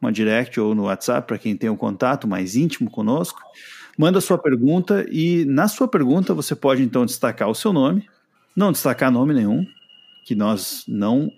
uma 0.00 0.12
direct 0.12 0.60
ou 0.60 0.72
no 0.72 0.84
WhatsApp, 0.84 1.26
para 1.26 1.36
quem 1.36 1.56
tem 1.56 1.68
um 1.68 1.76
contato 1.76 2.28
mais 2.28 2.54
íntimo 2.54 2.88
conosco. 2.88 3.40
Manda 3.98 4.20
sua 4.20 4.38
pergunta 4.38 5.04
e 5.10 5.44
na 5.46 5.66
sua 5.66 5.88
pergunta 5.88 6.32
você 6.32 6.54
pode 6.54 6.80
então 6.80 7.04
destacar 7.04 7.48
o 7.48 7.56
seu 7.56 7.72
nome, 7.72 8.08
não 8.54 8.70
destacar 8.70 9.10
nome 9.10 9.34
nenhum, 9.34 9.66
que 10.24 10.36
nós 10.36 10.84
não 10.86 11.28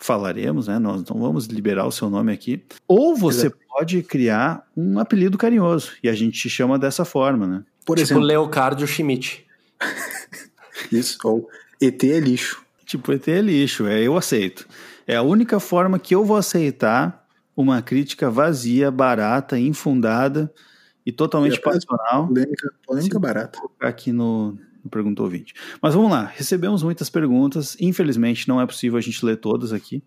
falaremos, 0.00 0.66
né? 0.66 0.78
Nós 0.78 1.04
não 1.04 1.20
vamos 1.20 1.46
liberar 1.46 1.86
o 1.86 1.92
seu 1.92 2.10
nome 2.10 2.32
aqui. 2.32 2.64
Ou 2.88 3.14
você 3.14 3.46
Exato. 3.46 3.58
pode 3.68 4.02
criar 4.02 4.66
um 4.76 4.98
apelido 4.98 5.38
carinhoso 5.38 5.92
e 6.02 6.08
a 6.08 6.14
gente 6.14 6.40
te 6.40 6.50
chama 6.50 6.78
dessa 6.78 7.04
forma, 7.04 7.46
né? 7.46 7.64
Por 7.84 7.96
tipo 7.96 8.06
exemplo, 8.06 8.24
Leocardio 8.24 8.86
Schmidt. 8.86 9.46
Isso, 10.90 11.18
ou 11.24 11.48
ET 11.80 12.02
é 12.02 12.18
lixo. 12.18 12.62
Tipo, 12.84 13.12
ET 13.12 13.28
é 13.28 13.40
lixo, 13.40 13.86
é, 13.86 14.02
eu 14.02 14.16
aceito. 14.16 14.66
É 15.06 15.16
a 15.16 15.22
única 15.22 15.60
forma 15.60 15.98
que 15.98 16.14
eu 16.14 16.24
vou 16.24 16.36
aceitar 16.36 17.26
uma 17.56 17.82
crítica 17.82 18.30
vazia, 18.30 18.90
barata, 18.90 19.58
infundada 19.58 20.52
e 21.04 21.12
totalmente 21.12 21.56
e 21.56 21.60
passional. 21.60 22.26
Polêmica, 22.26 22.72
polêmica 22.86 23.18
barata. 23.18 23.58
Aqui 23.80 24.12
no, 24.12 24.58
no 24.82 24.90
Pergunta 24.90 25.22
Ouvinte. 25.22 25.54
Mas 25.80 25.94
vamos 25.94 26.10
lá, 26.10 26.24
recebemos 26.24 26.82
muitas 26.82 27.10
perguntas. 27.10 27.76
Infelizmente 27.80 28.48
não 28.48 28.60
é 28.60 28.66
possível 28.66 28.98
a 28.98 29.00
gente 29.00 29.24
ler 29.24 29.36
todas 29.36 29.72
aqui, 29.72 30.02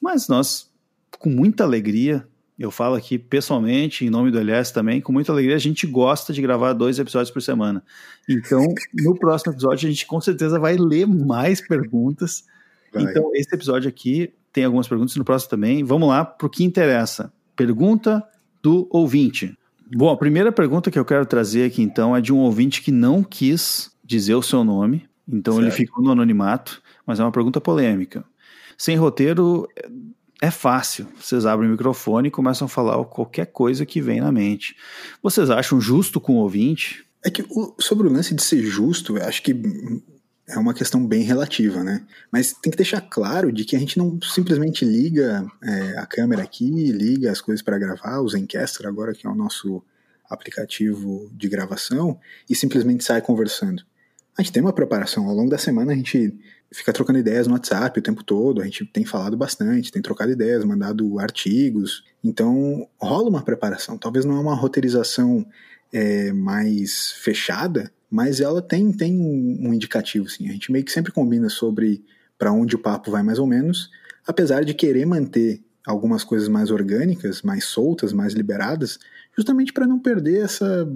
mas 0.00 0.28
nós, 0.28 0.70
com 1.18 1.30
muita 1.30 1.64
alegria, 1.64 2.26
eu 2.58 2.70
falo 2.70 2.94
aqui 2.94 3.18
pessoalmente, 3.18 4.04
em 4.04 4.10
nome 4.10 4.30
do 4.30 4.38
LS 4.38 4.72
também, 4.72 5.00
com 5.00 5.12
muita 5.12 5.30
alegria, 5.30 5.56
a 5.56 5.60
gente 5.60 5.86
gosta 5.86 6.32
de 6.32 6.40
gravar 6.40 6.72
dois 6.72 6.98
episódios 6.98 7.30
por 7.30 7.42
semana. 7.42 7.82
Então, 8.28 8.64
no 8.94 9.14
próximo 9.18 9.52
episódio, 9.52 9.86
a 9.86 9.90
gente 9.90 10.06
com 10.06 10.20
certeza 10.20 10.58
vai 10.58 10.76
ler 10.76 11.06
mais 11.06 11.60
perguntas. 11.60 12.44
Vai. 12.92 13.04
Então, 13.04 13.30
esse 13.34 13.54
episódio 13.54 13.88
aqui 13.88 14.32
tem 14.52 14.64
algumas 14.64 14.88
perguntas 14.88 15.14
no 15.16 15.24
próximo 15.24 15.50
também. 15.50 15.84
Vamos 15.84 16.08
lá 16.08 16.24
para 16.24 16.46
o 16.46 16.50
que 16.50 16.64
interessa. 16.64 17.30
Pergunta 17.54 18.26
do 18.62 18.88
ouvinte. 18.90 19.54
Bom, 19.94 20.10
a 20.10 20.16
primeira 20.16 20.50
pergunta 20.50 20.90
que 20.90 20.98
eu 20.98 21.04
quero 21.04 21.26
trazer 21.26 21.66
aqui 21.66 21.82
então 21.82 22.16
é 22.16 22.20
de 22.20 22.32
um 22.32 22.38
ouvinte 22.38 22.82
que 22.82 22.90
não 22.90 23.22
quis 23.22 23.90
dizer 24.06 24.34
o 24.34 24.42
seu 24.42 24.62
nome, 24.62 25.08
então 25.28 25.54
certo. 25.54 25.66
ele 25.66 25.74
ficou 25.74 26.02
no 26.02 26.12
anonimato, 26.12 26.80
mas 27.04 27.18
é 27.18 27.24
uma 27.24 27.32
pergunta 27.32 27.60
polêmica. 27.60 28.24
Sem 28.78 28.96
roteiro 28.96 29.68
é 30.40 30.50
fácil. 30.50 31.06
Vocês 31.20 31.46
abrem 31.46 31.68
o 31.68 31.72
microfone 31.72 32.28
e 32.28 32.30
começam 32.30 32.66
a 32.66 32.68
falar 32.68 33.02
qualquer 33.06 33.46
coisa 33.46 33.84
que 33.84 34.00
vem 34.00 34.20
na 34.20 34.30
mente. 34.30 34.76
Vocês 35.22 35.50
acham 35.50 35.80
justo 35.80 36.20
com 36.20 36.34
o 36.34 36.40
ouvinte? 36.40 37.04
É 37.24 37.30
que 37.30 37.44
sobre 37.80 38.06
o 38.06 38.12
lance 38.12 38.34
de 38.34 38.42
ser 38.42 38.62
justo, 38.62 39.16
eu 39.16 39.24
acho 39.24 39.42
que 39.42 39.52
é 40.48 40.58
uma 40.58 40.74
questão 40.74 41.04
bem 41.04 41.22
relativa, 41.22 41.82
né? 41.82 42.06
Mas 42.30 42.52
tem 42.52 42.70
que 42.70 42.76
deixar 42.76 43.00
claro 43.00 43.50
de 43.50 43.64
que 43.64 43.74
a 43.74 43.78
gente 43.78 43.98
não 43.98 44.18
simplesmente 44.22 44.84
liga 44.84 45.44
é, 45.62 45.98
a 45.98 46.06
câmera 46.06 46.42
aqui, 46.42 46.70
liga 46.92 47.32
as 47.32 47.40
coisas 47.40 47.62
para 47.62 47.78
gravar, 47.78 48.20
o 48.20 48.28
Zencastr 48.28 48.86
agora 48.86 49.12
que 49.12 49.26
é 49.26 49.30
o 49.30 49.34
nosso 49.34 49.82
aplicativo 50.30 51.30
de 51.32 51.48
gravação, 51.48 52.18
e 52.48 52.54
simplesmente 52.54 53.04
sai 53.04 53.20
conversando. 53.20 53.82
A 54.38 54.42
gente 54.42 54.52
tem 54.52 54.62
uma 54.62 54.72
preparação, 54.72 55.26
ao 55.26 55.34
longo 55.34 55.50
da 55.50 55.56
semana 55.56 55.92
a 55.92 55.94
gente 55.94 56.38
fica 56.70 56.92
trocando 56.92 57.18
ideias 57.18 57.46
no 57.46 57.54
WhatsApp 57.54 57.98
o 57.98 58.02
tempo 58.02 58.22
todo, 58.22 58.60
a 58.60 58.64
gente 58.64 58.84
tem 58.84 59.04
falado 59.04 59.36
bastante, 59.36 59.90
tem 59.90 60.02
trocado 60.02 60.30
ideias, 60.30 60.64
mandado 60.64 61.18
artigos, 61.18 62.04
então 62.22 62.86
rola 63.00 63.30
uma 63.30 63.42
preparação. 63.42 63.96
Talvez 63.96 64.24
não 64.24 64.36
é 64.36 64.40
uma 64.40 64.54
roteirização 64.54 65.46
é, 65.92 66.32
mais 66.32 67.12
fechada, 67.12 67.90
mas 68.10 68.40
ela 68.40 68.60
tem, 68.60 68.92
tem 68.92 69.18
um 69.18 69.72
indicativo, 69.72 70.28
sim. 70.28 70.48
A 70.48 70.52
gente 70.52 70.70
meio 70.70 70.84
que 70.84 70.92
sempre 70.92 71.12
combina 71.12 71.48
sobre 71.48 72.04
para 72.38 72.52
onde 72.52 72.76
o 72.76 72.78
papo 72.78 73.10
vai 73.10 73.22
mais 73.22 73.38
ou 73.38 73.46
menos, 73.46 73.90
apesar 74.26 74.64
de 74.64 74.74
querer 74.74 75.06
manter 75.06 75.62
algumas 75.86 76.24
coisas 76.24 76.48
mais 76.48 76.70
orgânicas, 76.70 77.40
mais 77.40 77.64
soltas, 77.64 78.12
mais 78.12 78.34
liberadas, 78.34 78.98
justamente 79.34 79.72
para 79.72 79.86
não 79.86 79.98
perder 79.98 80.44
essa 80.44 80.86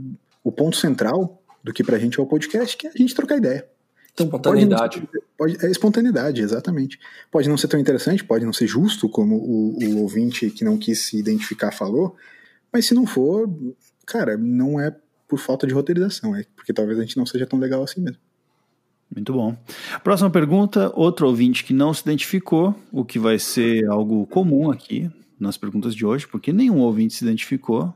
o 0.42 0.50
ponto 0.50 0.76
central 0.76 1.39
do 1.62 1.72
que 1.72 1.84
para 1.84 1.96
a 1.96 1.98
gente 1.98 2.18
é 2.18 2.22
o 2.22 2.26
podcast, 2.26 2.76
que 2.76 2.86
é 2.86 2.90
a 2.90 2.96
gente 2.96 3.14
trocar 3.14 3.36
ideia. 3.36 3.66
Então, 4.12 4.26
espontaneidade. 4.26 5.00
Pode, 5.00 5.24
pode, 5.36 5.66
é 5.66 5.70
espontaneidade, 5.70 6.42
exatamente. 6.42 6.98
Pode 7.30 7.48
não 7.48 7.56
ser 7.56 7.68
tão 7.68 7.78
interessante, 7.78 8.24
pode 8.24 8.44
não 8.44 8.52
ser 8.52 8.66
justo, 8.66 9.08
como 9.08 9.36
o, 9.36 9.78
o 9.82 10.02
ouvinte 10.02 10.50
que 10.50 10.64
não 10.64 10.76
quis 10.76 11.02
se 11.02 11.18
identificar 11.18 11.70
falou, 11.70 12.16
mas 12.72 12.86
se 12.86 12.94
não 12.94 13.06
for, 13.06 13.48
cara, 14.06 14.36
não 14.36 14.80
é 14.80 14.94
por 15.28 15.38
falta 15.38 15.66
de 15.66 15.72
roteirização, 15.72 16.34
é 16.34 16.44
porque 16.56 16.72
talvez 16.72 16.98
a 16.98 17.02
gente 17.02 17.16
não 17.16 17.24
seja 17.24 17.46
tão 17.46 17.58
legal 17.58 17.82
assim 17.82 18.00
mesmo. 18.00 18.18
Muito 19.14 19.32
bom. 19.32 19.56
Próxima 20.04 20.30
pergunta, 20.30 20.92
outro 20.94 21.26
ouvinte 21.26 21.64
que 21.64 21.72
não 21.72 21.92
se 21.92 22.02
identificou, 22.02 22.74
o 22.92 23.04
que 23.04 23.18
vai 23.18 23.38
ser 23.38 23.86
algo 23.86 24.24
comum 24.26 24.70
aqui 24.70 25.10
nas 25.38 25.56
perguntas 25.56 25.94
de 25.94 26.06
hoje, 26.06 26.28
porque 26.28 26.52
nenhum 26.52 26.78
ouvinte 26.78 27.14
se 27.14 27.24
identificou. 27.24 27.92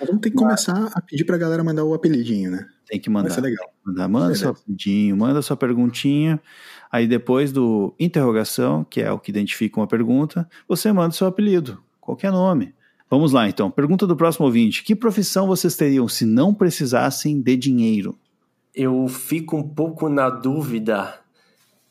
Vamos 0.00 0.20
ter 0.20 0.30
que 0.30 0.36
Mas... 0.36 0.64
começar 0.64 0.90
a 0.94 1.00
pedir 1.00 1.24
pra 1.24 1.36
galera 1.36 1.64
mandar 1.64 1.84
o 1.84 1.94
apelidinho, 1.94 2.50
né? 2.50 2.66
Tem 2.86 3.00
que 3.00 3.10
mandar. 3.10 3.28
Vai 3.28 3.34
ser 3.34 3.40
legal. 3.40 3.72
Mandar, 3.84 4.08
manda 4.08 4.34
seu 4.34 4.50
apelidinho, 4.50 5.16
manda 5.16 5.42
sua 5.42 5.56
perguntinha. 5.56 6.40
Aí 6.90 7.06
depois 7.06 7.52
do 7.52 7.94
interrogação, 7.98 8.84
que 8.84 9.00
é 9.00 9.10
o 9.10 9.18
que 9.18 9.30
identifica 9.30 9.80
uma 9.80 9.86
pergunta, 9.86 10.48
você 10.68 10.92
manda 10.92 11.12
seu 11.12 11.26
apelido, 11.26 11.82
qualquer 12.00 12.30
nome. 12.30 12.74
Vamos 13.08 13.32
lá 13.32 13.48
então. 13.48 13.70
Pergunta 13.70 14.06
do 14.06 14.16
próximo 14.16 14.46
ouvinte: 14.46 14.82
Que 14.82 14.94
profissão 14.94 15.46
vocês 15.46 15.76
teriam 15.76 16.08
se 16.08 16.24
não 16.24 16.52
precisassem 16.52 17.40
de 17.40 17.56
dinheiro? 17.56 18.18
Eu 18.74 19.08
fico 19.08 19.56
um 19.56 19.62
pouco 19.62 20.08
na 20.08 20.28
dúvida 20.28 21.18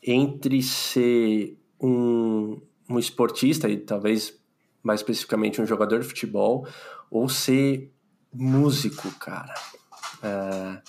entre 0.02 0.62
ser 0.62 1.58
um, 1.80 2.60
um 2.88 2.98
esportista, 2.98 3.68
e 3.68 3.76
talvez 3.76 4.38
mais 4.82 5.00
especificamente 5.00 5.60
um 5.60 5.66
jogador 5.66 5.98
de 5.98 6.06
futebol, 6.06 6.66
ou 7.10 7.28
ser 7.28 7.90
músico, 8.36 9.10
cara. 9.18 9.54
É, 10.22 10.82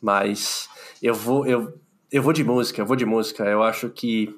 mas 0.00 0.68
eu 1.02 1.14
vou, 1.14 1.46
eu, 1.46 1.78
eu 2.10 2.22
vou 2.22 2.32
de 2.32 2.44
música, 2.44 2.80
eu 2.80 2.86
vou 2.86 2.96
de 2.96 3.06
música. 3.06 3.44
Eu 3.44 3.62
acho 3.62 3.88
que 3.90 4.34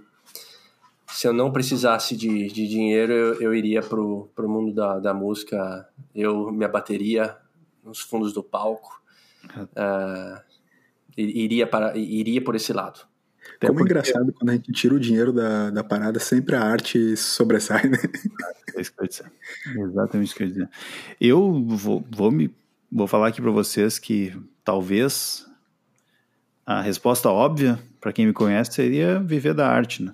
se 1.09 1.27
eu 1.27 1.33
não 1.33 1.53
precisasse 1.53 2.17
de, 2.17 2.49
de 2.49 2.67
dinheiro, 2.67 3.13
eu, 3.13 3.41
eu 3.41 3.55
iria 3.55 3.83
pro, 3.83 4.31
pro 4.35 4.49
mundo 4.49 4.73
da, 4.75 4.99
da 4.99 5.15
música. 5.15 5.89
Eu 6.15 6.51
me 6.51 6.65
abateria 6.65 7.37
nos 7.85 8.01
fundos 8.01 8.33
do 8.33 8.43
palco. 8.43 9.03
Uh, 9.57 10.41
iria, 11.17 11.67
para, 11.67 11.97
iria 11.97 12.43
por 12.43 12.55
esse 12.55 12.73
lado. 12.73 13.01
Até 13.63 13.69
Como 13.69 13.79
porque... 13.79 13.93
engraçado 13.93 14.33
quando 14.33 14.51
a 14.51 14.55
gente 14.55 14.73
tira 14.73 14.93
o 14.93 14.99
dinheiro 14.99 15.33
da, 15.33 15.71
da 15.71 15.85
parada, 15.85 16.19
sempre 16.19 16.57
a 16.57 16.61
arte 16.61 17.17
sobressai, 17.17 17.89
né? 17.89 17.99
É 18.75 18.81
isso 18.81 18.93
que 18.93 19.01
eu 19.01 19.07
dizer. 19.07 19.33
Exatamente 19.67 20.27
isso 20.27 20.35
que 20.35 20.43
eu 20.43 20.47
ia 20.49 20.53
dizer. 20.53 20.71
Eu 21.21 21.65
vou, 21.69 22.05
vou, 22.11 22.33
me, 22.33 22.53
vou 22.91 23.07
falar 23.07 23.29
aqui 23.29 23.41
para 23.41 23.53
vocês 23.53 24.01
que 24.01 24.37
talvez 24.65 25.47
a 26.67 26.81
resposta 26.81 27.29
óbvia, 27.29 27.79
para 28.01 28.13
quem 28.13 28.27
me 28.27 28.33
conhece, 28.33 28.73
seria 28.73 29.21
viver 29.21 29.55
da 29.55 29.69
arte, 29.69 30.03
né? 30.03 30.13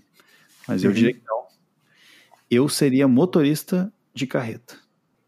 Mas 0.67 0.85
eu 0.85 0.91
uhum. 0.91 0.97
diria 0.97 1.15
que 1.15 1.23
não. 1.27 1.47
Eu 2.51 2.69
seria 2.69 3.09
motorista 3.09 3.91
de 4.13 4.27
carreta. 4.27 4.75
Tá 4.75 4.79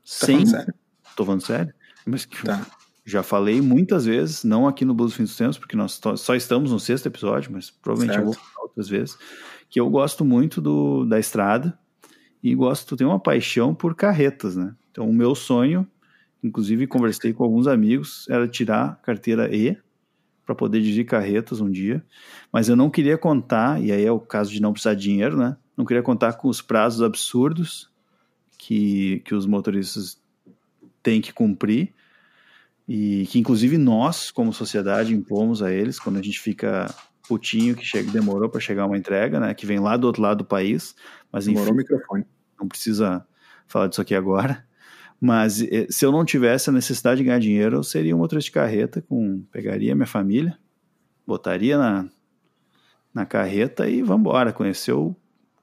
sem... 0.04 0.44
falando 0.44 0.50
sério? 0.50 0.74
Tô 1.16 1.24
falando 1.24 1.46
sério? 1.46 1.74
Mas 2.04 2.26
tá. 2.26 2.66
Já 3.10 3.22
falei 3.22 3.60
muitas 3.60 4.04
vezes, 4.04 4.44
não 4.44 4.66
aqui 4.66 4.84
no 4.84 4.94
Blues 4.94 5.14
Fim 5.14 5.24
dos 5.24 5.36
Tempos, 5.36 5.58
porque 5.58 5.76
nós 5.76 6.00
só 6.16 6.34
estamos 6.34 6.70
no 6.70 6.78
sexto 6.78 7.06
episódio, 7.06 7.52
mas 7.52 7.70
provavelmente 7.70 8.14
certo. 8.14 8.28
eu 8.28 8.32
vou 8.32 8.34
falar 8.34 8.66
outras 8.66 8.88
vezes, 8.88 9.18
que 9.68 9.80
eu 9.80 9.90
gosto 9.90 10.24
muito 10.24 10.60
do, 10.60 11.04
da 11.04 11.18
estrada 11.18 11.78
e 12.42 12.54
gosto, 12.54 12.96
tenho 12.96 13.10
uma 13.10 13.20
paixão 13.20 13.74
por 13.74 13.94
carretas, 13.94 14.56
né? 14.56 14.74
Então 14.90 15.08
o 15.08 15.12
meu 15.12 15.34
sonho, 15.34 15.86
inclusive 16.42 16.86
conversei 16.86 17.32
com 17.32 17.44
alguns 17.44 17.66
amigos, 17.66 18.26
era 18.30 18.48
tirar 18.48 19.00
carteira 19.02 19.54
E 19.54 19.76
para 20.46 20.54
poder 20.54 20.80
dirigir 20.80 21.06
carretas 21.06 21.60
um 21.60 21.70
dia, 21.70 22.04
mas 22.52 22.68
eu 22.68 22.74
não 22.74 22.90
queria 22.90 23.16
contar, 23.16 23.80
e 23.80 23.92
aí 23.92 24.04
é 24.04 24.10
o 24.10 24.18
caso 24.18 24.50
de 24.50 24.60
não 24.60 24.72
precisar 24.72 24.94
de 24.94 25.02
dinheiro, 25.02 25.36
né? 25.36 25.56
Não 25.76 25.84
queria 25.84 26.02
contar 26.02 26.32
com 26.34 26.48
os 26.48 26.60
prazos 26.60 27.02
absurdos 27.02 27.90
que, 28.58 29.20
que 29.24 29.34
os 29.34 29.46
motoristas 29.46 30.20
têm 31.02 31.20
que 31.20 31.32
cumprir 31.32 31.94
e 32.92 33.24
que 33.26 33.38
inclusive 33.38 33.78
nós, 33.78 34.32
como 34.32 34.52
sociedade, 34.52 35.14
impomos 35.14 35.62
a 35.62 35.72
eles 35.72 36.00
quando 36.00 36.18
a 36.18 36.22
gente 36.22 36.40
fica 36.40 36.92
putinho 37.28 37.76
que 37.76 37.84
chega, 37.84 38.10
demorou 38.10 38.50
para 38.50 38.58
chegar 38.58 38.84
uma 38.84 38.98
entrega, 38.98 39.38
né? 39.38 39.54
Que 39.54 39.64
vem 39.64 39.78
lá 39.78 39.96
do 39.96 40.08
outro 40.08 40.20
lado 40.20 40.38
do 40.38 40.44
país, 40.44 40.96
mas 41.30 41.44
demorou 41.44 41.68
enfim, 41.68 41.74
o 41.74 41.76
microfone. 41.76 42.26
Não 42.58 42.66
precisa 42.66 43.24
falar 43.68 43.86
disso 43.86 44.00
aqui 44.00 44.12
agora. 44.12 44.66
Mas 45.20 45.62
eh, 45.62 45.86
se 45.88 46.04
eu 46.04 46.10
não 46.10 46.24
tivesse 46.24 46.68
a 46.68 46.72
necessidade 46.72 47.18
de 47.18 47.26
ganhar 47.26 47.38
dinheiro, 47.38 47.76
eu 47.76 47.84
seria 47.84 48.16
um 48.16 48.18
motorista 48.18 48.48
de 48.48 48.54
carreta, 48.54 49.00
com, 49.02 49.40
pegaria 49.52 49.94
minha 49.94 50.04
família, 50.04 50.58
botaria 51.24 51.78
na, 51.78 52.08
na 53.14 53.24
carreta 53.24 53.88
e 53.88 54.02
vamos 54.02 54.22
embora, 54.22 54.52
conhecer 54.52 54.94
o, 54.94 55.14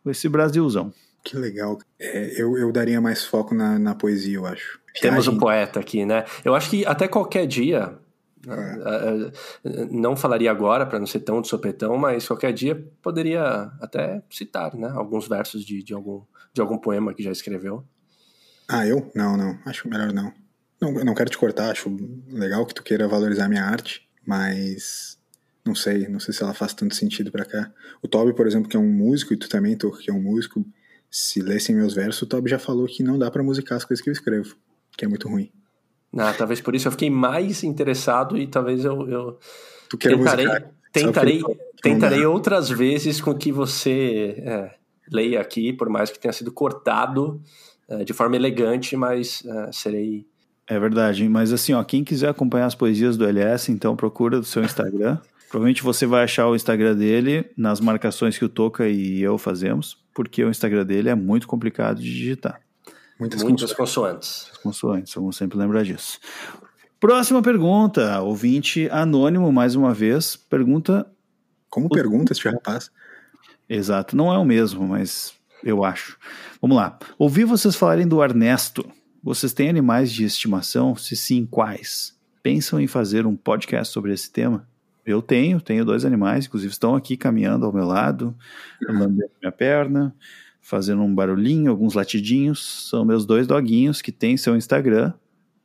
esse 0.06 0.30
Brasilzão. 0.30 0.94
Que 1.26 1.36
legal. 1.36 1.78
É, 2.00 2.42
eu, 2.42 2.58
eu 2.58 2.72
daria 2.72 3.02
mais 3.02 3.26
foco 3.26 3.54
na, 3.54 3.78
na 3.78 3.94
poesia, 3.94 4.38
eu 4.38 4.46
acho. 4.46 4.80
Temos 5.02 5.28
um 5.28 5.38
poeta 5.38 5.80
aqui, 5.80 6.06
né? 6.06 6.26
Eu 6.44 6.56
acho 6.56 6.70
que 6.70 6.86
até 6.86 7.08
qualquer 7.08 7.46
dia, 7.48 7.98
é. 8.48 8.52
Eh, 8.52 9.32
eh, 9.66 9.88
não 9.92 10.16
falaria 10.16 10.50
agora 10.50 10.86
para 10.86 11.00
não 11.00 11.06
ser 11.06 11.20
tão 11.20 11.42
de 11.42 11.48
sopetão, 11.48 11.98
mas 11.98 12.28
qualquer 12.28 12.54
dia 12.54 12.76
poderia 13.02 13.72
até 13.82 14.24
citar, 14.30 14.76
né? 14.76 14.90
Alguns 14.90 15.28
versos 15.28 15.66
de, 15.66 15.84
de, 15.84 15.94
algum, 15.94 16.22
de 16.54 16.62
algum 16.62 16.78
poema 16.78 17.14
que 17.14 17.24
já 17.24 17.32
escreveu. 17.32 17.84
Ah, 18.68 18.86
eu? 18.86 19.12
Não, 19.16 19.36
não. 19.36 19.58
Acho 19.66 19.88
melhor 19.90 20.14
não. 20.14 20.32
Não, 20.80 20.92
não 20.92 21.16
quero 21.16 21.30
te 21.30 21.38
cortar, 21.38 21.72
acho 21.72 21.96
legal 22.30 22.66
que 22.66 22.74
tu 22.74 22.84
queira 22.84 23.08
valorizar 23.08 23.50
minha 23.50 23.64
arte, 23.64 24.08
mas 24.24 25.18
não 25.66 25.74
sei, 25.74 26.08
não 26.08 26.20
sei 26.20 26.34
se 26.34 26.44
ela 26.44 26.54
faz 26.54 26.74
tanto 26.74 26.94
sentido 26.94 27.32
para 27.32 27.46
cá. 27.46 27.72
O 28.02 28.08
Toby, 28.08 28.34
por 28.36 28.46
exemplo, 28.46 28.70
que 28.70 28.78
é 28.78 28.80
um 28.80 28.92
músico, 28.92 29.34
e 29.34 29.38
tu 29.38 29.50
também, 29.50 29.76
tu, 29.76 29.92
que 29.92 30.12
é 30.12 30.14
um 30.14 30.22
músico, 30.22 30.64
se 31.10 31.42
lessem 31.42 31.76
meus 31.76 31.96
versos, 31.96 32.22
o 32.22 32.28
Toby 32.28 32.50
já 32.52 32.60
falou 32.60 32.86
que 32.86 33.02
não 33.02 33.18
dá 33.18 33.32
para 33.32 33.42
musicar 33.42 33.78
as 33.78 33.86
coisas 33.86 34.04
que 34.04 34.10
eu 34.10 34.14
escrevo, 34.14 34.56
que 34.98 35.06
é 35.06 35.08
muito 35.08 35.30
ruim. 35.30 35.50
Ah, 36.18 36.34
talvez 36.34 36.60
por 36.60 36.74
isso 36.74 36.88
eu 36.88 36.92
fiquei 36.92 37.10
mais 37.10 37.64
interessado 37.64 38.38
e 38.38 38.48
talvez 38.48 38.84
eu, 38.84 39.08
eu 39.08 39.40
tu 39.90 39.98
tentarei, 39.98 40.48
musicar, 40.48 40.72
tentarei, 40.92 41.44
tentarei 41.82 42.26
outras 42.26 42.70
vezes 42.70 43.22
com 43.22 43.36
que 43.36 43.52
você 43.52 44.36
é, 44.40 44.72
leia 45.12 45.40
aqui, 45.40 45.72
por 45.72 45.90
mais 45.90 46.10
que 46.10 46.18
tenha 46.18 46.34
sido 46.34 46.52
cortado 46.52 47.42
é, 47.88 48.04
de 48.04 48.14
forma 48.14 48.36
elegante, 48.36 48.96
mas 48.98 49.42
uh, 49.42 49.72
serei. 49.72 50.26
É 50.68 50.80
verdade, 50.80 51.28
mas 51.30 51.54
assim, 51.54 51.74
ó, 51.74 51.84
quem 51.84 52.04
quiser 52.04 52.30
acompanhar 52.30 52.66
as 52.66 52.76
poesias 52.76 53.16
do 53.16 53.26
LS, 53.26 53.72
então 53.72 53.96
procura 53.96 54.40
do 54.40 54.46
seu 54.46 54.64
Instagram. 54.64 55.20
Provavelmente 55.50 55.82
você 55.82 56.06
vai 56.06 56.24
achar 56.24 56.48
o 56.48 56.56
Instagram 56.56 56.96
dele 56.96 57.50
nas 57.56 57.80
marcações 57.80 58.38
que 58.38 58.44
o 58.44 58.50
Toca 58.50 58.90
e 58.90 59.22
eu 59.22 59.38
fazemos, 59.38 59.98
porque 60.14 60.44
o 60.44 60.50
Instagram 60.50 60.86
dele 60.86 61.08
é 61.08 61.16
muito 61.16 61.48
complicado 61.48 62.02
de 62.02 62.12
digitar. 62.12 62.60
Muitas, 63.20 63.42
Muitas 63.44 63.74
consoantes. 63.74 64.52
Consoantes, 64.62 65.14
vamos 65.14 65.36
sempre 65.36 65.58
lembrar 65.58 65.84
disso. 65.84 66.20
Próxima 67.00 67.42
pergunta, 67.42 68.22
ouvinte 68.22 68.90
anônimo, 68.90 69.52
mais 69.52 69.76
uma 69.76 69.94
vez, 69.94 70.36
pergunta. 70.36 71.06
Como 71.70 71.88
o... 71.88 71.90
pergunta 71.90 72.34
este 72.34 72.48
rapaz? 72.48 72.92
Exato, 73.70 74.16
não 74.16 74.34
é 74.34 74.38
o 74.38 74.46
mesmo, 74.46 74.88
mas 74.88 75.34
eu 75.64 75.84
acho. 75.84 76.18
Vamos 76.62 76.78
lá. 76.78 76.98
Ouvi 77.18 77.44
vocês 77.44 77.76
falarem 77.76 78.08
do 78.08 78.24
Ernesto. 78.24 78.90
Vocês 79.22 79.52
têm 79.52 79.70
animais 79.70 80.12
de 80.12 80.24
estimação? 80.24 80.96
Se 80.96 81.16
sim, 81.16 81.46
quais? 81.46 82.18
Pensam 82.42 82.80
em 82.80 82.88
fazer 82.88 83.26
um 83.26 83.36
podcast 83.36 83.94
sobre 83.94 84.14
esse 84.14 84.32
tema? 84.32 84.68
Eu 85.06 85.22
tenho, 85.22 85.62
tenho 85.62 85.86
dois 85.86 86.04
animais, 86.04 86.46
inclusive 86.46 86.72
estão 86.72 86.96
aqui 86.96 87.16
caminhando 87.16 87.66
ao 87.66 87.74
meu 87.74 87.86
lado, 87.86 88.36
lambendo 88.88 89.32
minha 89.42 89.52
perna, 89.52 90.14
fazendo 90.68 91.02
um 91.02 91.16
barulhinho, 91.16 91.72
alguns 91.72 91.94
latidinhos. 91.94 92.90
São 92.90 93.06
meus 93.06 93.26
dois 93.26 93.48
doguinhos 93.48 94.02
que 94.02 94.12
têm 94.12 94.36
seu 94.36 94.54
Instagram. 94.54 95.14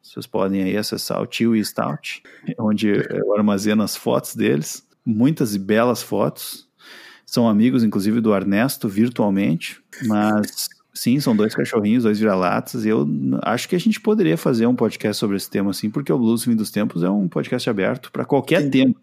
Vocês 0.00 0.26
podem 0.26 0.62
aí 0.62 0.76
acessar 0.76 1.20
o 1.20 1.26
Tio 1.26 1.56
e 1.56 1.64
Stout, 1.64 2.22
onde 2.58 2.88
eu 2.88 3.34
armazeno 3.36 3.82
as 3.82 3.96
fotos 3.96 4.36
deles. 4.36 4.86
Muitas 5.04 5.56
e 5.56 5.58
belas 5.58 6.02
fotos. 6.02 6.68
São 7.26 7.48
amigos, 7.48 7.82
inclusive, 7.82 8.20
do 8.20 8.32
Ernesto 8.32 8.88
virtualmente, 8.88 9.82
mas 10.06 10.68
Sim, 10.94 11.18
são 11.20 11.34
dois 11.34 11.54
cachorrinhos, 11.54 12.04
dois 12.04 12.18
vira-latas, 12.18 12.84
e 12.84 12.90
eu 12.90 13.08
acho 13.40 13.66
que 13.66 13.74
a 13.74 13.80
gente 13.80 13.98
poderia 13.98 14.36
fazer 14.36 14.66
um 14.66 14.76
podcast 14.76 15.18
sobre 15.18 15.38
esse 15.38 15.48
tema, 15.48 15.70
assim, 15.70 15.88
porque 15.88 16.12
o 16.12 16.18
Blues 16.18 16.44
Fim 16.44 16.54
dos 16.54 16.70
Tempos 16.70 17.02
é 17.02 17.08
um 17.08 17.28
podcast 17.28 17.68
aberto 17.70 18.12
para 18.12 18.26
qualquer 18.26 18.68
tema. 18.68 18.94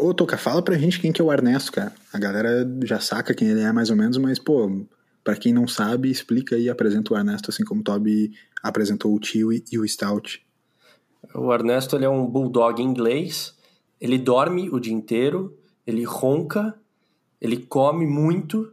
Ô, 0.00 0.12
Toca, 0.12 0.36
fala 0.36 0.60
pra 0.60 0.76
gente 0.76 0.98
quem 0.98 1.12
que 1.12 1.22
é 1.22 1.24
o 1.24 1.32
Ernesto, 1.32 1.70
cara. 1.70 1.92
A 2.12 2.18
galera 2.18 2.68
já 2.82 2.98
saca 2.98 3.32
quem 3.32 3.48
ele 3.48 3.60
é 3.60 3.72
mais 3.72 3.88
ou 3.88 3.96
menos, 3.96 4.18
mas, 4.18 4.40
pô, 4.40 4.84
para 5.22 5.36
quem 5.36 5.52
não 5.52 5.68
sabe, 5.68 6.10
explica 6.10 6.56
aí, 6.56 6.68
apresenta 6.68 7.12
o 7.12 7.16
Ernesto, 7.16 7.50
assim 7.50 7.64
como 7.64 7.80
o 7.80 7.84
Toby 7.84 8.32
apresentou 8.62 9.14
o 9.14 9.20
Tio 9.20 9.52
e 9.52 9.78
o 9.78 9.86
Stout. 9.86 10.44
O 11.34 11.52
Ernesto, 11.52 11.96
ele 11.96 12.04
é 12.04 12.08
um 12.08 12.26
bulldog 12.26 12.82
inglês, 12.82 13.56
ele 14.00 14.18
dorme 14.18 14.70
o 14.70 14.78
dia 14.78 14.92
inteiro, 14.92 15.58
ele 15.86 16.04
ronca, 16.04 16.74
ele 17.40 17.58
come 17.58 18.06
muito 18.06 18.72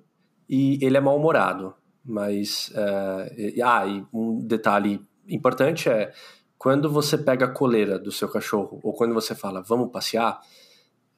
e 0.49 0.77
ele 0.85 0.97
é 0.97 1.01
mal-humorado. 1.01 1.73
Mas, 2.03 2.69
uh, 2.69 3.63
ah, 3.63 3.87
e 3.87 4.05
um 4.13 4.39
detalhe 4.39 5.01
importante 5.27 5.89
é 5.89 6.13
quando 6.57 6.89
você 6.89 7.17
pega 7.17 7.45
a 7.45 7.51
coleira 7.51 7.97
do 7.97 8.11
seu 8.11 8.29
cachorro 8.29 8.79
ou 8.83 8.93
quando 8.93 9.13
você 9.13 9.33
fala 9.33 9.61
vamos 9.61 9.91
passear, 9.91 10.39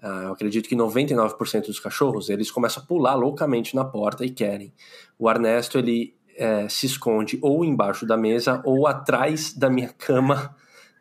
eu 0.01 0.31
acredito 0.31 0.69
que 0.69 0.75
99% 0.75 1.65
dos 1.65 1.79
cachorros 1.79 2.29
eles 2.29 2.51
começam 2.51 2.83
a 2.83 2.85
pular 2.85 3.15
loucamente 3.15 3.75
na 3.75 3.83
porta 3.83 4.23
e 4.23 4.29
querem. 4.29 4.71
O 5.17 5.29
Ernesto 5.29 5.77
ele 5.77 6.13
uh, 6.37 6.69
se 6.69 6.85
esconde 6.85 7.39
ou 7.41 7.65
embaixo 7.65 8.05
da 8.05 8.15
mesa 8.15 8.61
ou 8.63 8.87
atrás 8.87 9.53
da 9.53 9.69
minha 9.69 9.89
cama. 9.89 10.55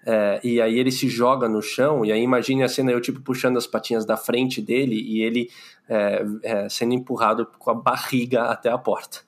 É, 0.04 0.40
e 0.46 0.60
aí 0.60 0.78
ele 0.78 0.90
se 0.90 1.08
joga 1.08 1.48
no 1.48 1.60
chão, 1.60 2.04
e 2.04 2.12
aí 2.12 2.22
imagine 2.22 2.62
a 2.62 2.68
cena 2.68 2.92
eu 2.92 3.00
tipo 3.00 3.20
puxando 3.20 3.56
as 3.56 3.66
patinhas 3.66 4.04
da 4.04 4.16
frente 4.16 4.62
dele 4.62 4.94
e 4.94 5.20
ele 5.20 5.50
é, 5.88 6.24
é, 6.42 6.68
sendo 6.68 6.94
empurrado 6.94 7.46
com 7.58 7.70
a 7.70 7.74
barriga 7.74 8.44
até 8.44 8.70
a 8.70 8.78
porta. 8.78 9.18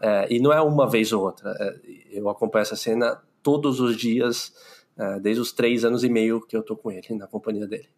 É, 0.00 0.26
e 0.30 0.38
não 0.38 0.52
é 0.52 0.60
uma 0.60 0.88
vez 0.88 1.12
ou 1.12 1.24
outra. 1.24 1.54
É, 1.58 1.74
eu 2.12 2.28
acompanho 2.28 2.62
essa 2.62 2.76
cena 2.76 3.20
todos 3.42 3.80
os 3.80 3.96
dias, 3.96 4.52
é, 4.96 5.18
desde 5.20 5.40
os 5.40 5.52
três 5.52 5.84
anos 5.84 6.04
e 6.04 6.08
meio 6.08 6.40
que 6.40 6.56
eu 6.56 6.62
tô 6.62 6.76
com 6.76 6.90
ele, 6.90 7.14
na 7.14 7.26
companhia 7.26 7.66
dele. 7.66 7.88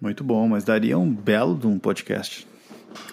Muito 0.00 0.22
bom, 0.22 0.48
mas 0.48 0.64
daria 0.64 0.98
um 0.98 1.12
belo 1.12 1.56
de 1.56 1.66
um 1.66 1.78
podcast. 1.78 2.46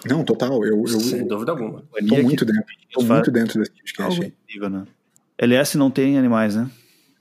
Não, 0.04 0.24
total. 0.24 0.64
Eu, 0.64 0.84
eu 0.86 1.00
Sem 1.00 1.26
dúvida 1.26 1.52
alguma. 1.52 1.82
Tô 1.82 2.22
muito 2.22 2.44
dentro, 2.44 2.64
tô 2.92 3.02
muito 3.02 3.30
dentro 3.30 3.58
desse 3.58 3.72
podcast 3.72 4.22
aí. 4.22 4.32
Incrível, 4.44 4.70
né? 4.70 4.84
LS 5.38 5.76
não 5.76 5.90
tem 5.90 6.18
animais, 6.18 6.56
né? 6.56 6.70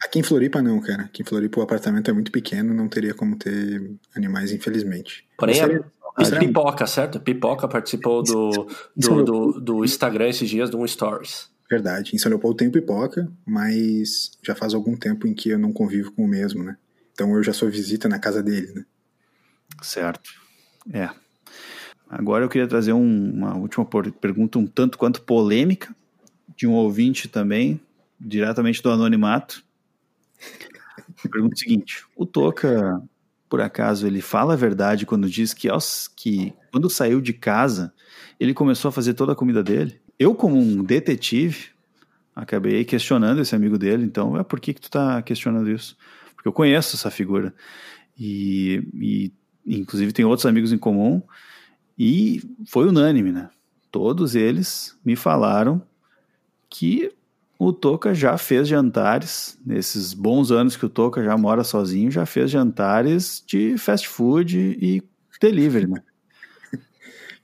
Aqui 0.01 0.19
em 0.19 0.23
Floripa 0.23 0.61
não, 0.61 0.79
cara. 0.79 1.03
Aqui 1.03 1.21
em 1.21 1.25
Floripa 1.25 1.59
o 1.59 1.63
apartamento 1.63 2.09
é 2.09 2.13
muito 2.13 2.31
pequeno, 2.31 2.73
não 2.73 2.87
teria 2.87 3.13
como 3.13 3.35
ter 3.35 3.91
animais, 4.15 4.51
infelizmente. 4.51 5.25
Porém, 5.37 5.55
seria... 5.55 5.83
a, 6.15 6.21
a 6.21 6.39
Pipoca, 6.39 6.85
certo? 6.85 7.19
Pipoca 7.19 7.67
participou 7.67 8.23
do, 8.23 8.67
do, 8.95 9.23
do, 9.23 9.51
do 9.59 9.85
Instagram 9.85 10.29
esses 10.29 10.49
dias, 10.49 10.69
de 10.69 10.75
um 10.75 10.87
Stories. 10.87 11.49
Verdade. 11.69 12.15
Em 12.15 12.19
São 12.19 12.29
Leopoldo 12.29 12.57
tem 12.57 12.69
pipoca, 12.69 13.27
mas 13.45 14.31
já 14.43 14.53
faz 14.53 14.73
algum 14.73 14.95
tempo 14.95 15.27
em 15.27 15.33
que 15.33 15.49
eu 15.49 15.57
não 15.57 15.73
convivo 15.73 16.11
com 16.11 16.23
o 16.23 16.27
mesmo, 16.27 16.63
né? 16.63 16.77
Então 17.11 17.33
eu 17.35 17.41
já 17.41 17.53
sou 17.53 17.69
visita 17.69 18.07
na 18.07 18.19
casa 18.19 18.43
dele, 18.43 18.71
né? 18.73 18.85
Certo. 19.81 20.31
É. 20.91 21.09
Agora 22.09 22.45
eu 22.45 22.49
queria 22.49 22.67
trazer 22.67 22.93
um, 22.93 23.31
uma 23.33 23.55
última 23.55 23.85
pergunta 23.85 24.59
um 24.59 24.67
tanto 24.67 24.97
quanto 24.97 25.21
polêmica 25.21 25.95
de 26.55 26.67
um 26.67 26.73
ouvinte 26.73 27.27
também, 27.27 27.79
diretamente 28.19 28.81
do 28.81 28.89
anonimato. 28.91 29.63
Pergunta 31.31 31.55
o 31.55 31.57
seguinte: 31.57 32.05
o 32.15 32.25
Toca, 32.25 33.01
por 33.49 33.61
acaso, 33.61 34.07
ele 34.07 34.21
fala 34.21 34.53
a 34.53 34.57
verdade 34.57 35.05
quando 35.05 35.29
diz 35.29 35.53
que, 35.53 35.67
aos, 35.67 36.07
que 36.07 36.53
quando 36.71 36.89
saiu 36.89 37.19
de 37.19 37.33
casa, 37.33 37.93
ele 38.39 38.53
começou 38.53 38.89
a 38.89 38.91
fazer 38.91 39.13
toda 39.13 39.33
a 39.33 39.35
comida 39.35 39.63
dele? 39.63 39.99
Eu, 40.17 40.33
como 40.35 40.57
um 40.57 40.83
detetive, 40.83 41.69
acabei 42.35 42.85
questionando 42.85 43.41
esse 43.41 43.55
amigo 43.55 43.77
dele, 43.77 44.05
então, 44.05 44.37
é 44.37 44.43
por 44.43 44.59
que, 44.59 44.73
que 44.73 44.81
tu 44.81 44.89
tá 44.89 45.21
questionando 45.21 45.69
isso? 45.69 45.97
Porque 46.35 46.47
eu 46.47 46.53
conheço 46.53 46.95
essa 46.95 47.09
figura. 47.09 47.53
E, 48.17 48.87
e 48.93 49.33
inclusive 49.65 50.11
tem 50.13 50.25
outros 50.25 50.45
amigos 50.45 50.71
em 50.71 50.77
comum, 50.77 51.21
e 51.97 52.41
foi 52.67 52.87
unânime, 52.87 53.31
né? 53.31 53.49
Todos 53.91 54.35
eles 54.35 54.97
me 55.03 55.15
falaram 55.15 55.81
que 56.69 57.11
o 57.57 57.71
Toca 57.71 58.13
já 58.13 58.37
fez 58.37 58.67
jantares, 58.67 59.57
nesses 59.65 60.13
bons 60.13 60.51
anos 60.51 60.75
que 60.75 60.85
o 60.85 60.89
Toca 60.89 61.23
já 61.23 61.37
mora 61.37 61.63
sozinho, 61.63 62.11
já 62.11 62.25
fez 62.25 62.51
jantares 62.51 63.41
de 63.45 63.77
fast 63.77 64.07
food 64.07 64.57
e 64.57 65.01
delivery, 65.39 65.87
né? 65.87 66.03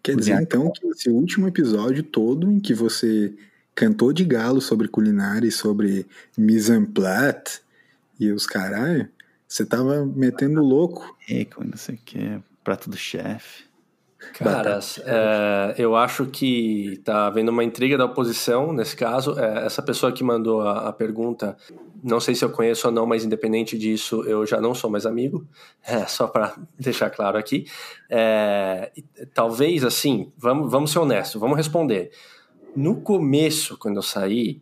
Quer 0.04 0.16
dizer, 0.18 0.34
é. 0.34 0.42
então, 0.42 0.70
que 0.72 0.86
esse 0.88 1.10
último 1.10 1.48
episódio 1.48 2.04
todo 2.04 2.52
em 2.52 2.60
que 2.60 2.74
você 2.74 3.34
cantou 3.74 4.12
de 4.12 4.26
galo 4.26 4.60
sobre 4.60 4.88
culinária 4.88 5.48
e 5.48 5.52
sobre 5.52 6.06
mise 6.38 6.74
en 6.74 6.86
place 6.86 7.62
e 8.20 8.32
os 8.32 8.46
caralho, 8.46 9.08
você 9.52 9.66
tava 9.66 10.06
metendo 10.06 10.64
louco. 10.64 11.14
É, 11.30 11.46
não 11.60 11.76
sei 11.76 11.96
o 11.96 11.98
que, 11.98 12.40
prato 12.64 12.90
do 12.90 12.96
chefe. 12.96 13.66
Caras, 14.34 14.98
é, 15.04 15.76
eu 15.78 15.94
acho 15.94 16.28
que 16.28 17.02
tá 17.04 17.28
havendo 17.28 17.50
uma 17.52 17.62
intriga 17.62 17.98
da 17.98 18.06
oposição 18.06 18.72
nesse 18.72 18.96
caso. 18.96 19.38
É, 19.38 19.66
essa 19.66 19.82
pessoa 19.82 20.14
que 20.14 20.24
mandou 20.24 20.62
a, 20.62 20.88
a, 20.88 20.94
pergunta, 20.94 21.58
não 22.02 22.22
sei 22.22 22.34
se 22.34 22.46
eu 22.46 22.50
conheço 22.50 22.88
ou 22.88 22.94
não, 22.94 23.06
mas 23.06 23.26
independente 23.26 23.78
disso, 23.78 24.24
eu 24.24 24.46
já 24.46 24.62
não 24.62 24.74
sou 24.74 24.90
mais 24.90 25.06
amigo. 25.06 25.46
É, 25.86 26.06
só 26.06 26.28
para 26.28 26.56
deixar 26.80 27.10
claro 27.10 27.38
aqui. 27.38 27.66
É, 28.10 28.94
talvez 29.34 29.84
assim, 29.84 30.32
vamos, 30.38 30.72
vamos 30.72 30.92
ser 30.92 31.00
honestos, 31.00 31.42
vamos 31.42 31.58
responder. 31.58 32.12
No 32.74 33.02
começo, 33.02 33.78
quando 33.78 33.98
eu 33.98 34.02
saí, 34.02 34.62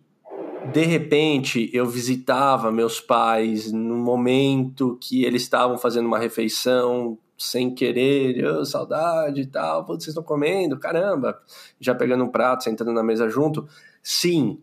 de 0.64 0.84
repente 0.84 1.70
eu 1.74 1.86
visitava 1.86 2.72
meus 2.72 3.00
pais 3.00 3.72
no 3.72 3.96
momento 3.96 4.98
que 5.02 5.24
eles 5.24 5.44
estavam 5.44 5.78
fazendo 5.78 6.06
uma 6.06 6.20
refeição 6.20 7.18
sem 7.38 7.74
querer, 7.74 8.46
oh, 8.46 8.66
saudade 8.66 9.42
e 9.42 9.46
tal, 9.46 9.86
vocês 9.86 10.10
estão 10.10 10.24
comendo, 10.24 10.78
caramba, 10.78 11.42
já 11.80 11.96
pegando 11.96 12.26
um 12.26 12.30
prato, 12.30 12.64
sentando 12.66 12.92
na 12.92 13.02
mesa 13.02 13.30
junto. 13.30 13.68
Sim. 14.04 14.62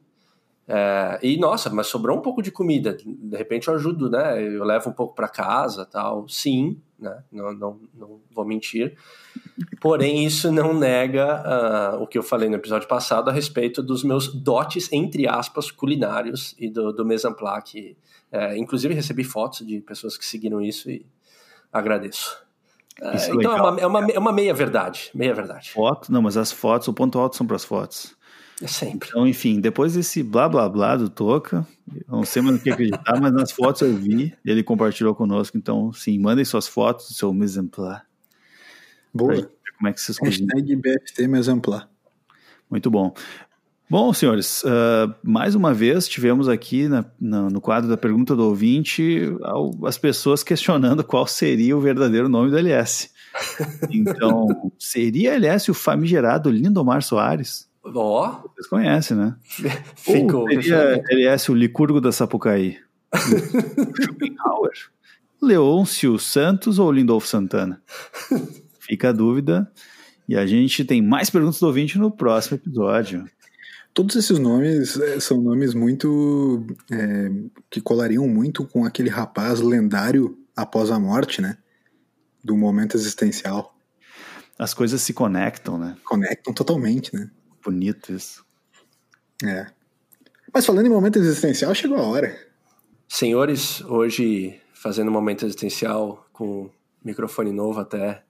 É, 0.68 1.18
e 1.22 1.36
nossa, 1.36 1.70
mas 1.70 1.86
sobrou 1.86 2.18
um 2.18 2.20
pouco 2.20 2.42
de 2.42 2.50
comida. 2.50 2.96
De 2.96 3.36
repente 3.36 3.68
eu 3.68 3.74
ajudo, 3.74 4.10
né? 4.10 4.42
Eu 4.42 4.64
levo 4.64 4.90
um 4.90 4.92
pouco 4.92 5.14
para 5.14 5.28
casa, 5.28 5.86
tal. 5.86 6.28
Sim, 6.28 6.80
né? 6.98 7.22
Não, 7.30 7.52
não, 7.52 7.80
não 7.94 8.20
vou 8.34 8.44
mentir. 8.44 8.96
Porém, 9.80 10.24
isso 10.24 10.50
não 10.50 10.74
nega 10.74 11.94
uh, 11.96 12.02
o 12.02 12.06
que 12.06 12.18
eu 12.18 12.22
falei 12.22 12.48
no 12.48 12.56
episódio 12.56 12.88
passado 12.88 13.30
a 13.30 13.32
respeito 13.32 13.82
dos 13.82 14.02
meus 14.02 14.32
dotes, 14.32 14.90
entre 14.92 15.28
aspas, 15.28 15.70
culinários 15.70 16.54
e 16.58 16.68
do, 16.68 16.92
do 16.92 17.06
place. 17.36 17.96
É, 18.32 18.58
inclusive, 18.58 18.92
recebi 18.92 19.22
fotos 19.22 19.64
de 19.64 19.80
pessoas 19.80 20.16
que 20.16 20.26
seguiram 20.26 20.60
isso 20.60 20.90
e 20.90 21.06
agradeço. 21.72 22.44
É, 23.00 23.16
é, 23.16 23.30
então 23.30 23.56
é 23.56 23.60
uma, 23.60 23.80
é, 23.80 23.86
uma, 23.86 24.12
é 24.12 24.18
uma 24.18 24.32
meia 24.32 24.54
verdade, 24.54 25.10
meia 25.14 25.34
verdade. 25.34 25.70
Foto, 25.70 26.10
não, 26.10 26.22
mas 26.22 26.36
as 26.36 26.50
fotos, 26.50 26.88
o 26.88 26.94
ponto 26.94 27.18
alto 27.18 27.36
são 27.36 27.46
para 27.46 27.56
as 27.56 27.64
fotos. 27.64 28.16
É 28.62 28.66
sempre. 28.66 29.08
Então, 29.10 29.26
enfim, 29.26 29.60
depois 29.60 29.94
desse 29.94 30.22
blá 30.22 30.48
blá 30.48 30.68
blá 30.68 30.96
do 30.96 31.10
Toca, 31.10 31.66
não 32.08 32.24
sei 32.24 32.40
mais 32.40 32.56
no 32.56 32.62
que 32.62 32.70
acreditar, 32.70 33.20
mas 33.20 33.32
nas 33.32 33.52
fotos 33.52 33.82
eu 33.82 33.94
vi, 33.94 34.34
ele 34.44 34.62
compartilhou 34.62 35.14
conosco, 35.14 35.58
então, 35.58 35.92
sim, 35.92 36.18
mandem 36.18 36.44
suas 36.44 36.66
fotos 36.66 37.08
do 37.08 37.14
seu 37.14 37.34
place. 37.70 38.02
Boa. 39.12 39.50
Como 39.76 39.88
é 39.88 39.92
que 39.92 40.00
vocês 40.00 40.18
Hashtag 40.18 40.74
BFT 40.76 41.28
place. 41.60 41.86
Muito 42.70 42.90
bom. 42.90 43.14
Bom, 43.88 44.12
senhores, 44.12 44.64
uh, 44.64 45.14
mais 45.22 45.54
uma 45.54 45.72
vez 45.72 46.08
tivemos 46.08 46.48
aqui 46.48 46.88
na, 46.88 47.04
na, 47.20 47.48
no 47.48 47.60
quadro 47.60 47.88
da 47.88 47.96
pergunta 47.96 48.34
do 48.34 48.44
ouvinte 48.44 49.32
ao, 49.42 49.86
as 49.86 49.96
pessoas 49.96 50.42
questionando 50.42 51.04
qual 51.06 51.26
seria 51.26 51.76
o 51.76 51.80
verdadeiro 51.80 52.28
nome 52.28 52.50
do 52.50 52.58
LS. 52.58 53.10
Então, 53.90 54.72
seria 54.76 55.34
LS 55.34 55.70
o 55.70 55.74
famigerado 55.74 56.50
Lindomar 56.50 57.02
Soares? 57.02 57.65
Ó. 57.94 58.28
Oh. 58.28 58.48
Vocês 58.48 58.66
conhecem, 58.66 59.16
né? 59.16 59.36
Ficou. 59.96 60.42
Ou 60.42 60.48
seria 60.50 61.02
LS 61.10 61.50
o 61.50 61.54
Licurgo 61.54 62.00
da 62.00 62.12
Sapucaí? 62.12 62.78
Schopenhauer? 64.02 64.72
Leôncio 65.40 66.18
Santos 66.18 66.78
ou 66.78 66.90
Lindolfo 66.90 67.26
Santana? 67.26 67.82
Fica 68.80 69.10
a 69.10 69.12
dúvida. 69.12 69.70
E 70.28 70.36
a 70.36 70.46
gente 70.46 70.84
tem 70.84 71.00
mais 71.00 71.30
perguntas 71.30 71.60
do 71.60 71.66
ouvinte 71.66 71.98
no 71.98 72.10
próximo 72.10 72.56
episódio. 72.56 73.24
Todos 73.94 74.16
esses 74.16 74.38
nomes 74.38 74.98
é, 74.98 75.20
são 75.20 75.40
nomes 75.40 75.72
muito. 75.72 76.66
É, 76.90 77.30
que 77.70 77.80
colariam 77.80 78.26
muito 78.26 78.66
com 78.66 78.84
aquele 78.84 79.08
rapaz 79.08 79.60
lendário 79.60 80.38
após 80.54 80.90
a 80.90 80.98
morte, 80.98 81.40
né? 81.40 81.56
Do 82.42 82.56
momento 82.56 82.96
existencial. 82.96 83.74
As 84.58 84.74
coisas 84.74 85.00
se 85.02 85.12
conectam, 85.12 85.78
né? 85.78 85.96
Conectam 86.04 86.52
totalmente, 86.52 87.14
né? 87.14 87.30
Bonito 87.66 88.12
isso. 88.12 88.46
É. 89.44 89.66
Mas 90.54 90.64
falando 90.64 90.86
em 90.86 90.88
momento 90.88 91.18
existencial, 91.18 91.74
chegou 91.74 91.98
a 91.98 92.02
hora. 92.02 92.38
Senhores, 93.08 93.80
hoje 93.80 94.60
fazendo 94.72 95.10
momento 95.10 95.44
existencial 95.44 96.28
com 96.32 96.70
microfone 97.04 97.50
novo 97.50 97.80
até. 97.80 98.22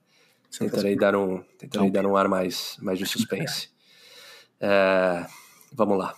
Tentarei 0.57 0.95
dar 0.95 1.15
um, 1.15 1.43
tentarei 1.55 1.91
dar 1.91 2.07
um 2.07 2.17
ar 2.17 2.27
mais, 2.27 2.77
mais 2.81 2.97
de 2.97 3.05
suspense. 3.07 3.69
É, 4.59 5.27
vamos 5.71 5.99
lá. 5.99 6.15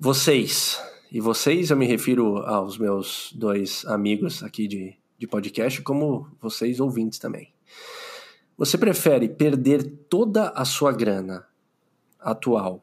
Vocês, 0.00 0.82
e 1.12 1.20
vocês 1.20 1.68
eu 1.68 1.76
me 1.76 1.84
refiro 1.84 2.38
aos 2.38 2.78
meus 2.78 3.30
dois 3.36 3.84
amigos 3.84 4.42
aqui 4.42 4.66
de, 4.66 4.96
de 5.18 5.26
podcast, 5.26 5.82
como 5.82 6.34
vocês 6.40 6.80
ouvintes 6.80 7.18
também. 7.18 7.52
Você 8.56 8.78
prefere 8.78 9.28
perder 9.28 9.84
toda 10.08 10.48
a 10.48 10.64
sua 10.64 10.92
grana 10.92 11.46
atual 12.20 12.82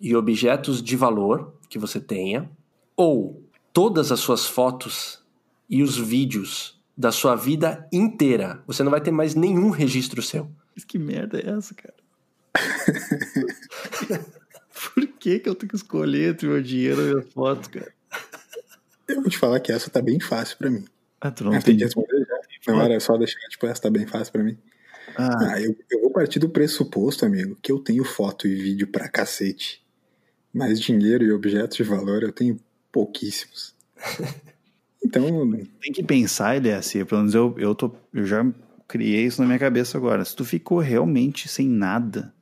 e 0.00 0.14
objetos 0.16 0.82
de 0.82 0.96
valor 0.96 1.54
que 1.68 1.78
você 1.78 2.00
tenha, 2.00 2.50
ou 2.96 3.42
todas 3.72 4.12
as 4.12 4.20
suas 4.20 4.46
fotos 4.46 5.22
e 5.68 5.82
os 5.82 5.96
vídeos 5.96 6.80
da 6.96 7.10
sua 7.10 7.34
vida 7.34 7.88
inteira. 7.92 8.62
Você 8.66 8.82
não 8.82 8.90
vai 8.90 9.00
ter 9.00 9.10
mais 9.10 9.34
nenhum 9.34 9.70
registro 9.70 10.20
seu. 10.20 10.50
Mas 10.74 10.84
que 10.84 10.98
merda 10.98 11.38
é 11.40 11.48
essa, 11.50 11.74
cara? 11.74 11.94
Por 14.94 15.06
que, 15.18 15.38
que 15.38 15.48
eu 15.48 15.54
tenho 15.54 15.70
que 15.70 15.76
escolher 15.76 16.32
entre 16.32 16.46
meu 16.48 16.62
dinheiro 16.62 17.00
e 17.02 17.10
minhas 17.14 17.32
fotos, 17.32 17.68
cara? 17.68 17.92
Eu 19.08 19.20
vou 19.22 19.30
te 19.30 19.38
falar 19.38 19.60
que 19.60 19.70
essa 19.72 19.90
tá 19.90 20.00
bem 20.02 20.18
fácil 20.20 20.58
pra 20.58 20.70
mim. 20.70 20.84
Ah, 21.20 21.30
tu 21.30 21.44
não 21.44 21.52
Ah, 21.52 21.62
tem 21.62 21.76
que 21.76 21.84
responder 21.84 22.26
já. 22.26 22.72
Não 22.72 22.80
era 22.80 22.98
só 23.00 23.16
deixar, 23.16 23.38
tipo, 23.48 23.66
essa 23.66 23.82
tá 23.82 23.90
bem 23.90 24.06
fácil 24.06 24.32
pra 24.32 24.42
mim. 24.42 24.56
Ah, 25.16 25.60
eu, 25.60 25.76
eu 25.90 26.00
vou 26.00 26.10
partir 26.10 26.38
do 26.38 26.48
pressuposto, 26.48 27.24
amigo, 27.24 27.56
que 27.62 27.70
eu 27.70 27.78
tenho 27.78 28.04
foto 28.04 28.46
e 28.46 28.54
vídeo 28.54 28.86
pra 28.86 29.08
cacete. 29.08 29.82
Mas 30.52 30.80
dinheiro 30.80 31.24
e 31.24 31.32
objetos 31.32 31.76
de 31.76 31.82
valor 31.82 32.22
eu 32.22 32.32
tenho 32.32 32.58
pouquíssimos. 32.90 33.74
Então, 35.04 35.50
tem 35.82 35.92
que 35.92 36.02
pensar, 36.02 36.54
LS, 36.54 37.04
pelo 37.04 37.22
menos 37.22 37.34
eu, 37.34 37.54
eu, 37.58 37.74
tô, 37.74 37.92
eu 38.14 38.24
já 38.24 38.46
criei 38.86 39.26
isso 39.26 39.40
na 39.40 39.46
minha 39.48 39.58
cabeça 39.58 39.98
agora. 39.98 40.24
Se 40.24 40.34
tu 40.34 40.44
ficou 40.44 40.78
realmente 40.78 41.48
sem 41.48 41.68
nada, 41.68 42.32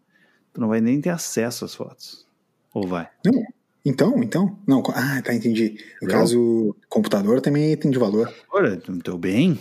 tu 0.52 0.60
não 0.60 0.68
vai 0.68 0.78
nem 0.78 1.00
ter 1.00 1.08
acesso 1.08 1.64
às 1.64 1.74
fotos. 1.74 2.26
Ou 2.74 2.86
vai? 2.86 3.08
não. 3.24 3.42
Então, 3.84 4.22
então. 4.22 4.58
Não, 4.66 4.82
ah, 4.88 5.22
tá, 5.22 5.34
entendi. 5.34 5.78
No 6.02 6.08
caso, 6.08 6.76
computador 6.88 7.40
também 7.40 7.74
tem 7.78 7.90
de 7.90 7.98
valor. 7.98 8.32
No 8.86 8.98
teu 8.98 9.16
bem, 9.16 9.58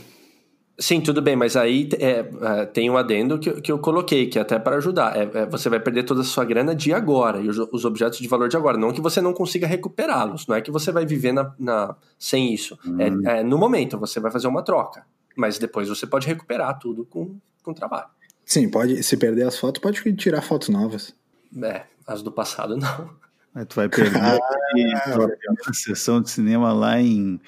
Sim, 0.81 1.01
tudo 1.01 1.21
bem, 1.21 1.35
mas 1.35 1.57
aí 1.57 1.89
é, 1.99 2.25
é, 2.61 2.65
tem 2.65 2.89
um 2.89 2.95
adendo 2.95 3.37
que, 3.37 3.49
eu- 3.49 3.61
que 3.61 3.69
eu 3.71 3.77
coloquei, 3.79 4.27
que 4.27 4.39
é 4.39 4.41
até 4.41 4.57
para 4.57 4.77
ajudar. 4.77 5.13
É, 5.17 5.23
é, 5.41 5.45
você 5.45 5.67
vai 5.69 5.79
perder 5.79 6.03
toda 6.03 6.21
a 6.21 6.23
sua 6.23 6.45
grana 6.45 6.73
de 6.73 6.93
agora, 6.93 7.39
e 7.41 7.49
os, 7.49 7.57
os 7.57 7.83
objetos 7.83 8.17
de 8.19 8.27
valor 8.29 8.47
de 8.47 8.55
agora. 8.55 8.77
Não 8.77 8.93
que 8.93 9.01
você 9.01 9.19
não 9.19 9.33
consiga 9.33 9.67
recuperá-los, 9.67 10.47
não 10.47 10.55
é 10.55 10.61
que 10.61 10.71
você 10.71 10.89
vai 10.91 11.05
viver 11.05 11.33
na, 11.33 11.53
na- 11.59 11.95
sem 12.17 12.53
isso. 12.53 12.79
É, 13.25 13.39
é 13.39 13.43
no 13.43 13.57
momento, 13.57 13.97
você 13.97 14.19
vai 14.21 14.31
fazer 14.31 14.47
uma 14.47 14.63
troca. 14.63 15.05
Mas 15.35 15.57
depois 15.59 15.89
você 15.89 16.07
pode 16.07 16.25
recuperar 16.27 16.79
tudo 16.79 17.03
com, 17.05 17.35
com 17.61 17.73
trabalho. 17.73 18.07
Sim, 18.45 18.69
pode. 18.69 19.03
Se 19.03 19.15
perder 19.17 19.43
as 19.47 19.57
fotos, 19.57 19.81
pode 19.81 20.01
tirar 20.15 20.41
fotos 20.41 20.69
novas. 20.69 21.13
É, 21.61 21.83
as 22.07 22.21
do 22.21 22.31
passado 22.31 22.77
não. 22.77 23.09
aí 23.53 23.65
tu 23.65 23.75
vai 23.75 23.89
perder 23.89 24.19
a 25.67 25.73
sessão 25.73 26.21
de 26.21 26.29
cinema 26.29 26.71
lá 26.73 26.99
em, 27.01 27.39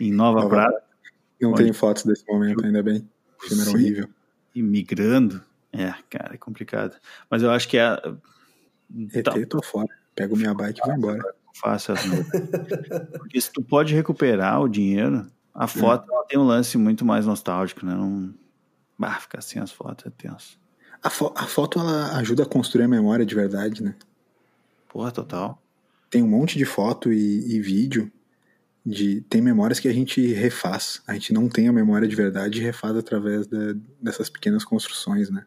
em 0.00 0.10
Nova 0.12 0.40
Nova 0.40 0.48
Prata, 0.48 0.82
Não 1.42 1.50
Pode. 1.50 1.62
tenho 1.64 1.74
fotos 1.74 2.04
desse 2.04 2.24
momento, 2.28 2.64
ainda 2.64 2.82
bem. 2.82 3.08
O 3.38 3.42
filme 3.48 3.62
era 3.62 3.70
Sim. 3.70 3.76
horrível. 3.76 4.08
e 4.54 4.62
migrando. 4.62 5.42
É, 5.72 5.92
cara, 6.10 6.34
é 6.34 6.36
complicado. 6.38 6.96
Mas 7.30 7.42
eu 7.42 7.50
acho 7.50 7.66
que 7.68 7.78
é 7.78 7.92
ET, 9.14 9.24
tá 9.24 9.32
tô 9.48 9.62
fora. 9.62 9.88
Pego 10.14 10.36
minha 10.36 10.52
bike 10.52 10.80
e 10.80 10.86
vou 10.86 10.94
embora. 10.96 11.34
fácil 11.54 11.94
as 11.94 12.04
notas. 12.04 13.10
Porque 13.18 13.40
se 13.40 13.50
tu 13.50 13.62
pode 13.62 13.94
recuperar 13.94 14.60
o 14.60 14.68
dinheiro, 14.68 15.26
a 15.54 15.66
foto 15.66 16.12
ela 16.12 16.24
tem 16.26 16.38
um 16.38 16.44
lance 16.46 16.76
muito 16.76 17.04
mais 17.04 17.24
nostálgico, 17.26 17.84
né? 17.86 17.94
Não... 17.94 18.34
Bah, 18.98 19.18
ficar 19.18 19.40
sem 19.40 19.60
as 19.60 19.72
fotos 19.72 20.06
é 20.06 20.10
tenso. 20.10 20.58
A, 21.02 21.08
fo- 21.10 21.32
a 21.34 21.46
foto, 21.46 21.80
ela 21.80 22.16
ajuda 22.18 22.42
a 22.42 22.46
construir 22.46 22.84
a 22.84 22.88
memória 22.88 23.24
de 23.26 23.34
verdade, 23.34 23.82
né? 23.82 23.94
Porra, 24.88 25.10
total. 25.10 25.60
Tem 26.10 26.22
um 26.22 26.28
monte 26.28 26.58
de 26.58 26.64
foto 26.66 27.10
e, 27.12 27.56
e 27.56 27.60
vídeo 27.60 28.12
de... 28.84 29.20
Tem 29.22 29.40
memórias 29.40 29.78
que 29.80 29.88
a 29.88 29.92
gente 29.92 30.20
refaz. 30.32 31.02
A 31.06 31.14
gente 31.14 31.32
não 31.32 31.48
tem 31.48 31.68
a 31.68 31.72
memória 31.72 32.06
de 32.08 32.16
verdade 32.16 32.58
e 32.58 32.62
refaz 32.62 32.96
através 32.96 33.46
da- 33.46 33.74
dessas 34.00 34.28
pequenas 34.28 34.64
construções, 34.64 35.30
né? 35.30 35.44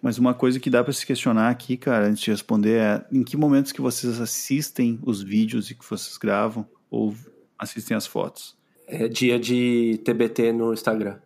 Mas 0.00 0.16
uma 0.18 0.32
coisa 0.32 0.58
que 0.58 0.70
dá 0.70 0.82
pra 0.82 0.92
se 0.92 1.04
questionar 1.04 1.50
aqui, 1.50 1.76
cara, 1.76 2.06
antes 2.06 2.22
de 2.22 2.30
responder 2.30 2.78
é 2.80 3.04
em 3.12 3.22
que 3.22 3.36
momentos 3.36 3.70
que 3.70 3.80
vocês 3.82 4.18
assistem 4.20 4.98
os 5.02 5.22
vídeos 5.22 5.70
e 5.70 5.74
que 5.74 5.84
vocês 5.88 6.16
gravam 6.16 6.66
ou 6.90 7.14
assistem 7.58 7.96
as 7.96 8.06
fotos? 8.06 8.56
É 8.86 9.08
dia 9.08 9.38
de 9.38 10.00
TBT 10.04 10.52
no 10.52 10.72
Instagram. 10.72 11.18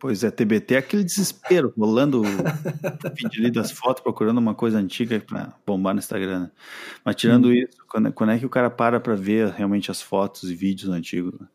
Pois 0.00 0.24
é, 0.24 0.30
TBT 0.30 0.74
é 0.74 0.78
aquele 0.78 1.04
desespero, 1.04 1.72
rolando 1.76 2.22
o 2.22 2.24
vídeo 3.14 3.40
ali 3.42 3.50
das 3.50 3.70
fotos, 3.70 4.02
procurando 4.02 4.38
uma 4.38 4.54
coisa 4.54 4.78
antiga 4.78 5.20
pra 5.20 5.52
bombar 5.66 5.92
no 5.94 5.98
Instagram. 6.00 6.40
né? 6.40 6.50
Mas 7.04 7.16
tirando 7.16 7.52
isso, 7.52 7.76
quando, 7.86 8.08
é- 8.08 8.12
quando 8.12 8.30
é 8.32 8.38
que 8.38 8.46
o 8.46 8.50
cara 8.50 8.70
para 8.70 8.98
pra 8.98 9.14
ver 9.14 9.48
realmente 9.50 9.90
as 9.90 10.00
fotos 10.00 10.50
e 10.50 10.54
vídeos 10.54 10.90
antigos? 10.90 11.38
né? 11.38 11.46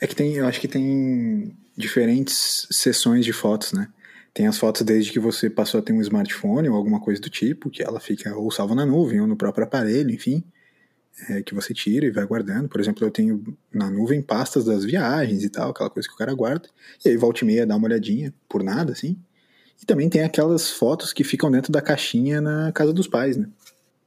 É 0.00 0.06
que 0.06 0.16
tem, 0.16 0.32
eu 0.34 0.46
acho 0.46 0.58
que 0.58 0.66
tem 0.66 1.54
diferentes 1.76 2.66
sessões 2.70 3.26
de 3.26 3.32
fotos, 3.34 3.72
né? 3.74 3.88
Tem 4.32 4.46
as 4.46 4.58
fotos 4.58 4.80
desde 4.82 5.12
que 5.12 5.20
você 5.20 5.48
passou 5.50 5.78
a 5.80 5.82
ter 5.82 5.92
um 5.92 6.00
smartphone 6.00 6.68
ou 6.70 6.76
alguma 6.76 6.98
coisa 7.00 7.20
do 7.20 7.28
tipo, 7.28 7.68
que 7.68 7.82
ela 7.82 8.00
fica 8.00 8.34
ou 8.34 8.50
salva 8.50 8.74
na 8.74 8.86
nuvem 8.86 9.20
ou 9.20 9.26
no 9.26 9.36
próprio 9.36 9.64
aparelho, 9.64 10.10
enfim, 10.10 10.42
é, 11.28 11.42
que 11.42 11.54
você 11.54 11.72
tira 11.72 12.06
e 12.06 12.10
vai 12.10 12.24
guardando. 12.26 12.68
Por 12.68 12.80
exemplo, 12.80 13.04
eu 13.04 13.10
tenho 13.10 13.42
na 13.72 13.90
nuvem 13.90 14.20
pastas 14.22 14.64
das 14.64 14.84
viagens 14.84 15.42
e 15.44 15.48
tal, 15.48 15.70
aquela 15.70 15.90
coisa 15.90 16.08
que 16.08 16.14
o 16.14 16.18
cara 16.18 16.34
guarda. 16.34 16.68
E 17.04 17.08
aí 17.08 17.16
volta 17.16 17.44
e 17.44 17.46
meia 17.46 17.66
dá 17.66 17.76
uma 17.76 17.86
olhadinha, 17.86 18.32
por 18.48 18.62
nada, 18.62 18.92
assim. 18.92 19.16
E 19.82 19.86
também 19.86 20.08
tem 20.08 20.22
aquelas 20.22 20.70
fotos 20.70 21.12
que 21.12 21.24
ficam 21.24 21.50
dentro 21.50 21.72
da 21.72 21.82
caixinha 21.82 22.40
na 22.40 22.72
casa 22.72 22.92
dos 22.92 23.06
pais, 23.06 23.36
né? 23.36 23.48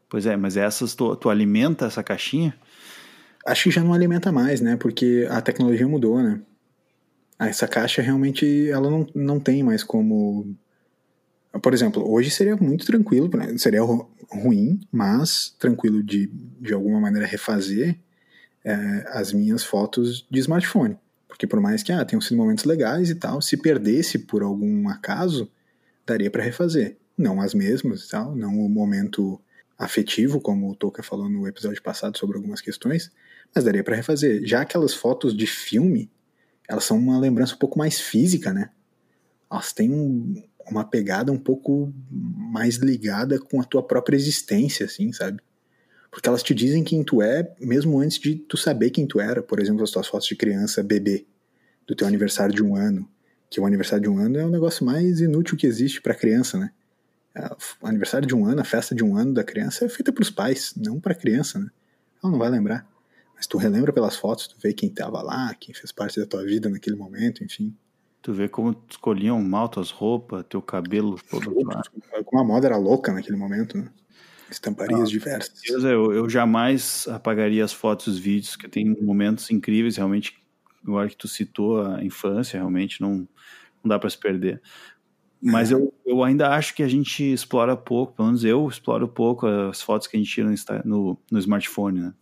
Pois 0.09 0.25
é, 0.25 0.35
mas 0.35 0.57
essas 0.57 0.95
tu, 0.95 1.15
tu 1.15 1.29
alimenta 1.29 1.85
essa 1.85 2.01
caixinha? 2.01 2.55
Acho 3.45 3.65
que 3.65 3.71
já 3.71 3.83
não 3.83 3.93
alimenta 3.93 4.31
mais, 4.31 4.59
né? 4.61 4.75
Porque 4.75 5.27
a 5.29 5.41
tecnologia 5.41 5.87
mudou, 5.87 6.21
né? 6.21 6.41
Ah, 7.37 7.47
Essa 7.47 7.67
caixa 7.67 8.01
realmente 8.01 8.69
ela 8.69 8.89
não, 8.89 9.07
não 9.15 9.39
tem 9.39 9.63
mais 9.63 9.83
como. 9.83 10.55
Por 11.61 11.73
exemplo, 11.73 12.07
hoje 12.09 12.29
seria 12.29 12.55
muito 12.55 12.85
tranquilo, 12.85 13.29
né? 13.35 13.57
seria 13.57 13.81
ru- 13.81 14.09
ruim, 14.31 14.79
mas 14.91 15.55
tranquilo 15.59 16.03
de, 16.03 16.27
de 16.59 16.73
alguma 16.73 16.99
maneira 16.99 17.25
refazer 17.25 17.97
é, 18.63 19.03
as 19.13 19.33
minhas 19.33 19.63
fotos 19.63 20.25
de 20.29 20.39
smartphone. 20.39 20.95
Porque 21.27 21.47
por 21.47 21.59
mais 21.59 21.81
que 21.81 21.91
ah, 21.91 22.05
tenham 22.05 22.21
sido 22.21 22.37
momentos 22.37 22.65
legais 22.65 23.09
e 23.09 23.15
tal, 23.15 23.41
se 23.41 23.57
perdesse 23.57 24.19
por 24.19 24.43
algum 24.43 24.87
acaso, 24.89 25.49
daria 26.05 26.29
para 26.29 26.43
refazer. 26.43 26.97
Não 27.17 27.41
as 27.41 27.53
mesmas 27.53 28.03
e 28.05 28.09
tal, 28.09 28.35
não 28.35 28.59
o 28.59 28.69
momento 28.69 29.39
afetivo, 29.77 30.39
como 30.41 30.69
o 30.69 30.75
Toca 30.75 31.01
falou 31.01 31.29
no 31.29 31.47
episódio 31.47 31.81
passado 31.81 32.17
sobre 32.17 32.35
algumas 32.37 32.61
questões, 32.61 33.11
mas 33.55 33.63
daria 33.63 33.83
para 33.83 33.95
refazer. 33.95 34.45
Já 34.45 34.61
aquelas 34.61 34.93
fotos 34.93 35.35
de 35.35 35.47
filme, 35.47 36.11
elas 36.67 36.83
são 36.83 36.97
uma 36.97 37.17
lembrança 37.19 37.55
um 37.55 37.57
pouco 37.57 37.79
mais 37.79 37.99
física, 37.99 38.53
né? 38.53 38.69
Elas 39.51 39.73
têm 39.73 39.91
um- 39.91 40.43
uma 40.71 40.83
pegada 40.83 41.31
um 41.31 41.37
pouco 41.37 41.93
mais 42.09 42.75
ligada 42.75 43.39
com 43.39 43.61
a 43.61 43.63
tua 43.63 43.81
própria 43.81 44.15
existência, 44.15 44.85
assim, 44.85 45.11
sabe? 45.11 45.41
Porque 46.11 46.27
elas 46.27 46.41
te 46.41 46.55
dizem 46.55 46.83
quem 46.83 47.03
tu 47.03 47.21
é, 47.21 47.53
mesmo 47.59 47.99
antes 47.99 48.17
de 48.19 48.35
tu 48.35 48.57
saber 48.57 48.89
quem 48.89 49.05
tu 49.05 49.19
era. 49.19 49.43
Por 49.43 49.59
exemplo, 49.59 49.83
as 49.83 49.91
tuas 49.91 50.07
fotos 50.07 50.27
de 50.27 50.35
criança 50.35 50.81
bebê, 50.81 51.25
do 51.87 51.95
teu 51.95 52.07
aniversário 52.07 52.53
de 52.53 52.63
um 52.63 52.75
ano. 52.75 53.07
Que 53.49 53.59
o 53.59 53.65
aniversário 53.65 54.03
de 54.03 54.09
um 54.09 54.17
ano 54.17 54.37
é 54.37 54.45
o 54.45 54.49
negócio 54.49 54.85
mais 54.85 55.21
inútil 55.21 55.57
que 55.57 55.67
existe 55.67 56.01
para 56.01 56.15
criança, 56.15 56.57
né? 56.57 56.71
O 57.81 57.87
aniversário 57.87 58.27
de 58.27 58.35
um 58.35 58.45
ano, 58.45 58.61
a 58.61 58.65
festa 58.65 58.95
de 58.95 59.03
um 59.03 59.15
ano 59.15 59.33
da 59.33 59.43
criança 59.43 59.85
é 59.85 59.89
feita 59.89 60.11
pros 60.11 60.29
pais, 60.29 60.73
não 60.75 60.99
pra 60.99 61.15
criança, 61.15 61.59
né? 61.59 61.69
Ela 62.21 62.31
não 62.31 62.39
vai 62.39 62.49
lembrar. 62.49 62.87
Mas 63.35 63.47
tu 63.47 63.57
relembra 63.57 63.93
pelas 63.93 64.15
fotos, 64.15 64.47
tu 64.47 64.57
vê 64.61 64.73
quem 64.73 64.89
tava 64.89 65.21
lá, 65.21 65.53
quem 65.55 65.73
fez 65.73 65.91
parte 65.91 66.19
da 66.19 66.25
tua 66.25 66.43
vida 66.43 66.69
naquele 66.69 66.95
momento, 66.95 67.43
enfim. 67.43 67.73
Tu 68.21 68.33
vê 68.33 68.49
como 68.49 68.73
tu 68.73 68.91
escolhiam 68.91 69.41
mal 69.41 69.69
tuas 69.69 69.91
roupas, 69.91 70.45
teu 70.49 70.61
cabelo 70.61 71.17
todo. 71.29 71.53
Como 72.25 72.41
a 72.41 72.43
moda 72.43 72.67
era 72.67 72.77
louca 72.77 73.13
naquele 73.13 73.37
momento, 73.37 73.77
né? 73.77 73.89
Estamparias 74.51 75.09
diversas. 75.09 75.61
Deus, 75.61 75.83
eu, 75.83 76.11
eu 76.11 76.29
jamais 76.29 77.07
apagaria 77.07 77.63
as 77.63 77.71
fotos 77.71 78.07
e 78.07 78.09
os 78.09 78.19
vídeos, 78.19 78.55
que 78.55 78.67
tem 78.67 78.85
momentos 79.01 79.49
incríveis, 79.51 79.95
realmente, 79.95 80.37
agora 80.83 81.07
que 81.07 81.15
tu 81.15 81.27
citou 81.27 81.85
a 81.85 82.03
infância, 82.03 82.57
realmente 82.57 82.99
não, 82.99 83.27
não 83.83 83.85
dá 83.85 83.99
pra 83.99 84.09
se 84.09 84.17
perder. 84.17 84.61
Mas 85.41 85.71
eu, 85.71 85.93
eu 86.05 86.21
ainda 86.21 86.49
acho 86.49 86.75
que 86.75 86.83
a 86.83 86.87
gente 86.87 87.23
explora 87.23 87.77
pouco, 87.77 88.13
pelo 88.13 88.27
menos 88.27 88.43
eu 88.43 88.67
exploro 88.67 89.07
pouco 89.07 89.47
as 89.47 89.81
fotos 89.81 90.05
que 90.07 90.17
a 90.17 90.19
gente 90.19 90.29
tira 90.29 90.49
no, 90.49 90.55
no, 90.83 91.17
no 91.31 91.39
smartphone, 91.39 92.01
né? 92.01 92.13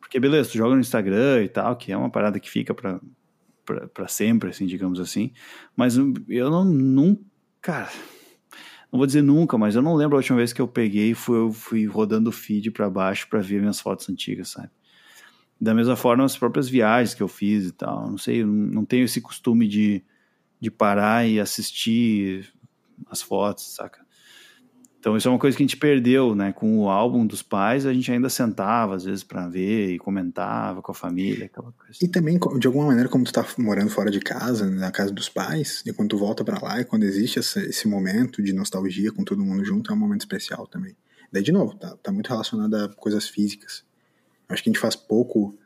Porque 0.00 0.18
beleza, 0.18 0.50
tu 0.50 0.56
joga 0.56 0.74
no 0.74 0.80
Instagram 0.80 1.42
e 1.42 1.48
tal, 1.48 1.76
que 1.76 1.92
é 1.92 1.96
uma 1.96 2.08
parada 2.08 2.40
que 2.40 2.48
fica 2.48 2.72
pra, 2.72 2.98
pra 3.92 4.08
sempre, 4.08 4.50
assim, 4.50 4.66
digamos 4.66 5.00
assim. 5.00 5.32
Mas 5.74 5.96
eu 5.96 6.50
não, 6.50 6.64
nunca, 6.64 7.20
cara, 7.60 7.90
não 8.90 8.98
vou 8.98 9.06
dizer 9.06 9.22
nunca, 9.22 9.58
mas 9.58 9.74
eu 9.74 9.82
não 9.82 9.94
lembro 9.94 10.16
a 10.16 10.20
última 10.20 10.38
vez 10.38 10.52
que 10.52 10.60
eu 10.60 10.68
peguei 10.68 11.10
e 11.10 11.14
fui, 11.14 11.52
fui 11.52 11.86
rodando 11.86 12.30
o 12.30 12.32
feed 12.32 12.70
para 12.70 12.88
baixo 12.88 13.28
para 13.28 13.40
ver 13.40 13.60
minhas 13.60 13.80
fotos 13.80 14.08
antigas, 14.08 14.48
sabe? 14.48 14.70
Da 15.60 15.74
mesma 15.74 15.96
forma, 15.96 16.24
as 16.24 16.36
próprias 16.36 16.68
viagens 16.68 17.14
que 17.14 17.22
eu 17.22 17.28
fiz 17.28 17.66
e 17.66 17.72
tal. 17.72 18.10
Não 18.10 18.18
sei, 18.18 18.44
não 18.44 18.84
tenho 18.84 19.04
esse 19.04 19.20
costume 19.20 19.66
de, 19.66 20.04
de 20.60 20.70
parar 20.70 21.26
e 21.26 21.40
assistir 21.40 22.52
as 23.10 23.22
fotos, 23.22 23.74
saca? 23.74 24.05
Então 25.06 25.16
isso 25.16 25.28
é 25.28 25.30
uma 25.30 25.38
coisa 25.38 25.56
que 25.56 25.62
a 25.62 25.66
gente 25.66 25.76
perdeu, 25.76 26.34
né? 26.34 26.52
Com 26.52 26.80
o 26.80 26.88
álbum 26.88 27.24
dos 27.24 27.40
pais, 27.40 27.86
a 27.86 27.92
gente 27.92 28.10
ainda 28.10 28.28
sentava 28.28 28.96
às 28.96 29.04
vezes 29.04 29.22
para 29.22 29.48
ver 29.48 29.92
e 29.92 30.00
comentava 30.00 30.82
com 30.82 30.90
a 30.90 30.94
família, 30.96 31.46
aquela 31.46 31.70
coisa. 31.70 31.96
E 32.02 32.08
também, 32.08 32.36
de 32.58 32.66
alguma 32.66 32.86
maneira, 32.86 33.08
como 33.08 33.22
tu 33.24 33.32
tá 33.32 33.46
morando 33.56 33.88
fora 33.88 34.10
de 34.10 34.18
casa, 34.18 34.68
na 34.68 34.90
casa 34.90 35.12
dos 35.12 35.28
pais, 35.28 35.80
e 35.86 35.92
quando 35.92 36.08
tu 36.08 36.18
volta 36.18 36.44
para 36.44 36.60
lá, 36.60 36.80
e 36.80 36.84
quando 36.84 37.04
existe 37.04 37.38
esse, 37.38 37.60
esse, 37.68 37.86
momento 37.86 38.42
de 38.42 38.52
nostalgia 38.52 39.12
com 39.12 39.22
todo 39.22 39.44
mundo 39.44 39.64
junto, 39.64 39.92
é 39.92 39.94
um 39.94 39.96
momento 39.96 40.22
especial 40.22 40.66
também. 40.66 40.96
Daí, 41.30 41.44
de 41.44 41.52
novo, 41.52 41.76
tá, 41.76 41.96
tá 42.02 42.10
muito 42.10 42.26
relacionado 42.26 42.74
a 42.74 42.88
coisas 42.88 43.28
físicas. 43.28 43.84
Acho 44.48 44.60
que 44.60 44.70
a 44.70 44.72
gente 44.72 44.82
faz 44.82 44.96
pouco 44.96 45.56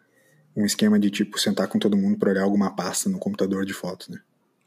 um 0.55 0.67
esquema 0.67 0.99
de, 0.99 1.09
tipo, 1.09 1.41
sentar 1.41 1.67
com 1.67 1.79
todo 1.79 1.97
mundo 1.97 2.19
para 2.19 2.31
olhar 2.31 2.43
alguma 2.43 2.77
pasta 2.77 3.09
no 3.09 3.19
computador 3.19 3.65
de 3.65 3.73
fotos, 3.73 4.11
né? 4.11 4.21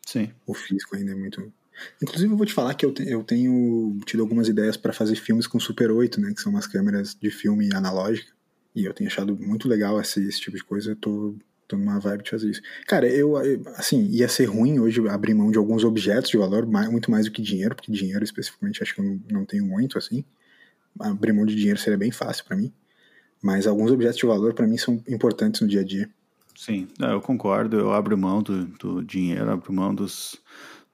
Sim. 0.03 0.31
O 0.47 0.55
físico 0.55 0.95
ainda 0.95 1.11
é 1.11 1.15
muito 1.15 1.53
Inclusive, 2.01 2.31
eu 2.31 2.37
vou 2.37 2.45
te 2.45 2.53
falar 2.53 2.73
que 2.73 2.85
eu, 2.85 2.93
te, 2.93 3.07
eu 3.07 3.23
tenho 3.23 3.97
tido 4.05 4.21
algumas 4.21 4.47
ideias 4.47 4.77
para 4.77 4.93
fazer 4.93 5.15
filmes 5.15 5.47
com 5.47 5.59
Super 5.59 5.91
8, 5.91 6.19
né? 6.19 6.33
Que 6.33 6.41
são 6.41 6.51
umas 6.51 6.67
câmeras 6.67 7.15
de 7.19 7.29
filme 7.29 7.69
analógica. 7.73 8.31
E 8.75 8.85
eu 8.85 8.93
tenho 8.93 9.09
achado 9.09 9.35
muito 9.37 9.67
legal 9.67 9.99
esse, 9.99 10.25
esse 10.27 10.39
tipo 10.39 10.57
de 10.57 10.63
coisa. 10.63 10.91
Eu 10.91 10.95
tô, 10.95 11.35
tô 11.67 11.77
numa 11.77 11.99
vibe 11.99 12.23
de 12.23 12.29
fazer 12.31 12.49
isso. 12.49 12.61
Cara, 12.87 13.07
eu, 13.07 13.35
assim, 13.75 14.07
ia 14.07 14.27
ser 14.27 14.45
ruim 14.45 14.79
hoje 14.79 15.07
abrir 15.07 15.33
mão 15.33 15.51
de 15.51 15.57
alguns 15.57 15.83
objetos 15.83 16.29
de 16.29 16.37
valor, 16.37 16.65
mais, 16.65 16.89
muito 16.89 17.11
mais 17.11 17.25
do 17.25 17.31
que 17.31 17.41
dinheiro, 17.41 17.75
porque 17.75 17.91
dinheiro 17.91 18.23
especificamente 18.23 18.81
acho 18.81 18.95
que 18.95 19.01
eu 19.01 19.05
não, 19.05 19.21
não 19.31 19.45
tenho 19.45 19.65
muito, 19.65 19.97
assim. 19.97 20.23
Abrir 20.99 21.33
mão 21.33 21.45
de 21.45 21.55
dinheiro 21.55 21.79
seria 21.79 21.97
bem 21.97 22.11
fácil 22.11 22.45
para 22.45 22.57
mim. 22.57 22.71
Mas 23.41 23.67
alguns 23.67 23.91
objetos 23.91 24.17
de 24.17 24.25
valor 24.25 24.53
para 24.53 24.65
mim 24.65 24.77
são 24.77 25.03
importantes 25.07 25.61
no 25.61 25.67
dia 25.67 25.81
a 25.81 25.83
dia. 25.83 26.09
Sim, 26.55 26.87
eu 26.99 27.19
concordo. 27.19 27.77
Eu 27.77 27.91
abro 27.91 28.17
mão 28.17 28.41
do, 28.41 28.65
do 28.65 29.03
dinheiro, 29.03 29.49
abro 29.49 29.73
mão 29.73 29.93
dos 29.93 30.39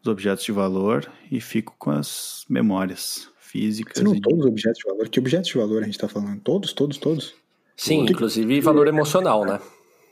os 0.02 0.08
objetos 0.08 0.44
de 0.44 0.52
valor 0.52 1.10
e 1.32 1.42
fico 1.42 1.76
com 1.78 1.92
as 1.92 2.46
memórias 2.50 3.30
físicas. 3.40 3.98
Você 3.98 4.04
não 4.04 4.16
e... 4.16 4.22
todos 4.22 4.40
os 4.40 4.46
objetos 4.46 4.80
de 4.80 4.86
valor? 4.86 5.10
Que 5.10 5.20
objetos 5.20 5.50
de 5.50 5.58
valor 5.58 5.82
a 5.82 5.86
gente 5.86 5.96
está 5.96 6.08
falando? 6.08 6.40
Todos, 6.42 6.74
todos, 6.74 6.98
todos? 6.98 7.36
Sim, 7.76 8.06
que... 8.06 8.14
inclusive 8.14 8.62
valor 8.62 8.88
emocional, 8.88 9.46
né? 9.46 9.60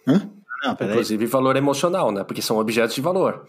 Hã? 0.08 0.30
Não, 0.64 0.74
inclusive 0.74 1.26
valor 1.26 1.56
emocional, 1.56 2.12
né? 2.12 2.24
Porque 2.24 2.42
são 2.42 2.58
objetos 2.58 2.96
de 2.96 3.02
valor. 3.02 3.46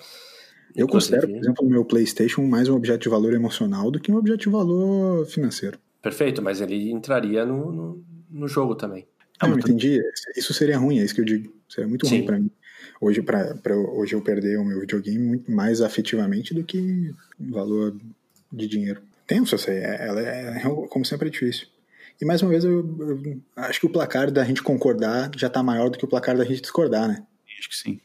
Eu 0.76 0.84
inclusive... 0.84 1.16
considero, 1.16 1.28
por 1.28 1.36
exemplo, 1.38 1.66
o 1.66 1.70
meu 1.70 1.84
PlayStation 1.84 2.42
mais 2.42 2.68
um 2.68 2.76
objeto 2.76 3.02
de 3.02 3.08
valor 3.08 3.32
emocional 3.32 3.90
do 3.90 3.98
que 3.98 4.12
um 4.12 4.16
objeto 4.16 4.40
de 4.40 4.48
valor 4.50 5.26
financeiro. 5.26 5.78
Perfeito, 6.02 6.42
mas 6.42 6.60
ele 6.60 6.90
entraria 6.90 7.44
no, 7.44 7.72
no, 7.72 8.04
no 8.30 8.48
jogo 8.48 8.74
também. 8.74 9.06
Ah, 9.40 9.48
não, 9.48 9.58
entendi. 9.58 10.00
Isso 10.36 10.52
seria 10.52 10.78
ruim, 10.78 10.98
é 10.98 11.04
isso 11.04 11.14
que 11.14 11.20
eu 11.20 11.24
digo. 11.24 11.52
Seria 11.68 11.88
muito 11.88 12.06
Sim. 12.06 12.16
ruim 12.16 12.26
para 12.26 12.38
mim 12.38 12.50
hoje 13.00 13.22
para 13.22 13.76
hoje 13.76 14.14
eu 14.14 14.22
perder 14.22 14.58
o 14.58 14.64
meu 14.64 14.80
videogame 14.80 15.18
muito 15.18 15.50
mais 15.50 15.80
afetivamente 15.80 16.54
do 16.54 16.64
que 16.64 17.14
valor 17.38 17.96
de 18.52 18.66
dinheiro. 18.66 19.02
Tenso 19.26 19.54
essa 19.54 19.70
aí, 19.70 19.78
ela 19.78 20.20
é, 20.20 20.60
como 20.88 21.04
sempre 21.04 21.28
é 21.28 21.30
difícil. 21.30 21.68
E 22.20 22.24
mais 22.24 22.42
uma 22.42 22.50
vez 22.50 22.64
eu, 22.64 22.80
eu, 22.80 23.40
acho 23.56 23.80
que 23.80 23.86
o 23.86 23.92
placar 23.92 24.30
da 24.30 24.42
gente 24.44 24.62
concordar 24.62 25.30
já 25.36 25.48
tá 25.48 25.62
maior 25.62 25.88
do 25.88 25.98
que 25.98 26.04
o 26.04 26.08
placar 26.08 26.36
da 26.36 26.44
gente 26.44 26.62
discordar, 26.62 27.06
né? 27.06 27.24
Acho 27.58 27.68
que 27.68 27.76
sim. 27.76 28.00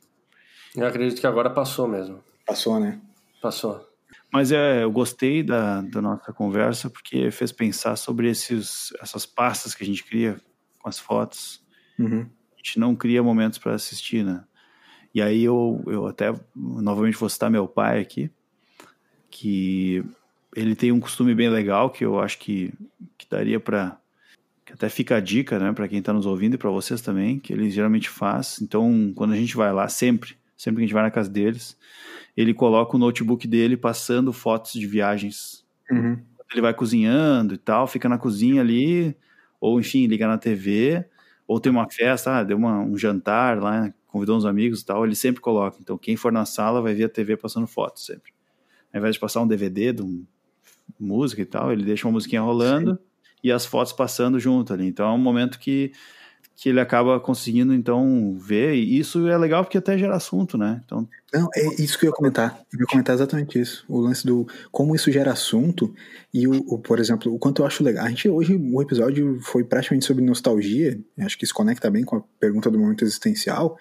Eu 0.76 0.86
acredito 0.86 1.20
que 1.20 1.28
agora 1.28 1.50
passou 1.50 1.88
mesmo. 1.88 2.24
Passou, 2.46 2.80
né? 2.80 3.00
Passou. 3.42 3.88
Mas 4.32 4.52
é, 4.52 4.84
eu 4.84 4.92
gostei 4.92 5.44
da, 5.44 5.82
da 5.82 6.02
nossa 6.02 6.34
conversa 6.34 6.90
porque 6.90 7.30
fez 7.32 7.52
pensar 7.52 7.96
sobre 7.96 8.30
esses, 8.30 8.92
essas 9.00 9.26
pastas 9.26 9.76
que 9.76 9.84
a 9.84 9.86
gente 9.86 10.04
cria 10.04 10.40
com 10.80 10.90
as 10.90 11.00
fotos. 11.00 11.62
Uhum. 12.00 12.22
A 12.22 12.58
gente 12.58 12.80
não 12.80 12.96
cria 12.96 13.22
momentos 13.22 13.60
para 13.60 13.76
assistir, 13.76 14.24
né? 14.24 14.44
E 15.14 15.22
aí 15.22 15.44
eu, 15.44 15.84
eu 15.86 16.08
até 16.08 16.34
novamente 16.56 17.18
vou 17.18 17.30
citar 17.30 17.50
meu 17.50 17.68
pai 17.68 18.02
aqui, 18.02 18.32
que 19.30 20.04
ele 20.56 20.76
tem 20.76 20.92
um 20.92 21.00
costume 21.00 21.36
bem 21.36 21.50
legal 21.50 21.90
que 21.90 22.04
eu 22.04 22.20
acho 22.20 22.40
que, 22.40 22.74
que 23.18 23.28
daria 23.30 23.60
para 23.60 23.98
que 24.66 24.74
até 24.74 24.88
fica 24.90 25.18
a 25.18 25.20
dica, 25.20 25.60
né, 25.60 25.74
para 25.74 25.88
quem 25.88 26.00
está 26.00 26.14
nos 26.14 26.26
ouvindo 26.26 26.56
e 26.56 26.58
para 26.58 26.70
vocês 26.70 27.02
também, 27.02 27.38
que 27.38 27.52
ele 27.52 27.70
geralmente 27.70 28.10
faz. 28.10 28.62
Então, 28.62 29.12
quando 29.14 29.34
a 29.34 29.36
gente 29.36 29.56
vai 29.58 29.74
lá, 29.74 29.90
sempre, 29.90 30.38
sempre 30.56 30.78
que 30.78 30.84
a 30.84 30.88
gente 30.88 30.94
vai 30.94 31.04
na 31.04 31.12
casa 31.12 31.30
deles, 31.30 31.78
ele 32.36 32.54
coloca 32.54 32.96
o 32.96 33.00
notebook 33.00 33.48
dele 33.48 33.76
passando 33.76 34.32
fotos 34.32 34.74
de 34.74 34.88
viagens. 34.88 35.66
Uhum. 35.92 36.18
Ele 36.52 36.62
vai 36.62 36.74
cozinhando 36.74 37.54
e 37.56 37.58
tal, 37.58 37.88
fica 37.88 38.08
na 38.08 38.18
cozinha 38.18 38.62
ali, 38.62 39.16
ou 39.60 39.80
enfim, 39.80 40.08
liga 40.08 40.28
na 40.28 40.38
TV, 40.38 41.06
ou 41.48 41.60
tem 41.60 41.72
uma 41.72 41.90
festa, 41.90 42.38
ah, 42.38 42.44
deu 42.44 42.58
uma, 42.58 42.80
um 42.80 42.98
jantar 42.98 43.60
lá, 43.60 43.94
convidou 44.14 44.38
uns 44.38 44.46
amigos 44.46 44.82
e 44.82 44.86
tal, 44.86 45.04
ele 45.04 45.16
sempre 45.16 45.42
coloca. 45.42 45.78
Então, 45.82 45.98
quem 45.98 46.16
for 46.16 46.32
na 46.32 46.46
sala 46.46 46.80
vai 46.84 46.94
ver 46.94 47.06
a 47.06 47.10
TV 47.10 47.36
passando 47.36 47.66
fotos 47.66 48.06
sempre. 48.06 48.32
Ao 48.94 49.00
invés 49.00 49.16
de 49.16 49.20
passar 49.20 49.42
um 49.42 49.48
DVD 49.48 49.92
de 49.92 50.04
um, 50.04 50.24
música 51.00 51.42
e 51.42 51.46
tal, 51.46 51.74
ele 51.74 51.84
deixa 51.84 52.08
uma 52.08 52.12
musiquinha 52.14 52.40
rolando 52.40 52.92
Sim. 52.92 53.00
e 53.44 53.52
as 53.52 53.66
fotos 53.66 53.92
passando 53.92 54.40
junto 54.40 54.72
ali. 54.72 54.86
Então, 54.86 55.10
é 55.10 55.12
um 55.12 55.18
momento 55.18 55.58
que 55.58 55.92
que 56.56 56.70
ele 56.70 56.80
acaba 56.80 57.20
conseguindo 57.20 57.74
então 57.74 58.38
ver, 58.40 58.76
e 58.76 59.00
isso 59.00 59.28
é 59.28 59.38
legal 59.38 59.64
porque 59.64 59.78
até 59.78 59.98
gera 59.98 60.16
assunto, 60.16 60.58
né? 60.58 60.82
Então... 60.86 61.08
Não, 61.34 61.50
é 61.56 61.82
isso 61.82 61.98
que 61.98 62.06
eu 62.06 62.10
ia 62.10 62.16
comentar. 62.16 62.60
Eu 62.72 62.80
ia 62.80 62.86
comentar 62.86 63.16
exatamente 63.16 63.60
isso. 63.60 63.84
O 63.90 64.00
lance 64.00 64.26
do 64.26 64.48
como 64.72 64.96
isso 64.96 65.12
gera 65.12 65.32
assunto 65.32 65.94
e 66.34 66.48
o, 66.48 66.54
o, 66.68 66.78
por 66.78 67.00
exemplo, 67.00 67.34
o 67.34 67.40
quanto 67.40 67.62
eu 67.62 67.66
acho 67.66 67.84
legal. 67.84 68.06
A 68.06 68.10
gente 68.10 68.30
hoje, 68.30 68.56
o 68.56 68.82
episódio 68.82 69.40
foi 69.42 69.64
praticamente 69.64 70.06
sobre 70.06 70.24
nostalgia, 70.24 71.00
acho 71.20 71.38
que 71.38 71.44
isso 71.44 71.54
conecta 71.54 71.90
bem 71.90 72.04
com 72.04 72.18
a 72.18 72.24
pergunta 72.40 72.70
do 72.70 72.80
momento 72.80 73.04
existencial, 73.04 73.76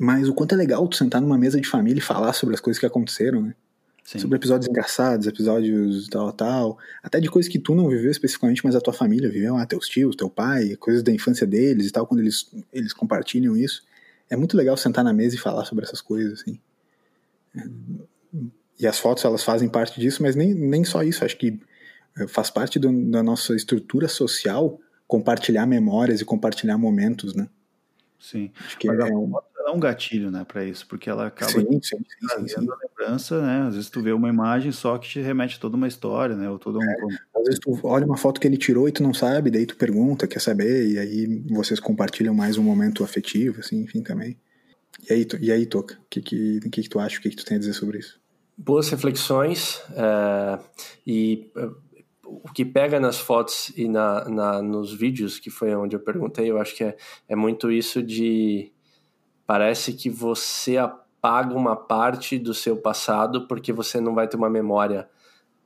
mas 0.00 0.28
o 0.28 0.34
quanto 0.34 0.54
é 0.54 0.56
legal 0.56 0.88
tu 0.88 0.96
sentar 0.96 1.20
numa 1.20 1.36
mesa 1.36 1.60
de 1.60 1.68
família 1.68 1.98
e 1.98 2.02
falar 2.02 2.32
sobre 2.32 2.54
as 2.54 2.60
coisas 2.60 2.80
que 2.80 2.86
aconteceram, 2.86 3.42
né? 3.42 3.54
Sim. 4.10 4.18
Sobre 4.18 4.38
episódios 4.38 4.68
engraçados, 4.68 5.28
episódios 5.28 6.08
tal, 6.08 6.32
tal. 6.32 6.78
Até 7.00 7.20
de 7.20 7.30
coisas 7.30 7.48
que 7.48 7.60
tu 7.60 7.76
não 7.76 7.88
viveu 7.88 8.10
especificamente, 8.10 8.60
mas 8.64 8.74
a 8.74 8.80
tua 8.80 8.92
família 8.92 9.30
viveu, 9.30 9.56
ah, 9.56 9.64
teus 9.64 9.86
tios, 9.86 10.16
teu 10.16 10.28
pai, 10.28 10.74
coisas 10.74 11.00
da 11.04 11.12
infância 11.12 11.46
deles 11.46 11.86
e 11.86 11.92
tal, 11.92 12.04
quando 12.04 12.18
eles, 12.18 12.50
eles 12.72 12.92
compartilham 12.92 13.56
isso. 13.56 13.84
É 14.28 14.34
muito 14.34 14.56
legal 14.56 14.76
sentar 14.76 15.04
na 15.04 15.12
mesa 15.12 15.36
e 15.36 15.38
falar 15.38 15.64
sobre 15.64 15.84
essas 15.84 16.00
coisas, 16.00 16.40
assim. 16.40 16.58
E 18.80 18.84
as 18.84 18.98
fotos, 18.98 19.24
elas 19.24 19.44
fazem 19.44 19.68
parte 19.68 20.00
disso, 20.00 20.24
mas 20.24 20.34
nem, 20.34 20.52
nem 20.54 20.82
só 20.82 21.04
isso. 21.04 21.24
Acho 21.24 21.36
que 21.36 21.60
eh, 22.18 22.26
faz 22.26 22.50
parte 22.50 22.80
do, 22.80 22.90
da 23.12 23.22
nossa 23.22 23.54
estrutura 23.54 24.08
social 24.08 24.80
compartilhar 25.06 25.66
memórias 25.66 26.20
e 26.20 26.24
compartilhar 26.24 26.76
momentos, 26.76 27.32
né? 27.32 27.48
Sim. 28.18 28.50
Acho 28.66 28.76
que 28.76 28.88
Mas 28.88 28.98
é, 28.98 29.04
um 29.04 29.32
gatilho, 29.78 30.30
né, 30.30 30.44
para 30.44 30.64
isso, 30.64 30.86
porque 30.86 31.08
ela 31.08 31.26
acaba 31.26 31.52
sim, 31.52 31.66
sim, 31.82 31.98
sim, 31.98 32.48
sim, 32.48 32.68
a 32.68 32.76
lembrança, 32.76 33.40
né? 33.40 33.66
Às 33.68 33.74
vezes 33.74 33.90
tu 33.90 34.02
vê 34.02 34.12
uma 34.12 34.28
imagem 34.28 34.72
só 34.72 34.96
que 34.98 35.08
te 35.08 35.20
remete 35.20 35.56
a 35.56 35.60
toda 35.60 35.76
uma 35.76 35.86
história, 35.86 36.34
né? 36.34 36.48
Ou 36.48 36.58
todo 36.58 36.78
um... 36.78 36.82
É, 36.82 36.94
às 37.36 37.44
vezes 37.44 37.60
tu 37.60 37.78
olha 37.84 38.06
uma 38.06 38.16
foto 38.16 38.40
que 38.40 38.46
ele 38.46 38.56
tirou 38.56 38.88
e 38.88 38.92
tu 38.92 39.02
não 39.02 39.14
sabe, 39.14 39.50
daí 39.50 39.66
tu 39.66 39.76
pergunta, 39.76 40.26
quer 40.26 40.40
saber, 40.40 40.88
e 40.88 40.98
aí 40.98 41.42
vocês 41.50 41.78
compartilham 41.78 42.34
mais 42.34 42.56
um 42.58 42.62
momento 42.62 43.04
afetivo, 43.04 43.60
assim, 43.60 43.82
enfim, 43.82 44.02
também. 44.02 44.36
E 45.08 45.12
aí, 45.12 45.26
e 45.40 45.52
aí 45.52 45.66
Toca, 45.66 45.94
o 45.94 46.08
que, 46.08 46.20
que, 46.20 46.60
que, 46.60 46.82
que 46.82 46.88
tu 46.88 46.98
acha, 46.98 47.18
o 47.18 47.22
que, 47.22 47.30
que 47.30 47.36
tu 47.36 47.44
tem 47.44 47.56
a 47.56 47.60
dizer 47.60 47.74
sobre 47.74 47.98
isso? 47.98 48.20
Boas 48.56 48.88
reflexões, 48.90 49.80
é, 49.94 50.58
e 51.06 51.50
é, 51.56 51.68
o 52.24 52.52
que 52.52 52.64
pega 52.64 53.00
nas 53.00 53.18
fotos 53.18 53.72
e 53.76 53.88
na, 53.88 54.28
na, 54.28 54.62
nos 54.62 54.92
vídeos, 54.92 55.38
que 55.38 55.50
foi 55.50 55.74
onde 55.74 55.96
eu 55.96 56.00
perguntei, 56.00 56.50
eu 56.50 56.58
acho 56.58 56.76
que 56.76 56.84
é, 56.84 56.96
é 57.28 57.34
muito 57.34 57.70
isso 57.70 58.02
de 58.02 58.72
Parece 59.50 59.94
que 59.94 60.08
você 60.08 60.76
apaga 60.76 61.56
uma 61.56 61.74
parte 61.74 62.38
do 62.38 62.54
seu 62.54 62.76
passado 62.76 63.48
porque 63.48 63.72
você 63.72 64.00
não 64.00 64.14
vai 64.14 64.28
ter 64.28 64.36
uma 64.36 64.48
memória 64.48 65.10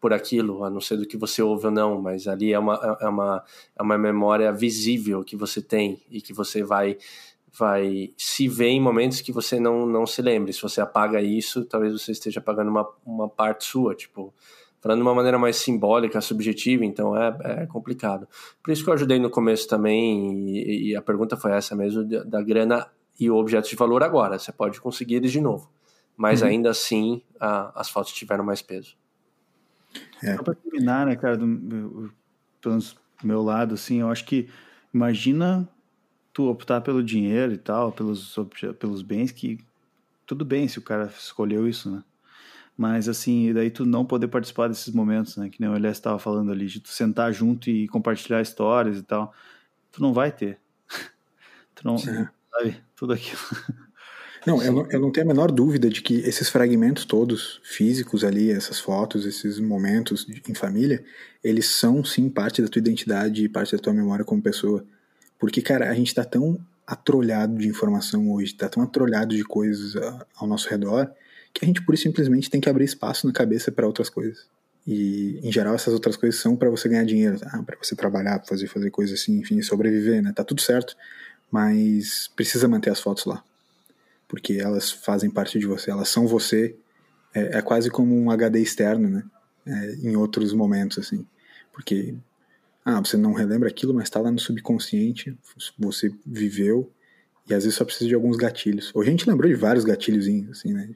por 0.00 0.10
aquilo, 0.10 0.64
a 0.64 0.70
não 0.70 0.80
ser 0.80 0.96
do 0.96 1.06
que 1.06 1.18
você 1.18 1.42
ouve 1.42 1.66
ou 1.66 1.70
não, 1.70 2.00
mas 2.00 2.26
ali 2.26 2.54
é 2.54 2.58
uma, 2.58 2.96
é 2.98 3.06
uma, 3.06 3.44
é 3.78 3.82
uma 3.82 3.98
memória 3.98 4.50
visível 4.50 5.22
que 5.22 5.36
você 5.36 5.60
tem 5.60 6.00
e 6.10 6.22
que 6.22 6.32
você 6.32 6.62
vai 6.62 6.96
vai 7.52 8.10
se 8.16 8.48
ver 8.48 8.68
em 8.68 8.80
momentos 8.80 9.20
que 9.20 9.30
você 9.30 9.60
não, 9.60 9.84
não 9.84 10.06
se 10.06 10.22
lembre. 10.22 10.54
Se 10.54 10.62
você 10.62 10.80
apaga 10.80 11.20
isso, 11.20 11.66
talvez 11.66 11.92
você 11.92 12.12
esteja 12.12 12.40
apagando 12.40 12.70
uma, 12.70 12.88
uma 13.04 13.28
parte 13.28 13.66
sua, 13.66 13.94
tipo, 13.94 14.32
falando 14.80 15.00
de 15.00 15.02
uma 15.02 15.14
maneira 15.14 15.38
mais 15.38 15.56
simbólica, 15.56 16.22
subjetiva, 16.22 16.86
então 16.86 17.14
é, 17.14 17.36
é 17.62 17.66
complicado. 17.66 18.26
Por 18.62 18.72
isso 18.72 18.82
que 18.82 18.88
eu 18.88 18.94
ajudei 18.94 19.18
no 19.18 19.28
começo 19.28 19.68
também, 19.68 20.48
e, 20.48 20.92
e 20.92 20.96
a 20.96 21.02
pergunta 21.02 21.36
foi 21.36 21.52
essa 21.52 21.76
mesmo, 21.76 22.02
da, 22.02 22.24
da 22.24 22.42
grana 22.42 22.88
e 23.18 23.30
o 23.30 23.36
objeto 23.36 23.68
de 23.68 23.76
valor 23.76 24.02
agora. 24.02 24.38
Você 24.38 24.52
pode 24.52 24.80
conseguir 24.80 25.16
eles 25.16 25.32
de 25.32 25.40
novo. 25.40 25.70
Mas 26.16 26.42
uhum. 26.42 26.48
ainda 26.48 26.70
assim, 26.70 27.22
a, 27.40 27.80
as 27.80 27.88
fotos 27.88 28.12
tiveram 28.12 28.44
mais 28.44 28.62
peso. 28.62 28.96
É. 30.22 30.36
Só 30.36 30.42
pra 30.42 30.54
terminar, 30.54 31.06
né, 31.06 31.16
cara, 31.16 31.36
do, 31.36 32.12
pelo 32.60 32.78
meu 33.22 33.42
lado, 33.42 33.74
assim, 33.74 34.00
eu 34.00 34.10
acho 34.10 34.24
que 34.24 34.48
imagina 34.92 35.68
tu 36.32 36.48
optar 36.48 36.80
pelo 36.80 37.02
dinheiro 37.02 37.52
e 37.52 37.58
tal, 37.58 37.92
pelos, 37.92 38.36
pelos 38.78 39.02
bens, 39.02 39.30
que 39.30 39.58
tudo 40.26 40.44
bem 40.44 40.66
se 40.66 40.78
o 40.78 40.82
cara 40.82 41.06
escolheu 41.06 41.68
isso, 41.68 41.90
né? 41.90 42.02
Mas 42.76 43.08
assim, 43.08 43.52
daí 43.52 43.70
tu 43.70 43.86
não 43.86 44.04
poder 44.04 44.26
participar 44.26 44.68
desses 44.68 44.92
momentos, 44.92 45.36
né? 45.36 45.48
Que 45.48 45.60
nem 45.60 45.70
o 45.70 45.76
Elias 45.76 45.96
estava 45.96 46.18
falando 46.18 46.50
ali, 46.50 46.66
de 46.66 46.80
tu 46.80 46.88
sentar 46.88 47.32
junto 47.32 47.70
e 47.70 47.86
compartilhar 47.86 48.40
histórias 48.40 48.98
e 48.98 49.02
tal. 49.02 49.32
Tu 49.92 50.02
não 50.02 50.12
vai 50.12 50.32
ter. 50.32 50.58
tu 51.74 51.86
não, 51.86 51.96
Sim. 51.96 52.26
Sabe? 52.54 52.76
Tudo 52.96 53.12
aquilo. 53.12 53.40
Não 54.46 54.62
eu, 54.62 54.72
não, 54.72 54.90
eu 54.90 55.00
não 55.00 55.10
tenho 55.10 55.24
a 55.24 55.28
menor 55.28 55.50
dúvida 55.50 55.88
de 55.88 56.02
que 56.02 56.16
esses 56.16 56.50
fragmentos 56.50 57.06
todos, 57.06 57.62
físicos 57.64 58.22
ali, 58.22 58.50
essas 58.50 58.78
fotos, 58.78 59.24
esses 59.24 59.58
momentos 59.58 60.26
em 60.46 60.52
família, 60.52 61.02
eles 61.42 61.64
são 61.64 62.04
sim 62.04 62.28
parte 62.28 62.60
da 62.60 62.68
tua 62.68 62.78
identidade 62.78 63.42
e 63.42 63.48
parte 63.48 63.74
da 63.74 63.78
tua 63.78 63.94
memória 63.94 64.22
como 64.22 64.42
pessoa. 64.42 64.84
Porque, 65.38 65.62
cara, 65.62 65.88
a 65.90 65.94
gente 65.94 66.14
tá 66.14 66.24
tão 66.24 66.58
atrolhado 66.86 67.56
de 67.56 67.66
informação 67.66 68.30
hoje, 68.30 68.54
tá 68.54 68.68
tão 68.68 68.82
atrolhado 68.82 69.34
de 69.34 69.42
coisas 69.44 69.94
ao 70.36 70.46
nosso 70.46 70.68
redor, 70.68 71.10
que 71.52 71.64
a 71.64 71.66
gente 71.66 71.82
pura 71.82 71.96
e 71.96 71.98
simplesmente 71.98 72.50
tem 72.50 72.60
que 72.60 72.68
abrir 72.68 72.84
espaço 72.84 73.26
na 73.26 73.32
cabeça 73.32 73.72
para 73.72 73.86
outras 73.86 74.10
coisas. 74.10 74.46
E, 74.86 75.40
em 75.42 75.50
geral, 75.50 75.74
essas 75.74 75.94
outras 75.94 76.16
coisas 76.16 76.38
são 76.38 76.54
para 76.54 76.68
você 76.68 76.88
ganhar 76.88 77.04
dinheiro, 77.04 77.38
ah, 77.46 77.62
para 77.62 77.78
você 77.80 77.96
trabalhar, 77.96 78.38
pra 78.38 78.48
fazer, 78.48 78.66
fazer 78.66 78.90
coisas 78.90 79.18
assim, 79.18 79.38
enfim, 79.38 79.62
sobreviver, 79.62 80.22
né? 80.22 80.32
Tá 80.34 80.44
tudo 80.44 80.60
certo, 80.60 80.94
mas 81.54 82.26
precisa 82.34 82.66
manter 82.66 82.90
as 82.90 82.98
fotos 82.98 83.26
lá. 83.26 83.40
Porque 84.26 84.54
elas 84.54 84.90
fazem 84.90 85.30
parte 85.30 85.56
de 85.56 85.66
você, 85.66 85.88
elas 85.88 86.08
são 86.08 86.26
você. 86.26 86.74
É, 87.32 87.58
é 87.58 87.62
quase 87.62 87.88
como 87.90 88.12
um 88.12 88.28
HD 88.28 88.58
externo, 88.58 89.08
né? 89.08 89.22
É, 89.64 89.94
em 90.02 90.16
outros 90.16 90.52
momentos, 90.52 90.98
assim. 90.98 91.24
Porque, 91.72 92.12
ah, 92.84 92.98
você 92.98 93.16
não 93.16 93.32
relembra 93.32 93.68
aquilo, 93.68 93.94
mas 93.94 94.10
tá 94.10 94.20
lá 94.20 94.32
no 94.32 94.38
subconsciente, 94.40 95.38
você 95.78 96.12
viveu, 96.26 96.90
e 97.48 97.54
às 97.54 97.62
vezes 97.62 97.78
só 97.78 97.84
precisa 97.84 98.08
de 98.08 98.16
alguns 98.16 98.36
gatilhos. 98.36 98.90
Hoje 98.92 99.10
a 99.10 99.12
gente 99.12 99.30
lembrou 99.30 99.48
de 99.48 99.54
vários 99.54 99.84
gatilhos, 99.84 100.26
assim, 100.50 100.72
né? 100.72 100.90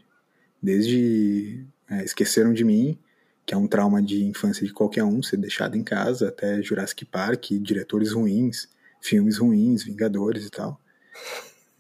Desde 0.61 1.65
é, 1.89 2.03
Esqueceram 2.03 2.53
de 2.53 2.65
Mim, 2.65 2.99
que 3.47 3.55
é 3.55 3.57
um 3.57 3.69
trauma 3.69 4.03
de 4.03 4.25
infância 4.25 4.67
de 4.67 4.73
qualquer 4.73 5.05
um, 5.05 5.23
ser 5.23 5.37
deixado 5.37 5.77
em 5.77 5.85
casa, 5.85 6.31
até 6.31 6.61
Jurassic 6.61 7.05
Park, 7.05 7.53
diretores 7.61 8.11
ruins, 8.11 8.69
filmes 9.01 9.39
ruins, 9.39 9.85
Vingadores 9.85 10.47
e 10.47 10.51
tal. 10.51 10.81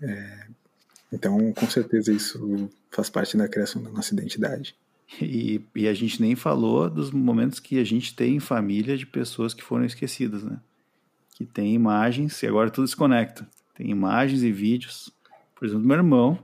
É, 0.00 0.46
então, 1.12 1.52
com 1.52 1.68
certeza, 1.68 2.12
isso 2.12 2.70
faz 2.90 3.08
parte 3.10 3.36
da 3.36 3.48
criação 3.48 3.82
da 3.82 3.90
nossa 3.90 4.12
identidade. 4.14 4.74
E, 5.20 5.62
e, 5.74 5.88
a 5.88 5.94
gente 5.94 6.20
nem 6.20 6.36
falou 6.36 6.90
dos 6.90 7.10
momentos 7.10 7.58
que 7.58 7.78
a 7.78 7.84
gente 7.84 8.14
tem 8.14 8.36
em 8.36 8.40
família 8.40 8.96
de 8.96 9.06
pessoas 9.06 9.54
que 9.54 9.64
foram 9.64 9.86
esquecidas, 9.86 10.42
né? 10.44 10.60
Que 11.34 11.46
tem 11.46 11.72
imagens, 11.74 12.42
e 12.42 12.46
agora 12.46 12.70
tudo 12.70 12.86
se 12.86 12.94
conecta. 12.94 13.48
Tem 13.74 13.90
imagens 13.90 14.42
e 14.42 14.52
vídeos. 14.52 15.10
Por 15.54 15.66
exemplo, 15.66 15.86
meu 15.86 15.96
irmão, 15.96 16.38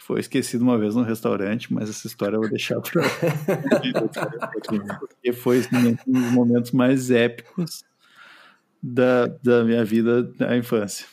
foi 0.00 0.20
esquecido 0.20 0.62
uma 0.62 0.78
vez 0.78 0.94
no 0.94 1.02
restaurante, 1.02 1.72
mas 1.74 1.90
essa 1.90 2.06
história 2.06 2.36
eu 2.36 2.40
vou 2.40 2.48
deixar 2.48 2.80
para 2.80 3.02
porque 5.00 5.32
foi 5.32 5.62
um 6.06 6.12
dos 6.12 6.32
momentos 6.32 6.70
mais 6.70 7.10
épicos 7.10 7.84
da, 8.86 9.26
da 9.42 9.64
minha 9.64 9.84
vida 9.84 10.22
da 10.22 10.56
infância. 10.56 11.06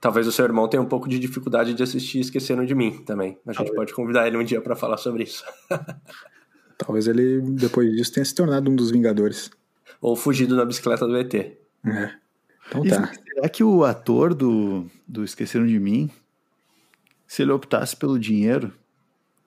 Talvez 0.00 0.26
o 0.26 0.32
seu 0.32 0.44
irmão 0.44 0.66
tenha 0.66 0.82
um 0.82 0.86
pouco 0.86 1.08
de 1.08 1.18
dificuldade 1.18 1.74
de 1.74 1.82
assistir 1.82 2.20
Esqueceram 2.20 2.64
de 2.64 2.74
Mim 2.74 3.02
também. 3.04 3.38
A 3.46 3.52
gente 3.52 3.58
Talvez. 3.58 3.76
pode 3.76 3.94
convidar 3.94 4.26
ele 4.26 4.36
um 4.36 4.42
dia 4.42 4.60
para 4.60 4.74
falar 4.74 4.96
sobre 4.96 5.24
isso. 5.24 5.44
Talvez 6.78 7.06
ele, 7.06 7.40
depois 7.42 7.92
disso, 7.92 8.12
tenha 8.12 8.24
se 8.24 8.34
tornado 8.34 8.70
um 8.70 8.74
dos 8.74 8.90
Vingadores. 8.90 9.50
Ou 10.00 10.16
fugido 10.16 10.56
na 10.56 10.64
bicicleta 10.64 11.06
do 11.06 11.16
ET. 11.16 11.34
É. 11.34 11.56
Então 12.66 12.82
tá. 12.82 13.12
E 13.12 13.34
será 13.34 13.48
que 13.48 13.62
o 13.62 13.84
ator 13.84 14.34
do, 14.34 14.86
do 15.06 15.22
Esqueceram 15.22 15.66
de 15.66 15.78
Mim 15.78 16.10
se 17.26 17.42
ele 17.42 17.52
optasse 17.52 17.94
pelo 17.94 18.18
dinheiro, 18.18 18.72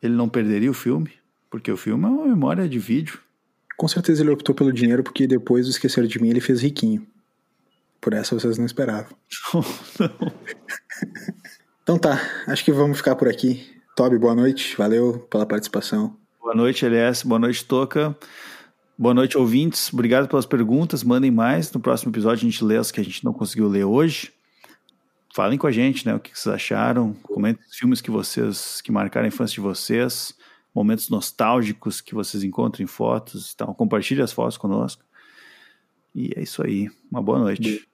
ele 0.01 0.13
não 0.13 0.29
perderia 0.29 0.69
o 0.69 0.73
filme? 0.73 1.11
Porque 1.49 1.71
o 1.71 1.75
filme 1.75 2.05
é 2.05 2.07
uma 2.07 2.27
memória 2.27 2.69
de 2.69 2.79
vídeo. 2.79 3.19
Com 3.75 3.87
certeza 3.87 4.21
ele 4.21 4.31
optou 4.31 4.53
pelo 4.53 4.71
dinheiro 4.71 5.03
porque 5.03 5.25
depois 5.25 5.65
do 5.65 5.71
Esquecer 5.71 6.05
de 6.05 6.21
Mim 6.21 6.29
ele 6.29 6.39
fez 6.39 6.61
riquinho. 6.61 7.05
Por 8.03 8.13
essa 8.13 8.37
vocês 8.37 8.57
não 8.57 8.65
esperavam. 8.65 9.15
não. 9.99 10.33
então 11.81 11.97
tá, 11.97 12.19
acho 12.47 12.65
que 12.65 12.71
vamos 12.71 12.97
ficar 12.97 13.15
por 13.15 13.29
aqui. 13.29 13.65
Toby, 13.95 14.17
boa 14.17 14.35
noite. 14.35 14.75
Valeu 14.77 15.19
pela 15.29 15.45
participação. 15.45 16.17
Boa 16.41 16.53
noite, 16.53 16.85
LS. 16.85 17.25
Boa 17.25 17.39
noite, 17.39 17.63
Toca. 17.63 18.15
Boa 18.97 19.13
noite, 19.13 19.37
ouvintes. 19.37 19.93
Obrigado 19.93 20.27
pelas 20.27 20.45
perguntas. 20.45 21.03
Mandem 21.03 21.31
mais. 21.31 21.71
No 21.71 21.79
próximo 21.79 22.11
episódio 22.11 22.45
a 22.45 22.51
gente 22.51 22.63
lê 22.63 22.77
as 22.77 22.91
que 22.91 22.99
a 22.99 23.03
gente 23.03 23.23
não 23.23 23.31
conseguiu 23.31 23.69
ler 23.69 23.85
hoje 23.85 24.33
falem 25.33 25.57
com 25.57 25.65
a 25.65 25.71
gente, 25.71 26.05
né? 26.05 26.13
O 26.13 26.19
que 26.19 26.37
vocês 26.37 26.53
acharam? 26.53 27.13
Comentem 27.23 27.65
os 27.67 27.75
filmes 27.75 27.99
que 27.99 28.11
vocês 28.11 28.81
que 28.81 28.91
marcaram 28.91 29.25
a 29.25 29.27
infância 29.27 29.55
de 29.55 29.61
vocês, 29.61 30.37
momentos 30.73 31.09
nostálgicos 31.09 31.99
que 31.99 32.13
vocês 32.13 32.43
encontram 32.43 32.83
em 32.83 32.87
fotos 32.87 33.51
e 33.51 33.57
tal. 33.57 33.73
Compartilhe 33.73 34.21
as 34.21 34.31
fotos 34.31 34.57
conosco. 34.57 35.03
E 36.13 36.31
é 36.35 36.43
isso 36.43 36.63
aí. 36.63 36.89
Uma 37.11 37.21
boa 37.21 37.39
noite. 37.39 37.87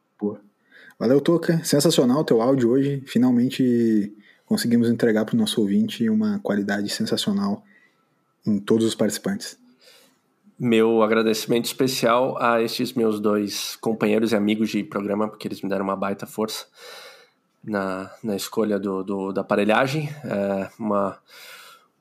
Valeu, 0.99 1.21
Toca. 1.21 1.63
Sensacional 1.63 2.19
o 2.19 2.23
teu 2.25 2.41
áudio 2.41 2.71
hoje. 2.71 3.01
Finalmente 3.07 4.13
conseguimos 4.45 4.89
entregar 4.89 5.23
para 5.23 5.33
o 5.33 5.37
nosso 5.37 5.61
ouvinte 5.61 6.09
uma 6.09 6.39
qualidade 6.39 6.89
sensacional 6.89 7.63
em 8.45 8.59
todos 8.59 8.85
os 8.85 8.95
participantes. 8.95 9.57
Meu 10.59 11.01
agradecimento 11.01 11.63
especial 11.63 12.37
a 12.37 12.61
estes 12.61 12.91
meus 12.91 13.21
dois 13.21 13.77
companheiros 13.77 14.33
e 14.33 14.35
amigos 14.35 14.71
de 14.71 14.83
programa, 14.83 15.29
porque 15.29 15.47
eles 15.47 15.61
me 15.61 15.69
deram 15.69 15.85
uma 15.85 15.95
baita 15.95 16.25
força 16.25 16.65
na, 17.63 18.11
na 18.21 18.35
escolha 18.35 18.77
do, 18.77 19.01
do 19.01 19.31
da 19.31 19.39
aparelhagem. 19.39 20.09
É 20.25 20.69
uma, 20.77 21.17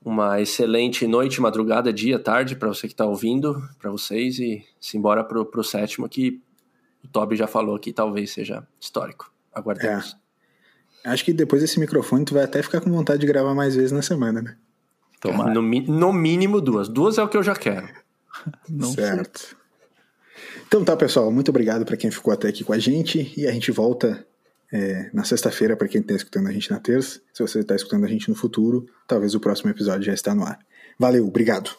uma 0.04 0.40
excelente 0.40 1.06
noite, 1.06 1.40
madrugada, 1.40 1.92
dia, 1.92 2.18
tarde 2.18 2.56
para 2.56 2.66
você 2.66 2.88
que 2.88 2.94
está 2.94 3.06
ouvindo, 3.06 3.62
para 3.78 3.92
vocês 3.92 4.40
e 4.40 4.66
simbora 4.80 5.22
para 5.22 5.38
o 5.40 5.62
sétimo 5.62 6.08
que 6.08 6.42
o 7.04 7.08
Toby 7.08 7.36
já 7.36 7.46
falou 7.46 7.78
que 7.78 7.92
talvez 7.92 8.32
seja 8.32 8.66
histórico. 8.80 9.32
Aguardemos. 9.52 10.16
É. 11.04 11.10
Acho 11.10 11.24
que 11.24 11.32
depois 11.32 11.62
desse 11.62 11.78
microfone 11.80 12.24
tu 12.24 12.34
vai 12.34 12.44
até 12.44 12.62
ficar 12.62 12.80
com 12.80 12.90
vontade 12.90 13.20
de 13.20 13.26
gravar 13.26 13.54
mais 13.54 13.74
vezes 13.74 13.92
na 13.92 14.02
semana, 14.02 14.42
né? 14.42 14.56
Tomara. 15.20 15.52
No, 15.52 15.62
no 15.62 16.12
mínimo 16.12 16.60
duas. 16.60 16.88
Duas 16.88 17.18
é 17.18 17.22
o 17.22 17.28
que 17.28 17.36
eu 17.36 17.42
já 17.42 17.54
quero. 17.54 17.88
Não 18.68 18.92
certo. 18.92 19.38
Sei. 19.38 19.58
Então 20.66 20.84
tá, 20.84 20.96
pessoal. 20.96 21.30
Muito 21.32 21.48
obrigado 21.48 21.84
para 21.84 21.96
quem 21.96 22.10
ficou 22.10 22.32
até 22.32 22.48
aqui 22.48 22.62
com 22.62 22.72
a 22.72 22.78
gente 22.78 23.32
e 23.36 23.46
a 23.46 23.52
gente 23.52 23.70
volta 23.70 24.26
é, 24.72 25.10
na 25.12 25.24
sexta-feira, 25.24 25.76
para 25.76 25.88
quem 25.88 26.00
está 26.00 26.14
escutando 26.14 26.48
a 26.48 26.52
gente 26.52 26.70
na 26.70 26.78
terça. 26.78 27.20
Se 27.32 27.42
você 27.42 27.60
está 27.60 27.74
escutando 27.74 28.04
a 28.04 28.08
gente 28.08 28.28
no 28.28 28.34
futuro, 28.34 28.86
talvez 29.06 29.34
o 29.34 29.40
próximo 29.40 29.70
episódio 29.70 30.02
já 30.02 30.12
está 30.12 30.34
no 30.34 30.44
ar. 30.44 30.58
Valeu, 30.98 31.26
obrigado. 31.26 31.70